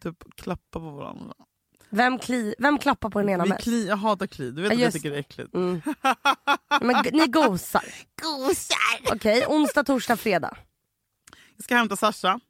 Typ 0.00 0.24
klappa 0.36 0.80
på 0.80 0.90
varandra. 0.90 1.34
Vem, 1.94 2.18
kli, 2.18 2.54
vem 2.58 2.78
klappar 2.78 3.10
på 3.10 3.18
den 3.18 3.28
ena 3.28 3.44
Vi 3.44 3.50
mest? 3.50 3.62
kli, 3.64 3.88
jag 3.88 3.96
hatar 3.96 4.26
kli, 4.26 4.50
du 4.50 4.62
vet 4.62 4.72
att 4.72 4.78
jag 4.78 4.92
tycker 4.92 5.10
det 5.10 5.16
är 5.16 5.20
äckligt. 5.20 5.54
Mm. 5.54 5.82
Men 6.80 6.96
ni 7.12 7.26
gosar. 7.26 7.84
Gosar! 8.22 9.14
Okej, 9.16 9.44
onsdag, 9.48 9.84
torsdag, 9.84 10.16
fredag. 10.16 10.56
Jag 11.56 11.64
ska 11.64 11.76
hämta 11.76 11.96
Sasha. 11.96 12.40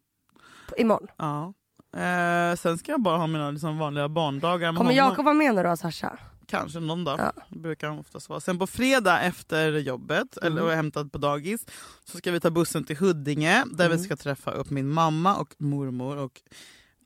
P- 0.69 0.75
Imorgon. 0.83 1.09
Ja. 1.17 1.53
Eh, 2.01 2.57
sen 2.57 2.79
ska 2.79 2.93
jag 2.93 3.03
bara 3.03 3.17
ha 3.19 3.27
mina 3.27 3.51
liksom, 3.51 3.79
vanliga 3.79 4.09
barndagar 4.09 4.73
med 4.73 4.79
Kommer. 4.79 4.93
Jakob 4.93 5.25
vara 5.25 5.35
med 5.35 5.55
när 5.55 5.63
du 5.63 5.69
har 5.69 5.77
Sasha? 5.77 6.19
Kanske 6.47 6.81
någon 6.81 7.05
dag. 7.05 7.21
Ja. 7.21 7.33
Brukar 7.49 7.89
han 7.89 7.99
oftast 7.99 8.29
vara. 8.29 8.41
Sen 8.41 8.59
på 8.59 8.67
fredag 8.67 9.21
efter 9.21 9.73
jobbet, 9.73 10.39
Mm. 10.43 10.59
eller 10.59 10.75
hämtat 10.77 11.13
på 11.13 11.19
dagis, 11.19 11.67
så 12.05 12.19
ska 12.19 12.31
vi 12.33 12.41
ta 12.41 12.51
bussen 12.51 12.85
till 12.85 12.97
Huddinge 12.97 13.65
där 13.73 13.87
Mm. 13.87 13.99
vi 13.99 14.05
ska 14.05 14.17
träffa 14.17 14.51
upp 14.51 14.71
min 14.71 14.89
mamma 14.89 15.37
och 15.37 15.55
mormor 15.59 16.17
och 16.17 16.41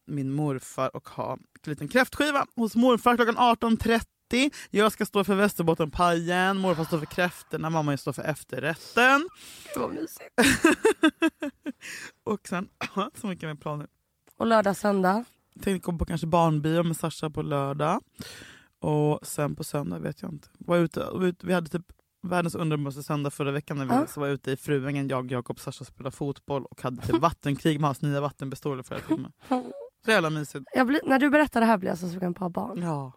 min 0.07 0.33
morfar 0.33 0.97
och 0.97 1.09
ha 1.09 1.33
en 1.33 1.41
liten 1.71 1.89
kräftskiva 1.89 2.47
hos 2.57 2.77
morfar 2.77 3.17
klockan 3.17 3.37
18.30. 3.37 4.03
Jag 4.71 4.93
ska 4.93 5.07
stå 5.07 5.25
för 5.25 5.35
Västerbottenpajen, 5.35 6.57
morfar 6.59 6.85
står 6.85 6.99
för 6.99 7.07
kräftorna, 7.07 7.71
mamma 7.71 7.97
står 7.97 8.13
för 8.13 8.23
efterrätten. 8.23 9.29
Det 9.75 9.81
var 9.81 9.89
mysigt. 9.89 10.35
Och 12.25 12.49
sen, 12.49 12.69
så 13.21 13.27
mycket 13.27 13.49
med 13.49 13.61
planer. 13.61 13.87
Och 14.37 14.47
lördag, 14.47 14.77
söndag? 14.77 15.25
Tänkte 15.63 15.85
komma 15.85 15.99
på 15.99 16.05
kanske 16.05 16.27
barnbio 16.27 16.83
med 16.83 16.97
Sasha 16.97 17.31
på 17.31 17.43
lördag. 17.43 18.01
Och 18.81 19.27
sen 19.27 19.57
på 19.57 19.65
söndag 19.65 19.99
vet 19.99 20.23
jag 20.23 20.33
inte. 20.33 20.49
Var 20.59 20.77
ute, 20.77 21.09
vi 21.43 21.53
hade 21.53 21.69
typ 21.71 21.87
världens 22.23 22.55
underbaraste 22.55 23.03
söndag 23.03 23.31
förra 23.31 23.51
veckan 23.51 23.77
när 23.79 23.85
vi 23.85 23.95
Ja. 23.95 24.07
var 24.17 24.29
ute 24.29 24.51
i 24.51 24.57
Fruängen, 24.57 25.09
jag, 25.09 25.33
Jakob 25.33 25.61
Sasha 25.61 25.85
spelade 25.85 26.17
fotboll 26.17 26.65
och 26.65 26.83
hade 26.83 27.03
typ 27.03 27.17
vattenkrig 27.21 27.81
med 27.81 27.89
hans 27.89 28.03
nya 28.03 28.21
vattenpistoler 28.21 28.83
flera 28.83 29.01
timmar. 29.01 29.33
Så 30.07 30.11
jävla 30.13 30.31
mysigt. 30.31 30.65
Blir, 30.87 31.01
när 31.05 31.19
du 31.19 31.31
berättar 31.31 31.61
det 31.61 31.67
här 31.67 31.77
blir 31.79 31.91
jag 31.91 31.99
så 31.99 32.09
sugen 32.09 32.35
på 32.35 32.45
att 32.45 32.57
ha 32.57 32.67
barn. 32.69 32.83
Ja. 32.83 33.13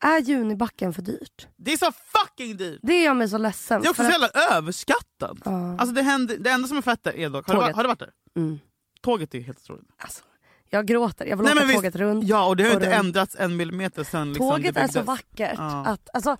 Är 0.00 0.18
Junibacken 0.20 0.92
för 0.92 1.02
dyrt? 1.02 1.46
Det 1.56 1.72
är 1.72 1.76
så 1.76 1.92
fucking 1.92 2.56
dyrt! 2.56 2.80
Det 2.82 3.02
gör 3.02 3.14
mig 3.14 3.28
så 3.28 3.38
ledsen. 3.38 3.80
Det 3.80 3.86
är 3.86 3.90
också 3.90 4.02
så 4.02 4.06
att- 4.08 4.12
jävla 4.12 4.28
överskattat. 4.56 5.38
Ja. 5.44 5.76
Alltså 5.78 5.94
det, 5.94 6.02
händer, 6.02 6.36
det 6.38 6.50
enda 6.50 6.68
som 6.68 6.76
är 6.76 6.82
fett 6.82 7.02
där 7.04 7.16
är 7.16 7.30
dock, 7.30 7.46
har 7.46 7.54
du, 7.54 7.60
Tåget. 7.60 7.76
har 7.76 7.82
du 7.82 7.88
varit 7.88 7.98
där? 7.98 8.10
Mm. 8.36 8.58
Tåget 9.02 9.34
är 9.34 9.40
helt 9.40 9.58
otroligt. 9.58 9.88
Alltså, 9.98 10.22
jag 10.70 10.86
gråter. 10.86 11.26
Jag 11.26 11.36
vill 11.36 11.44
Nej, 11.44 11.52
åka 11.52 11.60
men 11.60 11.68
visst. 11.68 11.78
tåget 11.78 11.96
runt. 11.96 12.24
Ja 12.24 12.46
och 12.46 12.56
det 12.56 12.62
har 12.62 12.70
Och 12.70 12.74
inte 12.76 12.86
runt. 12.86 12.98
ändrats 13.06 13.36
en 13.38 13.56
millimeter 13.56 14.04
sen 14.04 14.28
liksom 14.32 14.50
Tåget 14.50 14.76
är 14.76 14.88
så 14.88 15.02
vackert. 15.02 15.54
Ja. 15.58 15.84
Att, 15.86 16.08
alltså, 16.12 16.36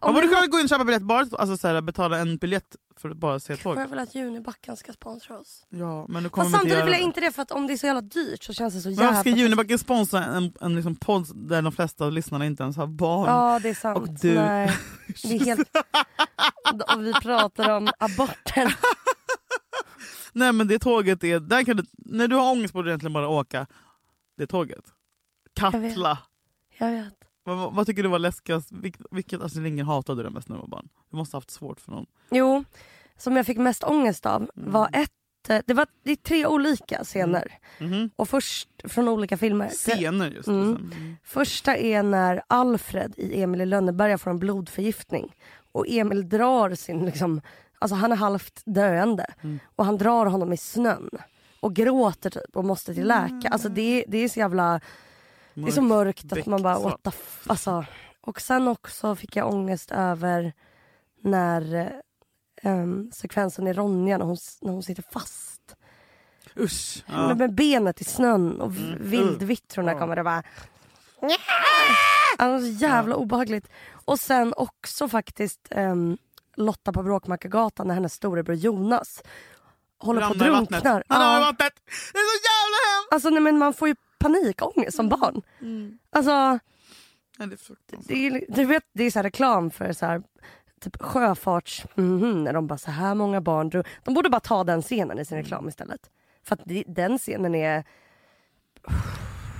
Man 0.00 0.08
om 0.08 0.14
borde 0.14 0.26
vi 0.26 0.34
kunna 0.34 0.46
gå 0.46 0.58
in 0.58 0.64
och 0.64 0.68
köpa 0.68 0.84
biljett, 0.84 1.02
bara, 1.02 1.18
alltså, 1.18 1.56
så 1.56 1.68
här, 1.68 1.80
betala 1.80 2.18
en 2.18 2.36
biljett 2.36 2.76
för 2.96 3.10
att 3.10 3.16
bara 3.16 3.40
se 3.40 3.56
tåget. 3.56 3.80
jag 3.80 3.88
väl 3.88 3.98
att 3.98 4.14
Junibacken 4.14 4.76
ska 4.76 4.92
sponsra 4.92 5.38
oss. 5.38 5.66
Ja, 5.68 6.06
men 6.08 6.22
nu 6.22 6.28
kommer 6.28 6.44
Fast 6.44 6.54
vi 6.54 6.58
samtidigt 6.70 6.84
vill 6.84 6.92
jag 6.92 7.02
inte 7.02 7.20
det 7.20 7.32
för 7.32 7.42
att 7.42 7.50
om 7.50 7.66
det 7.66 7.72
är 7.72 7.76
så 7.76 7.86
jävla 7.86 8.00
dyrt 8.00 8.44
så 8.44 8.52
känns 8.52 8.74
det 8.74 8.80
så 8.80 8.90
jävla... 8.90 9.06
varför 9.06 9.20
ska 9.30 9.40
Junibacken 9.40 9.78
sponsra 9.78 10.24
en, 10.24 10.52
en 10.60 10.74
liksom 10.76 10.96
podd 10.96 11.48
där 11.48 11.62
de 11.62 11.72
flesta 11.72 12.04
av 12.04 12.12
lyssnarna 12.12 12.46
inte 12.46 12.62
ens 12.62 12.76
har 12.76 12.86
barn? 12.86 13.26
Ja 13.28 13.58
det 13.62 13.68
är 13.68 13.74
sant. 13.74 13.98
Och 13.98 14.08
du- 14.08 14.34
Nej, 14.34 14.72
det 15.22 15.34
är 15.36 15.44
helt... 15.44 15.68
och 16.96 17.06
vi 17.06 17.12
pratar 17.12 17.70
om 17.76 17.88
aborter. 17.98 18.76
Nej 20.32 20.52
men 20.52 20.68
det 20.68 20.78
tåget 20.78 21.24
är, 21.24 21.40
där 21.40 21.64
kan 21.64 21.76
du, 21.76 21.84
när 21.92 22.28
du 22.28 22.36
har 22.36 22.50
ångest 22.52 22.74
borde 22.74 22.86
du 22.88 22.90
egentligen 22.90 23.12
bara 23.12 23.28
åka 23.28 23.66
det 24.36 24.46
tåget. 24.46 24.84
Katla. 25.54 26.18
Jag 26.78 26.90
vet. 26.92 27.12
Vad, 27.12 27.25
vad, 27.54 27.72
vad 27.74 27.86
tycker 27.86 28.02
du 28.02 28.08
var 28.08 28.18
läskigast? 28.18 28.72
Vilket, 28.72 29.02
vilket 29.10 29.40
Astrid 29.42 29.64
Lindgren 29.64 29.86
hatade 29.86 30.22
du 30.22 30.30
mest 30.30 30.48
när 30.48 30.56
du 30.56 30.60
var 30.60 30.68
barn? 30.68 30.88
Du 31.10 31.16
måste 31.16 31.36
ha 31.36 31.38
haft 31.38 31.50
svårt 31.50 31.80
för 31.80 31.92
någon. 31.92 32.06
Jo, 32.30 32.64
som 33.18 33.36
jag 33.36 33.46
fick 33.46 33.58
mest 33.58 33.84
ångest 33.84 34.26
av 34.26 34.50
Mm. 34.56 34.72
var 34.72 34.88
ett... 34.92 35.10
eh, 35.48 35.58
Det, 35.66 35.74
var, 35.74 35.86
det 36.04 36.10
är 36.12 36.16
tre 36.16 36.46
olika 36.46 37.04
scener. 37.04 37.58
Mhm. 37.80 38.10
Och 38.16 38.28
först 38.28 38.68
från 38.84 39.08
olika 39.08 39.36
filmer. 39.36 39.68
Scener 39.68 40.30
just 40.30 40.48
Mm. 40.48 40.68
Mm. 40.76 41.16
första 41.24 41.76
är 41.76 42.02
när 42.02 42.42
Alfred 42.46 43.14
i 43.16 43.42
Emil 43.42 43.60
i 43.60 43.66
Lönneberga 43.66 44.18
får 44.18 44.30
en 44.30 44.38
blodförgiftning. 44.38 45.34
Och 45.72 45.84
Emil 45.88 46.28
drar 46.28 46.74
sin, 46.74 47.04
liksom, 47.06 47.40
alltså 47.78 47.94
han 47.94 48.12
är 48.12 48.16
halvt 48.16 48.62
döende. 48.64 49.26
Mm. 49.42 49.58
Och 49.76 49.84
han 49.84 49.98
drar 49.98 50.26
honom 50.26 50.52
i 50.52 50.56
snön. 50.56 51.10
Och 51.60 51.74
gråter 51.74 52.30
typ 52.30 52.56
och 52.56 52.64
måste 52.64 52.94
till 52.94 53.06
läkare. 53.06 53.48
Alltså 53.52 53.68
det, 53.68 54.04
det 54.08 54.18
är 54.18 54.28
så 54.28 54.38
jävla... 54.38 54.80
Det 55.64 55.68
är 55.70 55.72
så 55.72 55.82
mörkt 55.82 56.32
att 56.32 56.46
man 56.46 56.62
bara 56.62 56.78
what 56.78 57.02
the 57.02 57.08
f- 57.08 57.44
alltså. 57.46 57.84
Och 58.20 58.40
sen 58.40 58.68
också 58.68 59.16
fick 59.16 59.36
jag 59.36 59.48
ångest 59.54 59.90
över 59.90 60.52
när 61.22 61.92
em, 62.62 63.10
sekvensen 63.12 63.66
i 63.66 63.72
Ronja 63.72 64.18
när 64.18 64.24
hon, 64.24 64.36
när 64.60 64.72
hon 64.72 64.82
sitter 64.82 65.04
fast. 65.12 65.76
Usch. 66.58 67.04
Med- 67.06 67.30
Ja. 67.30 67.34
Med 67.34 67.54
benet 67.54 68.00
i 68.00 68.04
snön 68.04 68.60
och 68.60 68.70
Mm. 68.72 68.98
vildvittrorna 69.00 69.92
Ja. 69.92 69.98
kommer 69.98 70.16
det 70.16 70.22
bara... 70.24 70.42
Alltså, 72.38 72.66
så 72.66 72.72
jävla 72.84 73.16
obehagligt. 73.16 73.68
Och 73.92 74.20
sen 74.20 74.54
också 74.56 75.08
faktiskt 75.08 75.60
em, 75.70 76.18
Lotta 76.56 76.92
på 76.92 77.02
Bråkmakargatan 77.02 77.86
när 77.88 77.94
hennes 77.94 78.14
storebror 78.14 78.56
Jonas 78.56 79.22
håller 79.98 80.20
på 80.20 80.26
att 80.26 80.32
Ramlar 80.32 80.46
i 80.46 80.50
vattnet. 80.50 80.68
drunknar. 80.70 81.04
Han 81.08 81.22
Ja. 81.34 81.40
vattnet! 81.40 81.72
Det 82.12 82.18
är 82.18 82.38
så 82.38 82.44
jävla 82.44 82.96
hemskt! 82.96 83.12
Alltså 83.12 83.30
nej, 83.30 83.40
men 83.40 83.58
man 83.58 83.72
får 83.74 83.88
ju 83.88 83.96
panikångest 84.26 84.96
som 84.96 85.08
barn. 85.08 85.42
Mm. 85.60 85.98
Alltså 86.10 86.58
Ja, 87.38 87.46
det 87.46 87.56
det 88.08 88.26
är, 88.26 88.44
du 88.48 88.64
vet, 88.64 88.84
det 88.92 89.04
är 89.04 89.10
så 89.10 89.18
här 89.18 89.24
reklam 89.24 89.70
för 89.70 89.92
så 89.92 90.06
här, 90.06 90.22
typ 90.80 91.02
sjöfarts... 91.02 91.84
mhm, 91.94 92.44
när 92.44 92.52
de 92.52 92.66
bara 92.66 92.78
så 92.78 92.90
här 92.90 93.14
många 93.14 93.40
barn 93.40 93.68
drog. 93.70 93.86
De 94.04 94.14
borde 94.14 94.30
bara 94.30 94.40
ta 94.40 94.64
den 94.64 94.82
scenen 94.82 95.18
i 95.18 95.24
sin 95.24 95.38
reklam 95.38 95.68
istället. 95.68 96.10
För 96.44 96.54
att 96.54 96.60
det, 96.64 96.84
den 96.86 97.18
scenen 97.18 97.54
är... 97.54 97.84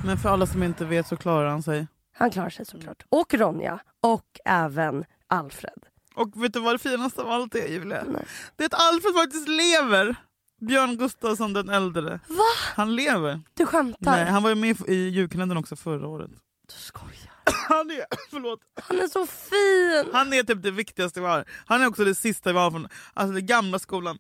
Men 0.05 0.17
för 0.19 0.29
alla 0.29 0.47
som 0.47 0.63
inte 0.63 0.85
vet 0.85 1.07
så 1.07 1.17
klarar 1.17 1.49
han 1.49 1.63
sig. 1.63 1.87
Han 2.13 2.31
klarar 2.31 2.51
sig 2.51 2.67
såklart. 2.67 3.05
Och 3.09 3.35
Ronja. 3.35 3.79
Och 4.01 4.41
även 4.45 5.05
Alfred. 5.27 5.87
Och 6.15 6.45
vet 6.45 6.53
du 6.53 6.61
vad 6.61 6.75
det 6.75 6.79
finaste 6.79 7.23
av 7.23 7.31
allt 7.31 7.55
är 7.55 7.69
Julia? 7.69 8.05
Nej. 8.07 8.25
Det 8.57 8.65
är 8.65 8.67
att 8.67 8.81
Alfred 8.93 9.15
faktiskt 9.15 9.49
lever! 9.49 10.17
Björn 10.61 10.97
Gustafsson 10.97 11.53
den 11.53 11.69
äldre. 11.69 12.21
Va? 12.29 12.45
Han 12.75 12.97
lever. 12.97 13.41
Du 13.55 13.67
skämtar? 13.67 14.11
Nej, 14.11 14.25
han 14.25 14.43
var 14.43 14.51
ju 14.51 14.57
med 14.57 14.81
i 14.89 14.95
julkalendern 14.95 15.59
också 15.59 15.77
förra 15.77 16.09
året. 16.09 16.31
Du 16.67 16.75
skojar. 16.75 17.33
Han 17.69 17.91
är, 17.91 18.05
förlåt. 18.31 18.61
Han 18.83 18.99
är 18.99 19.09
så 19.09 19.27
fin! 19.27 20.13
Han 20.13 20.33
är 20.33 20.43
typ 20.43 20.63
det 20.63 20.71
viktigaste 20.71 21.21
vi 21.21 21.27
har. 21.27 21.45
Han 21.67 21.83
är 21.83 21.87
också 21.87 22.05
det 22.05 22.15
sista 22.15 22.53
vi 22.53 22.59
har 22.59 22.71
från 22.71 22.89
alltså, 23.15 23.33
den 23.35 23.47
gamla 23.47 23.79
skolan. 23.79 24.19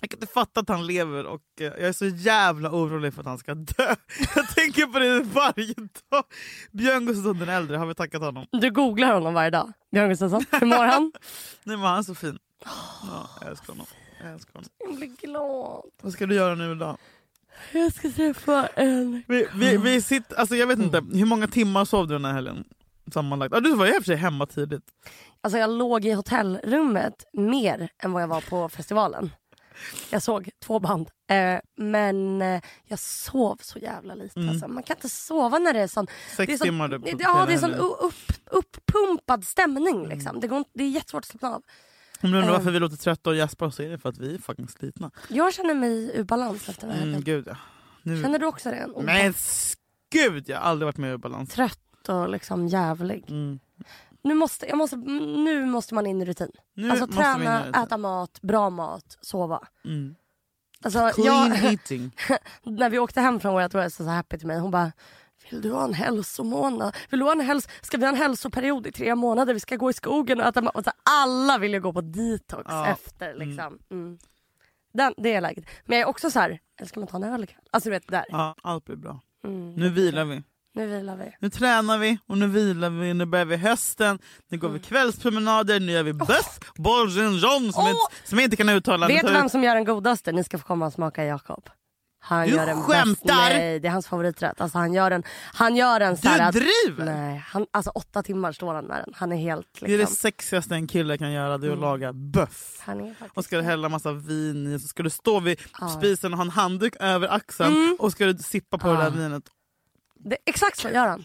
Jag 0.00 0.10
kan 0.10 0.16
inte 0.20 0.32
fatta 0.32 0.60
att 0.60 0.68
han 0.68 0.86
lever 0.86 1.26
och 1.26 1.42
eh, 1.60 1.66
jag 1.66 1.80
är 1.80 1.92
så 1.92 2.06
jävla 2.06 2.70
orolig 2.70 3.14
för 3.14 3.20
att 3.20 3.26
han 3.26 3.38
ska 3.38 3.54
dö. 3.54 3.94
Jag 4.34 4.48
tänker 4.48 4.86
på 4.86 4.98
det 4.98 5.22
varje 5.22 5.74
dag. 6.10 6.24
Björn 6.72 7.06
Gustafsson 7.06 7.38
den 7.38 7.48
äldre, 7.48 7.76
har 7.76 7.86
vi 7.86 7.94
tackat 7.94 8.22
honom? 8.22 8.46
Du 8.52 8.70
googlar 8.70 9.12
honom 9.14 9.34
varje 9.34 9.50
dag. 9.50 9.72
Björn 9.92 10.08
Gustafsson. 10.08 10.44
Hur 10.50 10.66
mår 10.66 10.84
han? 10.84 11.12
Nej 11.64 11.76
men 11.76 11.86
han 11.86 11.98
är 11.98 12.02
så 12.02 12.14
fin. 12.14 12.38
Ja, 12.64 13.28
jag 13.40 13.50
älskar 13.50 13.66
honom. 13.72 13.86
Jag 14.24 14.32
älskar 14.32 14.54
honom. 14.54 14.68
Jag 14.78 14.96
blir 14.96 15.06
glad. 15.06 15.82
Vad 16.02 16.12
ska 16.12 16.26
du 16.26 16.34
göra 16.34 16.54
nu 16.54 16.72
idag? 16.72 16.96
Jag 17.72 17.92
ska 17.92 18.10
träffa 18.10 18.66
en... 18.66 19.22
Vi, 19.28 19.46
vi, 19.54 19.76
vi 19.76 20.02
sitter, 20.02 20.36
alltså 20.36 20.56
jag 20.56 20.66
vet 20.66 20.78
inte, 20.78 21.04
hur 21.12 21.24
många 21.26 21.46
timmar 21.48 21.84
sov 21.84 22.08
du 22.08 22.14
den 22.14 22.24
här 22.24 22.32
helgen? 22.32 22.64
Sammanlagt? 23.12 23.54
Ja, 23.54 23.60
du 23.60 23.74
var 23.74 23.86
ju 23.86 23.94
i 23.94 23.98
och 23.98 24.02
för 24.02 24.04
sig 24.04 24.16
hemma 24.16 24.46
tidigt. 24.46 24.82
Alltså 25.40 25.58
jag 25.58 25.70
låg 25.70 26.04
i 26.04 26.12
hotellrummet 26.12 27.24
mer 27.32 27.88
än 27.98 28.12
vad 28.12 28.22
jag 28.22 28.28
var 28.28 28.40
på 28.40 28.68
festivalen. 28.68 29.30
Jag 30.10 30.22
såg 30.22 30.50
två 30.64 30.80
band. 30.80 31.10
Eh, 31.30 31.58
men 31.76 32.42
eh, 32.42 32.62
jag 32.84 32.98
sov 32.98 33.58
så 33.60 33.78
jävla 33.78 34.14
lite. 34.14 34.40
Mm. 34.40 34.50
Alltså. 34.50 34.68
Man 34.68 34.82
kan 34.82 34.96
inte 34.96 35.08
sova 35.08 35.58
när 35.58 35.72
det 35.72 35.80
är 35.80 35.86
sån... 35.86 36.06
Sex 36.36 36.46
det 36.46 36.52
är 36.52 36.56
sån, 36.56 36.64
timmar 36.64 36.88
du 36.88 37.00
Ja, 37.18 37.46
det 37.46 37.52
är 37.52 37.58
sån 37.58 37.74
upp, 37.74 38.14
uppumpad 38.50 39.44
stämning. 39.44 39.96
Mm. 39.96 40.08
Liksom. 40.08 40.40
Det, 40.40 40.48
går, 40.48 40.64
det 40.74 40.84
är 40.84 40.88
jättesvårt 40.88 41.24
att 41.24 41.28
slappna 41.28 41.54
av. 41.54 41.62
Om 42.24 42.30
du 42.32 42.38
undrar 42.38 42.52
Eh. 42.52 42.56
varför 42.58 42.70
vi 42.70 42.78
låter 42.78 42.96
trötta 42.96 43.30
och 43.30 43.36
gäspar 43.36 43.70
så 43.70 43.82
är 43.82 43.88
det 43.88 43.98
för 43.98 44.08
att 44.08 44.18
vi 44.18 44.34
är 44.34 44.38
fucking 44.38 44.68
slitna. 44.68 45.10
Jag 45.28 45.54
känner 45.54 45.74
mig 45.74 46.10
ur 46.16 46.24
balans 46.24 46.68
efter 46.68 46.86
den 46.86 46.96
här 46.96 47.02
Mm, 47.06 47.20
gud 47.22 47.44
ja. 47.48 47.56
Nu... 48.02 48.22
Känner 48.22 48.38
du 48.38 48.46
också 48.46 48.70
det? 48.70 48.88
Men 49.02 49.34
gud 50.10 50.48
jag 50.48 50.56
har 50.58 50.64
aldrig 50.64 50.86
varit 50.86 50.96
med 50.96 51.14
i 51.14 51.18
balans. 51.18 51.50
Trött 51.50 52.08
och 52.08 52.28
liksom 52.28 52.68
jävlig. 52.68 53.24
Mm. 53.28 53.58
Nu 54.22 54.34
måste, 54.34 54.66
jag 54.66 54.78
måste, 54.78 54.96
nu 54.96 55.66
måste 55.66 55.94
man 55.94 56.06
in 56.06 56.22
i 56.22 56.24
rutin. 56.24 56.50
Nu 56.74 56.90
alltså 56.90 57.06
träna, 57.06 57.66
äta 57.84 57.96
mat, 57.98 58.38
bra 58.42 58.70
mat, 58.70 59.18
sova. 59.20 59.68
Mm. 59.84 60.14
Alltså, 60.84 61.10
Clean 61.14 61.48
jag, 61.54 61.64
eating. 61.72 62.16
när 62.62 62.90
vi 62.90 62.98
åkte 62.98 63.20
hem 63.20 63.40
från 63.40 63.62
Out 63.62 63.74
West 63.74 63.96
så 63.96 64.04
sa 64.04 64.10
Happy 64.10 64.38
till 64.38 64.46
mig, 64.46 64.58
hon 64.58 64.70
bara 64.70 64.92
Vill 65.50 65.62
du 65.62 65.72
ha 65.72 65.84
en 65.84 65.94
hälsomånad? 65.94 66.96
Vill 67.10 67.20
du 67.20 67.24
ha 67.26 67.32
en 67.32 67.40
häls 67.40 67.68
ska 67.82 67.96
vi 67.98 68.04
ha 68.04 68.12
en 68.12 68.18
hälsoperiod 68.18 68.86
i 68.86 68.92
tre 68.92 69.14
månader? 69.14 69.54
Vi 69.54 69.60
ska 69.60 69.76
gå 69.76 69.90
i 69.90 69.92
skogen 69.92 70.40
och 70.40 70.46
äta. 70.46 70.60
Och 70.60 70.84
så 70.84 70.90
alla 71.10 71.58
vill 71.58 71.72
ju 71.72 71.80
gå 71.80 71.92
på 71.92 72.00
detox 72.00 72.64
Ja. 72.68 72.86
efter. 72.86 73.34
Liksom. 73.34 73.78
Mm. 73.90 74.18
Den, 74.94 75.14
det 75.16 75.34
är 75.34 75.40
läget. 75.40 75.64
Men 75.84 75.98
jag 75.98 76.06
är 76.06 76.10
också 76.10 76.30
så 76.30 76.38
här, 76.40 76.58
eller 76.78 76.88
ska 76.88 77.00
man 77.00 77.06
ta 77.06 77.16
en 77.16 77.24
öl? 77.24 77.46
Alltså 77.70 77.88
du 77.88 77.90
vet 77.90 78.08
där. 78.08 78.24
Ja, 78.28 78.54
allt 78.62 78.84
blir 78.84 78.96
bra. 78.96 79.20
Mm. 79.46 79.74
Nu 79.74 79.88
vilar 79.88 80.24
vi. 80.24 80.42
Nu 80.76 80.86
vilar 80.86 81.16
vi. 81.16 81.36
Nu 81.40 81.50
tränar 81.50 81.98
vi 81.98 82.18
och 82.26 82.38
nu 82.38 82.46
vilar 82.46 82.90
vi. 82.90 83.14
Nu 83.14 83.24
börjar 83.26 83.44
vi 83.44 83.56
hösten. 83.56 84.18
Nu 84.48 84.58
går 84.58 84.68
vi 84.68 84.78
kvällspromenader. 84.78 85.80
Nu 85.80 85.92
gör 85.92 86.02
vi 86.02 86.12
bœuf 86.12 86.60
bourguignon 86.76 87.72
som, 87.72 87.86
jag- 87.86 87.96
som 88.28 88.38
jag 88.38 88.44
inte 88.46 88.56
kan 88.56 88.68
uttala. 88.68 89.06
Vet 89.06 89.26
du 89.26 89.32
vem 89.32 89.48
som 89.48 89.62
gör 89.64 89.74
den 89.74 89.84
godaste? 89.84 90.32
Ni 90.32 90.44
ska 90.44 90.58
få 90.58 90.66
komma 90.66 90.86
och 90.86 90.92
smaka 90.92 91.24
Jakob. 91.24 91.68
Han 92.26 92.46
Du 92.46 92.54
gör 92.54 92.66
en 92.66 92.82
skämtar! 92.82 93.04
Bäst, 93.10 93.24
nej, 93.24 93.80
det 93.80 93.88
är 93.88 93.92
hans 93.92 94.06
favoriträtt. 94.08 94.60
Alltså 94.60 94.78
han 94.78 94.92
gör 94.92 95.10
en, 95.10 95.22
han 95.54 95.76
gör 95.76 96.00
en 96.00 96.16
så 96.16 96.28
här 96.28 96.38
Du 96.38 96.44
att, 96.44 96.54
driver! 96.54 97.04
Nej, 97.04 97.44
han, 97.46 97.66
alltså 97.70 97.90
åtta 97.90 98.22
timmar 98.22 98.52
står 98.52 98.74
han 98.74 98.84
med 98.84 99.02
den. 99.06 99.14
Han 99.16 99.32
är 99.32 99.36
helt 99.36 99.66
liksom, 99.72 99.88
Det 99.88 99.94
är 99.94 99.98
det 99.98 100.06
sexigaste 100.06 100.74
en 100.74 100.86
kille 100.86 101.18
kan 101.18 101.32
göra. 101.32 101.58
Det 101.58 101.66
är 101.66 101.72
att 101.72 101.78
laga 101.78 102.06
han 102.80 103.00
är 103.00 103.14
faktiskt 103.14 103.36
Och 103.36 103.44
ska 103.44 103.56
du 103.56 103.62
hälla 103.62 103.88
massa 103.88 104.12
vin 104.12 104.66
i 104.74 104.78
så 104.78 104.88
ska 104.88 105.02
du 105.02 105.10
stå 105.10 105.40
vid 105.40 105.60
Ja. 105.80 105.88
spisen 105.88 106.32
och 106.32 106.38
ha 106.38 106.44
en 106.44 106.50
handduk 106.50 106.94
över 107.00 107.28
axeln 107.28 107.96
och 107.98 108.12
ska 108.12 108.26
du 108.26 108.38
sippa 108.38 108.78
på 108.78 108.88
det 108.88 108.96
där 108.96 109.10
vinet. 109.10 109.44
det, 110.18 110.36
Exakt 110.46 110.78
så 110.78 110.88
gör 110.88 111.06
han. 111.06 111.24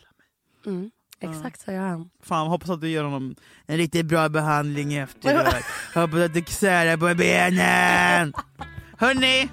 Mm, 0.65 0.91
exakt 1.19 1.61
så 1.61 1.71
gör 1.71 1.87
han. 1.87 2.09
Fan 2.23 2.47
hoppas 2.47 2.69
att 2.69 2.81
du 2.81 2.89
ger 2.89 3.03
honom 3.03 3.35
en 3.65 3.77
riktigt 3.77 4.05
bra 4.05 4.29
behandling 4.29 4.93
efteråt. 4.97 5.53
hoppas 5.93 6.19
att 6.19 6.33
du 6.33 6.43
särar 6.47 6.97
på 6.97 7.15
benen. 7.15 8.33
Hörni! 8.97 9.49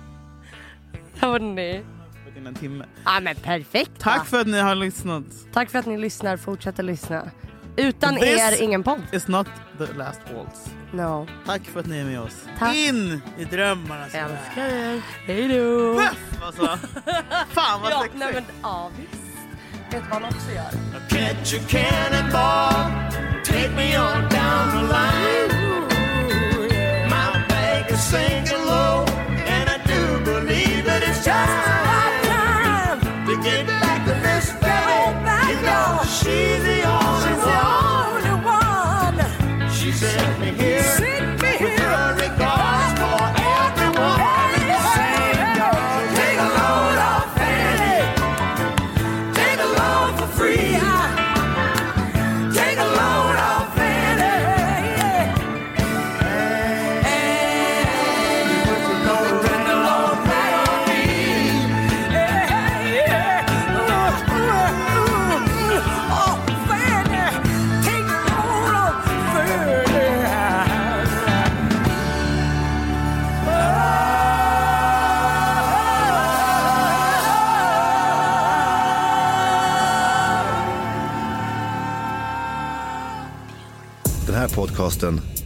Hörni. 1.20 1.82
Fått 2.24 2.36
in 2.36 2.46
en 2.46 2.54
timme. 2.54 2.84
Ja 3.04 3.20
men 3.20 3.36
perfekt. 3.36 3.90
Tack 3.98 4.18
va? 4.18 4.24
för 4.24 4.40
att 4.40 4.46
ni 4.46 4.58
har 4.60 4.74
lyssnat. 4.74 5.24
Tack 5.52 5.70
för 5.70 5.78
att 5.78 5.86
ni 5.86 5.98
lyssnar. 5.98 6.36
Fortsätter 6.36 6.82
lyssna. 6.82 7.30
Utan 7.76 8.14
This- 8.18 8.24
er, 8.52 8.62
ingen 8.62 8.82
podd. 8.82 9.00
It's 9.12 9.30
not 9.30 9.46
the 9.78 9.86
last 9.98 10.20
waltz. 10.34 10.70
No. 10.92 11.26
Tack 11.46 11.62
för 11.64 11.80
att 11.80 11.86
ni 11.86 11.98
är 11.98 12.04
med 12.04 12.20
oss. 12.20 12.44
Tack. 12.58 12.76
In 12.76 13.20
i 13.38 13.44
drömmarna. 13.44 14.04
Älskar 14.04 14.66
er. 14.66 15.02
Hej 15.26 15.48
då. 15.48 16.00
Alltså! 16.46 16.66
Fan 17.48 17.80
vad 17.82 17.92
Ja, 17.92 17.98
sexigt. 18.02 18.14
nej, 18.18 18.30
men, 18.34 18.44
ja 18.62 18.90
visst. 18.98 19.22
Vet 19.92 20.02
du 20.02 20.08
vad 20.10 20.22
han 20.22 20.24
också 20.24 20.50
gör? 20.52 20.70